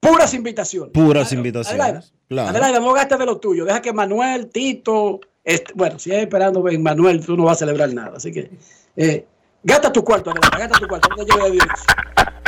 [0.00, 0.92] Puras invitaciones.
[0.92, 1.80] Puras invitaciones.
[1.80, 2.48] Adelaida, claro.
[2.48, 3.66] Adelaida, no gastes de lo tuyo.
[3.66, 5.20] Deja que Manuel, Tito.
[5.44, 8.16] Este, bueno, si es esperando en Manuel, tú no vas a celebrar nada.
[8.16, 8.50] Así que.
[8.96, 9.26] Eh,
[9.62, 10.58] gasta tu cuarto, Adelaida.
[10.58, 11.08] Gasta tu cuarto.
[11.10, 11.86] No te lleves de Dionisio.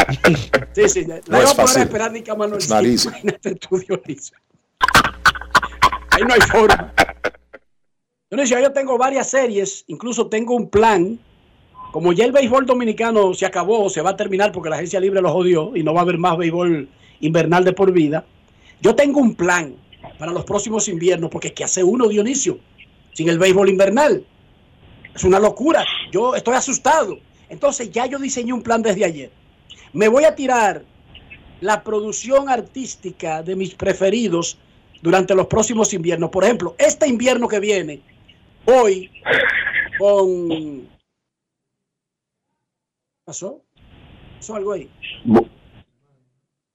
[0.74, 1.06] Sí, sí.
[1.06, 2.62] No no a poder esperar ni que a Manuel.
[2.62, 4.36] Imagínate tú, Dionisio.
[6.10, 6.92] Ahí no hay forma.
[8.30, 9.84] Dionisio, yo tengo varias series.
[9.88, 11.18] Incluso tengo un plan
[11.92, 15.20] como ya el béisbol dominicano se acabó, se va a terminar porque la agencia libre
[15.20, 16.88] lo jodió y no va a haber más béisbol
[17.22, 18.26] invernal de por vida,
[18.82, 19.74] yo tengo un plan
[20.18, 22.58] para los próximos inviernos, porque ¿qué hace uno, Dionisio,
[23.14, 24.24] sin el béisbol invernal?
[25.14, 25.84] Es una locura.
[26.10, 27.18] Yo estoy asustado.
[27.48, 29.30] Entonces ya yo diseñé un plan desde ayer.
[29.92, 30.84] Me voy a tirar
[31.60, 34.58] la producción artística de mis preferidos
[35.00, 36.30] durante los próximos inviernos.
[36.30, 38.00] Por ejemplo, este invierno que viene,
[38.64, 39.10] hoy,
[39.98, 40.88] con...
[43.24, 43.60] ¿Pasó?
[44.38, 44.90] ¿Pasó algo ahí?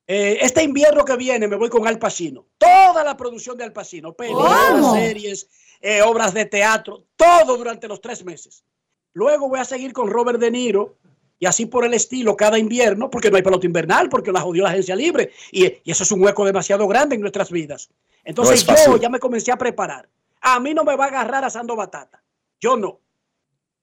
[0.10, 2.46] Eh, este invierno que viene me voy con Al Pacino.
[2.58, 5.50] Toda la producción de Al Pacino, películas, series,
[5.82, 8.64] eh, obras de teatro, todo durante los tres meses.
[9.12, 10.96] Luego voy a seguir con Robert De Niro
[11.40, 14.64] y así por el estilo cada invierno, porque no hay pelota invernal, porque la jodió
[14.64, 17.90] la agencia libre y, eso es un hueco demasiado grande en nuestras vidas.
[18.24, 20.08] Entonces yo ya me comencé a preparar.
[20.40, 22.24] A mí no me va a agarrar asando batata.
[22.62, 23.02] Yo no.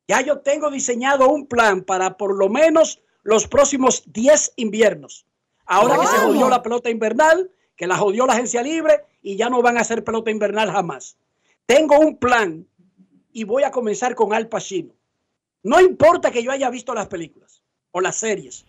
[0.09, 5.27] Ya yo tengo diseñado un plan para por lo menos los próximos 10 inviernos.
[5.67, 9.49] Ahora que se jodió la pelota invernal, que la jodió la agencia libre y ya
[9.49, 11.17] no van a hacer pelota invernal jamás.
[11.67, 12.67] Tengo un plan
[13.33, 14.95] y voy a comenzar con Al Pacino.
[15.63, 18.65] No importa que yo haya visto las películas o las series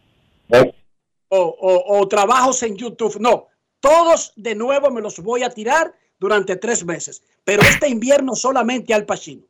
[1.30, 3.48] o, trabajos en YouTube, no.
[3.80, 7.24] Todos de nuevo me los voy a tirar durante tres meses.
[7.44, 9.44] Pero este invierno solamente Al Pacino.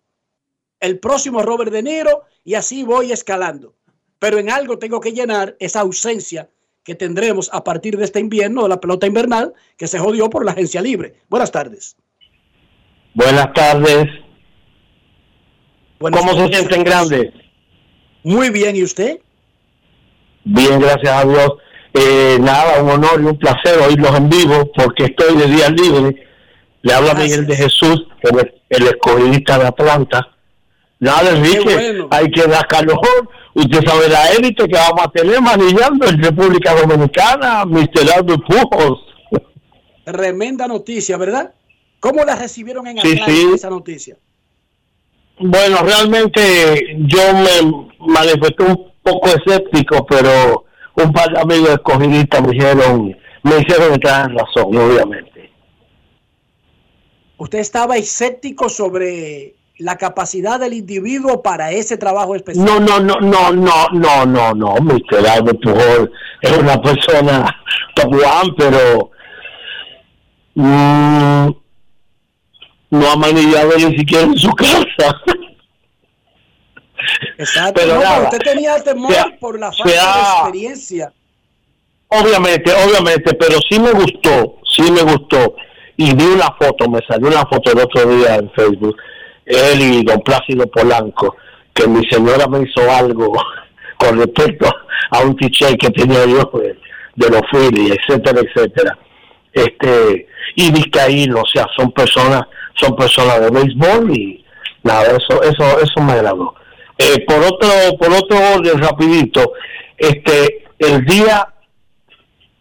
[0.79, 3.75] El próximo Robert De Niro y así voy escalando.
[4.19, 6.49] Pero en algo tengo que llenar esa ausencia
[6.85, 10.45] que tendremos a partir de este invierno de la pelota invernal que se jodió por
[10.45, 11.15] la agencia libre.
[11.27, 11.97] Buenas tardes.
[13.15, 14.05] Buenas tardes.
[15.97, 17.33] ¿Cómo se sienten grandes?
[18.23, 19.19] Muy bien, ¿y usted?
[20.43, 21.53] Bien, gracias a Dios.
[21.93, 26.27] Eh, nada, un honor y un placer oírlos en vivo porque estoy de día libre.
[26.83, 30.35] Le habla Miguel de Jesús, el, el escogidista de Atlanta.
[30.99, 32.99] Nada, Enrique, hay que dar calor
[33.55, 38.11] Usted sabe la élite que vamos a tener manillando en República Dominicana, Mr.
[38.17, 38.99] Aldo Pujos.
[40.03, 41.53] Tremenda noticia, ¿verdad?
[42.01, 44.17] ¿Cómo la recibieron en Atlanta esa noticia?
[45.39, 50.65] Bueno, realmente yo me manifesté un poco escéptico, pero
[50.95, 55.49] un par de amigos escogidistas me hicieron, me hicieron entrar en razón, obviamente.
[57.37, 62.65] ¿Usted estaba escéptico sobre la capacidad del individuo para ese trabajo especial.
[62.65, 65.27] No, no, no, no, no, no, no, no, Mr.
[65.27, 66.11] Albert Pujol
[66.41, 67.45] es una persona
[67.95, 69.11] top one, pero
[70.55, 71.49] mm,
[72.91, 75.21] no ha manillado ni siquiera en su casa.
[77.37, 81.13] Exacto, pero, usted tenía temor por la falta de experiencia.
[82.07, 85.55] Obviamente, obviamente, pero sí me gustó, sí me gustó.
[85.97, 88.95] Y vi una foto, me salió una foto el otro día en Facebook
[89.45, 91.35] él y don Plácido Polanco,
[91.73, 93.33] que mi señora me hizo algo
[93.97, 94.69] con respecto
[95.11, 96.77] a un t que tenía yo de,
[97.15, 98.97] de los Phillies, etcétera, etcétera.
[99.53, 102.43] Este, y Vizcaíno, o sea, son personas,
[102.75, 104.45] son personas de béisbol y
[104.83, 106.55] nada, eso, eso, eso me agradó.
[106.97, 107.69] Eh, por otro,
[107.99, 109.53] por otro orden rapidito,
[109.97, 111.47] este, el día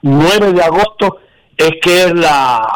[0.02, 1.18] 9 de agosto
[1.56, 2.68] es que es la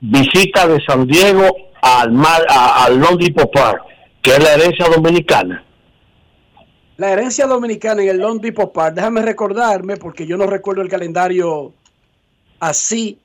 [0.00, 1.48] visita de San Diego
[1.82, 3.82] al mar, a- al Lone Depot Park,
[4.22, 5.64] que es la herencia dominicana.
[6.96, 10.88] La herencia dominicana en el Lone Depot Park, déjame recordarme, porque yo no recuerdo el
[10.88, 11.72] calendario
[12.58, 13.18] así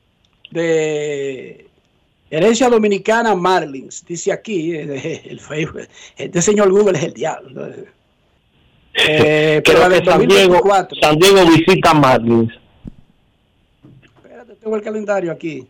[0.52, 1.68] de
[2.30, 4.06] herencia dominicana Marlins.
[4.06, 7.68] Dice aquí, eh, el Facebook, este señor Google es el diablo.
[8.94, 11.00] Eh, pero la que San Diego, 2024.
[11.02, 12.54] San Diego visita Marlins.
[14.24, 15.68] Espérate, tengo el calendario aquí.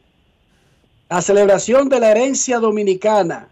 [1.09, 3.47] La celebración de la herencia dominicana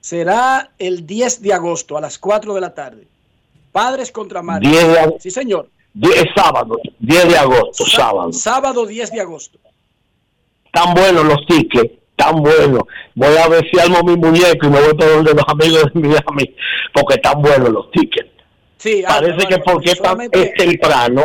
[0.00, 3.06] será el 10 de agosto a las 4 de la tarde.
[3.72, 4.72] Padres contra Marlins.
[4.72, 5.20] 10 de agosto.
[5.20, 5.68] Sí, señor.
[5.94, 8.32] 10 sábado, 10 de agosto, sábado.
[8.32, 9.58] Sábado 10 de agosto.
[10.72, 12.82] Tan buenos los tickets, tan buenos.
[13.14, 16.00] Voy a ver si armo mi muñeco y me voy por donde los amigos de
[16.00, 16.54] Miami,
[16.94, 18.30] porque están buenos los tickets.
[18.76, 21.24] Sí, Parece que porque es temprano,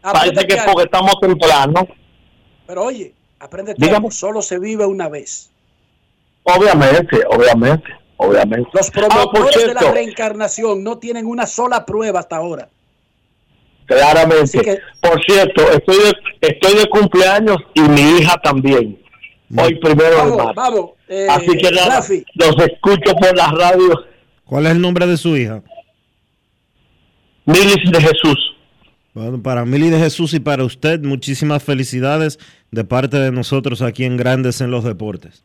[0.00, 1.88] parece que que- porque estamos temprano,
[2.68, 5.50] Pero oye, aprende algo, solo se vive una vez.
[6.44, 7.86] obviamente, obviamente,
[8.16, 8.68] obviamente.
[8.72, 12.68] Los Ah, promotores de la reencarnación no tienen una sola prueba hasta ahora.
[13.86, 14.60] claramente.
[14.60, 16.12] Que- Por cierto, estoy de,
[16.42, 18.98] estoy de cumpleaños y mi hija también.
[19.56, 20.52] Hoy primero de Vamos, marzo.
[20.54, 20.90] vamos.
[21.08, 24.04] eh, Así que nada, Rafi, los escucho por la radio.
[24.44, 25.62] ¿Cuál es el nombre de su hija?
[27.46, 28.56] Milis de Jesús.
[29.14, 32.38] Bueno, para Mili de Jesús y para usted, muchísimas felicidades
[32.70, 35.44] de parte de nosotros aquí en Grandes en los Deportes.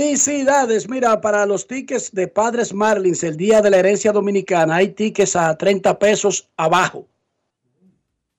[0.00, 0.88] Felicidades.
[0.88, 5.36] Mira, para los tickets de Padres Marlins, el día de la herencia dominicana, hay tickets
[5.36, 7.06] a 30 pesos abajo.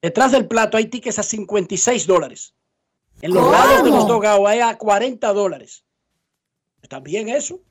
[0.01, 2.55] Detrás del plato hay tickets a 56 dólares.
[3.21, 3.53] En los ¿Cómo?
[3.53, 5.83] lados de los dogados hay a 40 dólares.
[6.81, 7.61] ¿Está bien eso?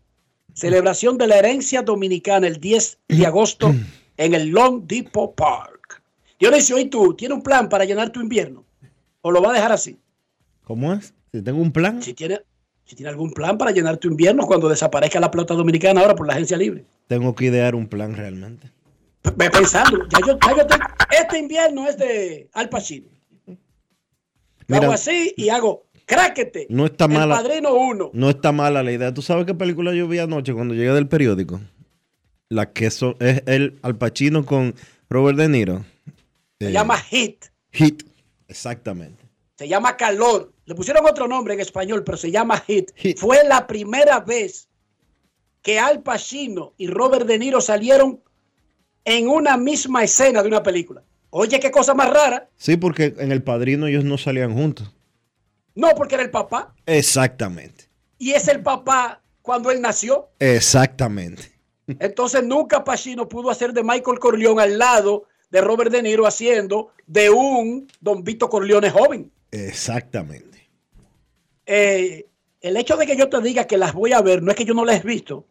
[0.55, 3.75] Celebración de la herencia dominicana el 10 de agosto
[4.17, 6.01] en el Long Depot Park.
[6.39, 7.15] Dionisio, ¿y tú?
[7.15, 8.65] ¿Tienes un plan para llenar tu invierno?
[9.23, 9.99] ¿O lo va a dejar así?
[10.63, 11.13] ¿Cómo es?
[11.33, 12.01] Si tengo un plan.
[12.01, 12.41] Si tiene,
[12.91, 16.27] si tiene algún plan para llenar tu invierno cuando desaparezca la pelota dominicana ahora por
[16.27, 16.85] la agencia libre.
[17.07, 18.69] Tengo que idear un plan realmente.
[19.37, 20.85] Ve pensando, ya yo, ya yo tengo-
[21.23, 23.07] este invierno es de Al Pacino.
[24.67, 24.83] Mira.
[24.85, 26.67] hago así y hago cráquete.
[26.69, 27.37] No está el mala.
[27.37, 28.11] padrino uno.
[28.13, 29.15] No está mala la idea.
[29.15, 31.61] ¿Tú sabes qué película yo vi anoche cuando llegué del periódico?
[32.49, 34.75] La que so- es el Al Pacino con
[35.09, 35.85] Robert De Niro.
[36.59, 37.45] Se Eh, llama Hit.
[37.71, 38.03] Hit.
[38.49, 39.25] Exactamente.
[39.57, 40.53] Se llama Calor.
[40.71, 42.93] Le pusieron otro nombre en español, pero se llama Hit.
[43.17, 44.69] Fue la primera vez
[45.63, 48.23] que Al Pacino y Robert De Niro salieron
[49.05, 51.03] en una misma escena de una película.
[51.31, 52.49] Oye, qué cosa más rara.
[52.55, 54.95] Sí, porque en El Padrino ellos no salían juntos.
[55.75, 56.73] No, porque era el papá.
[56.87, 57.91] Exactamente.
[58.17, 60.29] Y es el papá cuando él nació.
[60.39, 61.51] Exactamente.
[61.89, 66.93] Entonces nunca Pacino pudo hacer de Michael Corleone al lado de Robert De Niro haciendo
[67.09, 69.33] de un Don Vito Corleone joven.
[69.51, 70.50] Exactamente.
[71.73, 72.27] Eh,
[72.61, 74.65] el hecho de que yo te diga que las voy a ver no es que
[74.65, 75.47] yo no las he visto,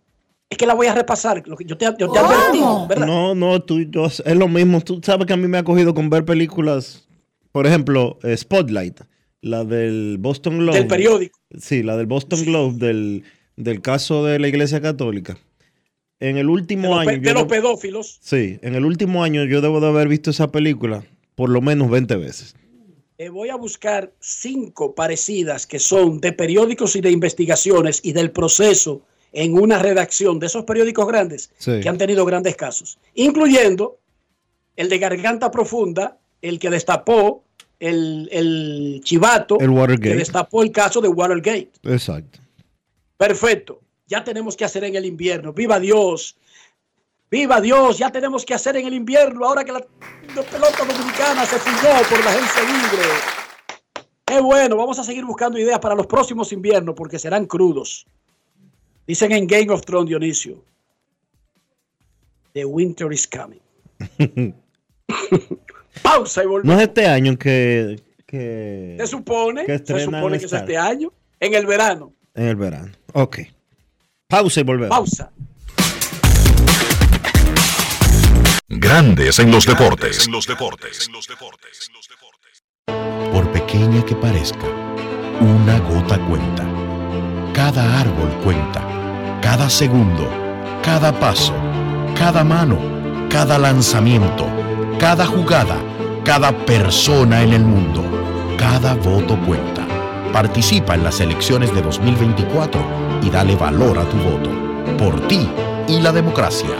[0.50, 1.42] es que las voy a repasar.
[1.48, 3.08] Lo que yo te, yo te advertí, ¿verdad?
[3.08, 4.82] No, no, tú, yo, es lo mismo.
[4.82, 7.08] Tú sabes que a mí me ha cogido con ver películas,
[7.52, 9.00] por ejemplo, eh, Spotlight,
[9.42, 10.78] la del Boston Globe.
[10.78, 11.40] Del periódico.
[11.58, 13.24] Sí, la del Boston Globe, del,
[13.56, 15.38] del caso de la Iglesia Católica.
[16.20, 17.06] En el último De año.
[17.06, 18.20] pe- de los debo- pedófilos.
[18.22, 21.04] sí, en el último año yo debo de haber visto esa película
[21.36, 22.56] por lo menos 20 veces.
[23.20, 28.32] Eh, voy a buscar cinco parecidas que son de periódicos y de investigaciones y del
[28.32, 29.02] proceso
[29.34, 31.82] en una redacción de esos periódicos grandes Sí.
[31.82, 33.98] que han tenido grandes casos, incluyendo
[34.78, 37.44] el de Garganta Profunda, el que destapó
[37.78, 40.12] el, el chivato, El Watergate.
[40.12, 41.72] que destapó el caso de Watergate.
[41.84, 42.40] Exacto.
[43.18, 43.82] Perfecto.
[44.08, 45.52] Ya tenemos que hacer en el invierno.
[45.52, 46.38] Viva Dios.
[47.32, 47.98] Viva Dios.
[47.98, 49.46] Ya tenemos que hacer en el invierno.
[49.46, 53.08] Ahora que la, pelota dominicana se fundó por la agencia libre.
[54.26, 54.78] Qué bueno.
[54.78, 58.06] Vamos a seguir buscando ideas para los próximos inviernos porque serán crudos.
[59.06, 60.64] Dicen en Game of Thrones, Dionisio.
[62.54, 63.62] The winter is coming.
[66.02, 66.78] Pausa y No volvemos.
[66.78, 71.54] es este año que, que Se supone, que se supone que es este año, en
[71.54, 72.14] el verano.
[72.36, 72.92] en el verano.
[73.14, 73.40] Ok.
[74.28, 74.96] Pausa y volvemos.
[74.96, 75.32] Pausa.
[78.72, 80.28] Grandes en los deportes.
[80.28, 81.10] En los deportes.
[83.34, 84.68] Por pequeña que parezca,
[85.42, 86.68] una gota cuenta.
[87.52, 89.40] Cada árbol cuenta.
[89.42, 90.30] Cada segundo.
[90.84, 91.56] Cada paso.
[92.16, 92.78] Cada mano.
[93.28, 94.46] Cada lanzamiento.
[95.00, 95.78] Cada jugada.
[96.24, 98.04] Cada persona en el mundo.
[98.56, 99.88] Cada voto cuenta.
[100.32, 104.52] Participa en las elecciones de 2024 y dale valor a tu voto.
[104.96, 105.50] Por ti
[105.88, 106.76] y la democracia.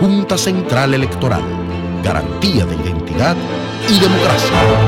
[0.00, 1.42] Junta Central Electoral.
[2.04, 3.36] Garantía de identidad
[3.88, 4.87] y democracia.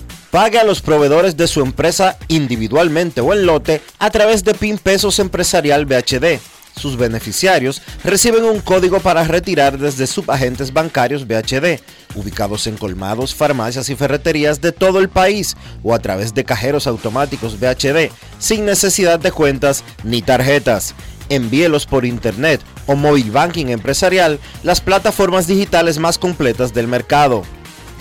[0.31, 4.77] Pague a los proveedores de su empresa individualmente o en lote a través de PIN
[4.77, 6.39] Pesos Empresarial BHD.
[6.73, 11.81] Sus beneficiarios reciben un código para retirar desde subagentes bancarios BHD,
[12.15, 16.87] ubicados en colmados, farmacias y ferreterías de todo el país o a través de cajeros
[16.87, 18.09] automáticos BHD,
[18.39, 20.95] sin necesidad de cuentas ni tarjetas.
[21.27, 27.43] Envíelos por internet o móvil banking empresarial, las plataformas digitales más completas del mercado.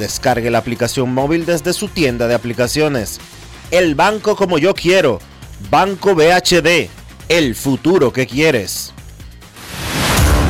[0.01, 3.21] Descargue la aplicación móvil desde su tienda de aplicaciones.
[3.71, 5.21] El banco como yo quiero.
[5.71, 6.89] Banco BHD.
[7.29, 8.95] El futuro que quieres.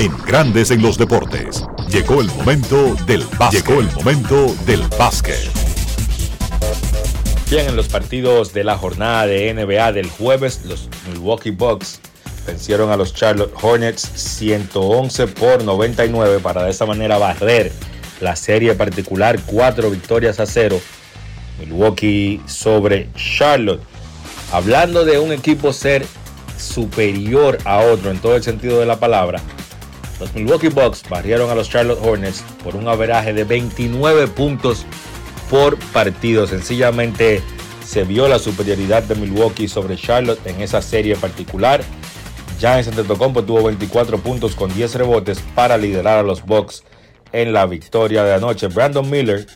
[0.00, 1.62] En Grandes en los deportes.
[1.90, 3.66] Llegó el momento del básquet.
[3.66, 5.36] Llegó el momento del básquet.
[7.50, 12.00] Bien, en los partidos de la jornada de NBA del jueves, los Milwaukee Bucks
[12.46, 17.70] vencieron a los Charlotte Hornets 111 por 99 para de esa manera barrer
[18.22, 20.80] la serie particular, cuatro victorias a cero.
[21.58, 23.82] Milwaukee sobre Charlotte.
[24.50, 26.06] Hablando de un equipo ser
[26.56, 29.42] superior a otro en todo el sentido de la palabra,
[30.20, 34.84] los Milwaukee Bucks barrieron a los Charlotte Hornets por un averaje de 29 puntos
[35.48, 36.46] por partido.
[36.46, 37.42] Sencillamente
[37.84, 41.82] se vio la superioridad de Milwaukee sobre Charlotte en esa serie particular.
[42.60, 46.84] Giannis Antetokounmpo tuvo 24 puntos con 10 rebotes para liderar a los Bucks
[47.32, 48.68] en la victoria de anoche.
[48.68, 49.46] Brandon Miller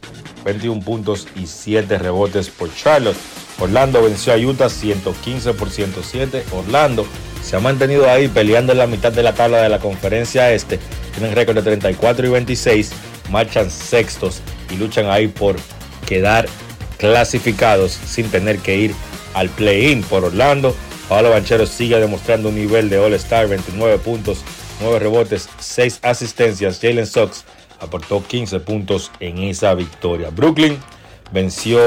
[0.44, 3.16] 21 puntos y 7 rebotes por Charlotte.
[3.60, 6.44] Orlando venció a Utah 115 por 107.
[6.52, 7.06] Orlando
[7.44, 10.78] se ha mantenido ahí peleando en la mitad de la tabla de la conferencia este.
[11.12, 12.92] Tienen récord de 34 y 26.
[13.30, 14.40] Marchan sextos
[14.70, 15.56] y luchan ahí por
[16.06, 16.46] quedar
[16.98, 18.94] clasificados sin tener que ir
[19.34, 20.74] al play-in por Orlando.
[21.08, 24.42] Pablo Banchero sigue demostrando un nivel de All-Star, 29 puntos,
[24.80, 26.80] 9 rebotes, 6 asistencias.
[26.80, 27.44] Jalen Sox
[27.78, 30.30] aportó 15 puntos en esa victoria.
[30.30, 30.78] Brooklyn
[31.32, 31.78] venció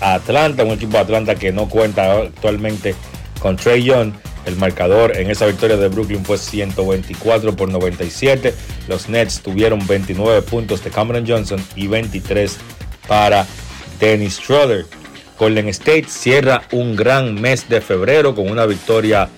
[0.00, 2.94] a Atlanta, un equipo de Atlanta que no cuenta actualmente
[3.40, 4.12] con Trey Young.
[4.46, 8.54] El marcador en esa victoria de Brooklyn fue 124 por 97.
[8.88, 12.56] Los Nets tuvieron 29 puntos de Cameron Johnson y 23
[13.06, 13.46] para
[13.98, 14.86] Dennis Schroeder.
[15.38, 19.28] Golden State cierra un gran mes de febrero con una victoria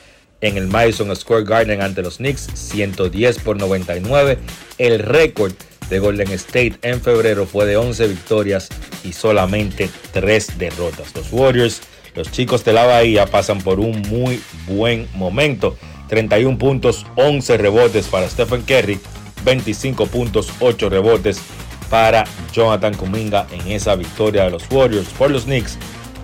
[0.40, 4.38] en el Madison Square Garden ante los Knicks, 110 por 99,
[4.78, 5.52] el récord
[5.88, 8.68] de Golden State en febrero fue de 11 victorias
[9.04, 11.14] y solamente 3 derrotas.
[11.14, 11.80] Los Warriors,
[12.14, 15.76] los chicos de la Bahía, pasan por un muy buen momento.
[16.09, 19.01] 31 puntos, 11 rebotes para Stephen Curry,
[19.44, 21.40] 25 puntos, 8 rebotes
[21.89, 25.78] para Jonathan Kuminga en esa victoria de los Warriors por los Knicks.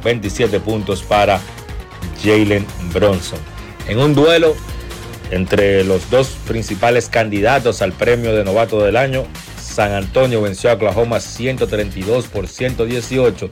[0.05, 1.40] 27 puntos para
[2.23, 3.39] Jalen Bronson.
[3.89, 4.55] En un duelo
[5.31, 9.24] entre los dos principales candidatos al premio de novato del año,
[9.60, 13.51] San Antonio venció a Oklahoma 132 por 118.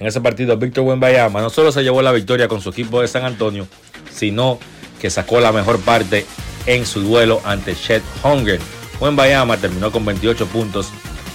[0.00, 3.08] En ese partido, Víctor Wembayama no solo se llevó la victoria con su equipo de
[3.08, 3.68] San Antonio,
[4.10, 4.58] sino
[4.98, 6.24] que sacó la mejor parte
[6.64, 8.58] en su duelo ante Chet Hunger.
[8.98, 10.88] Wembayama terminó con 28 puntos,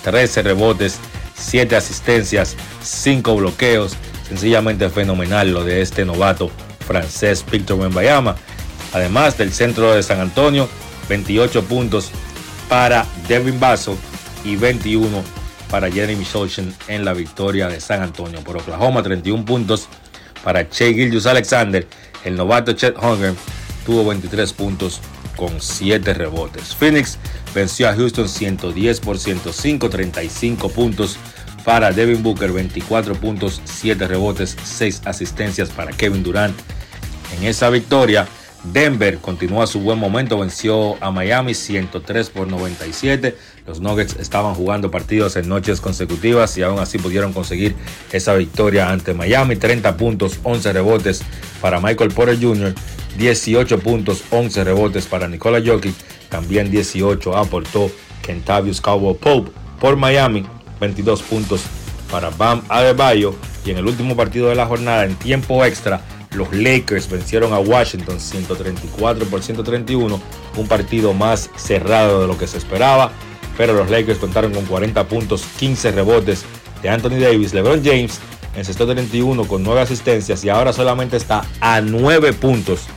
[0.04, 1.00] 13 rebotes,
[1.36, 3.96] 7 asistencias, 5 bloqueos.
[4.28, 6.50] Sencillamente fenomenal lo de este novato
[6.88, 8.36] francés Víctor Wembayama.
[8.94, 10.68] Además del centro de San Antonio,
[11.08, 12.10] 28 puntos
[12.68, 13.96] para Devin Basso
[14.44, 15.45] y 21
[15.76, 18.40] para Jeremy Sochin en la victoria de San Antonio.
[18.46, 19.90] Por Oklahoma, 31 puntos
[20.42, 21.86] para Che Gildius Alexander.
[22.24, 23.34] El novato Chet Hunger
[23.86, 25.02] tuvo 23 puntos
[25.36, 26.74] con 7 rebotes.
[26.74, 27.18] Phoenix
[27.54, 31.18] venció a Houston 110 por 105, 35 puntos
[31.66, 36.58] para Devin Booker, 24 puntos, 7 rebotes, 6 asistencias para Kevin Durant.
[37.38, 38.26] En esa victoria,
[38.72, 43.36] Denver continúa su buen momento, venció a Miami 103 por 97.
[43.68, 47.76] Los Nuggets estaban jugando partidos en noches consecutivas y aún así pudieron conseguir
[48.12, 49.56] esa victoria ante Miami.
[49.56, 51.24] 30 puntos, 11 rebotes
[51.62, 52.76] para Michael Porter Jr.,
[53.18, 55.96] 18 puntos, 11 rebotes para Nikola Jokic.
[56.30, 57.90] También 18 aportó
[58.22, 60.46] Kentavious Cowboy Pope por Miami,
[60.80, 61.62] 22 puntos
[62.12, 63.34] para Bam Adebayo.
[63.66, 66.02] Y en el último partido de la jornada, en tiempo extra,
[66.36, 70.22] los Lakers vencieron a Washington 134 por 131,
[70.58, 73.12] un partido más cerrado de lo que se esperaba,
[73.58, 76.46] pero los Lakers contaron con 40 puntos, 15 rebotes
[76.82, 78.20] de Anthony Davis, LeBron James
[78.56, 82.88] encestó 31 con 9 asistencias y ahora solamente está a 9 puntos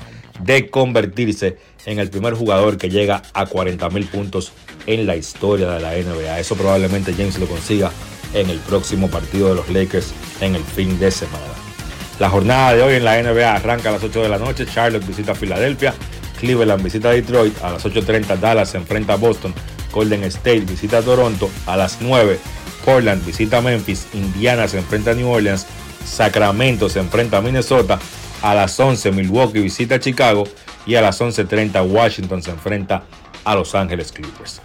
[0.41, 4.53] de convertirse en el primer jugador que llega a 40 mil puntos
[4.87, 6.39] en la historia de la NBA.
[6.39, 7.91] Eso probablemente James lo consiga
[8.35, 11.45] en el próximo partido de los Lakers en el fin de semana.
[12.19, 14.67] La jornada de hoy en la NBA arranca a las 8 de la noche.
[14.67, 15.95] Charlotte visita Filadelfia.
[16.41, 17.57] Cleveland visita Detroit.
[17.63, 19.55] A las 8.30 Dallas enfrenta a Boston.
[19.99, 21.51] Golden State visita a Toronto.
[21.67, 22.39] A las 9
[22.85, 24.07] Portland visita a Memphis.
[24.15, 25.67] Indiana se enfrenta a New Orleans.
[26.07, 27.99] Sacramento se enfrenta a Minnesota.
[28.43, 30.45] A las 11 Milwaukee visita a Chicago.
[30.87, 33.03] Y a las 11.30 Washington se enfrenta
[33.45, 34.61] a Los Ángeles Clippers.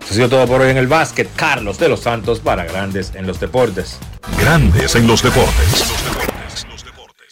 [0.00, 1.28] Eso ha sido todo por hoy en el básquet.
[1.36, 3.98] Carlos de los Santos para Grandes en los Deportes.
[4.40, 5.97] Grandes en los deportes.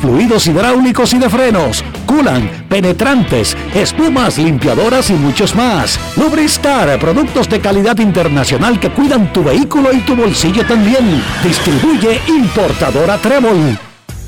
[0.00, 5.98] fluidos hidráulicos y de frenos, culan, penetrantes, espumas, limpiadoras y muchos más.
[6.16, 11.22] Lubristar, productos de calidad internacional que cuidan tu vehículo y tu bolsillo también.
[11.42, 13.78] Distribuye importadora Trébol.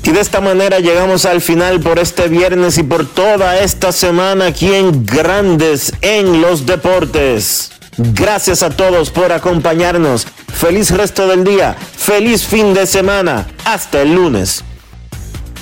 [0.03, 4.47] Y de esta manera llegamos al final por este viernes y por toda esta semana
[4.47, 7.71] aquí en Grandes en los Deportes.
[7.97, 10.25] Gracias a todos por acompañarnos.
[10.47, 11.75] Feliz resto del día.
[11.75, 13.47] Feliz fin de semana.
[13.65, 14.63] Hasta el lunes.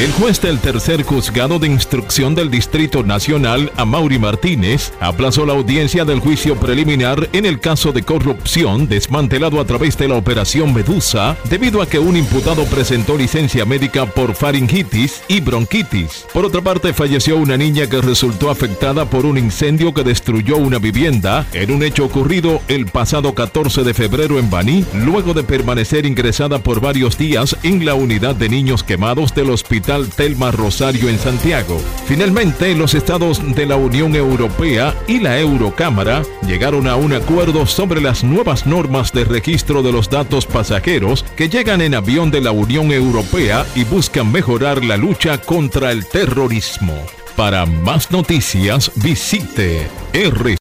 [0.00, 6.04] El juez del tercer juzgado de instrucción del Distrito Nacional, Amaury Martínez, aplazó la audiencia
[6.04, 11.36] del juicio preliminar en el caso de corrupción desmantelado a través de la operación Medusa,
[11.48, 16.26] debido a que un imputado presentó licencia médica por faringitis y bronquitis.
[16.32, 20.78] Por otra parte, falleció una niña que resultó afectada por un incendio que destruyó una
[20.78, 26.04] vivienda en un hecho ocurrido el pasado 14 de febrero en Baní, luego de permanecer
[26.04, 31.18] ingresada por varios días en la unidad de niños quemados del Hospital Telma Rosario en
[31.18, 31.80] Santiago.
[32.06, 38.02] Finalmente, los estados de la Unión Europea y la Eurocámara llegaron a un acuerdo sobre
[38.02, 42.50] las nuevas normas de registro de los datos pasajeros que llegan en avión de la
[42.50, 46.94] Unión Europea y buscan mejorar la lucha contra el terrorismo.
[47.36, 50.52] Para más noticias, visite R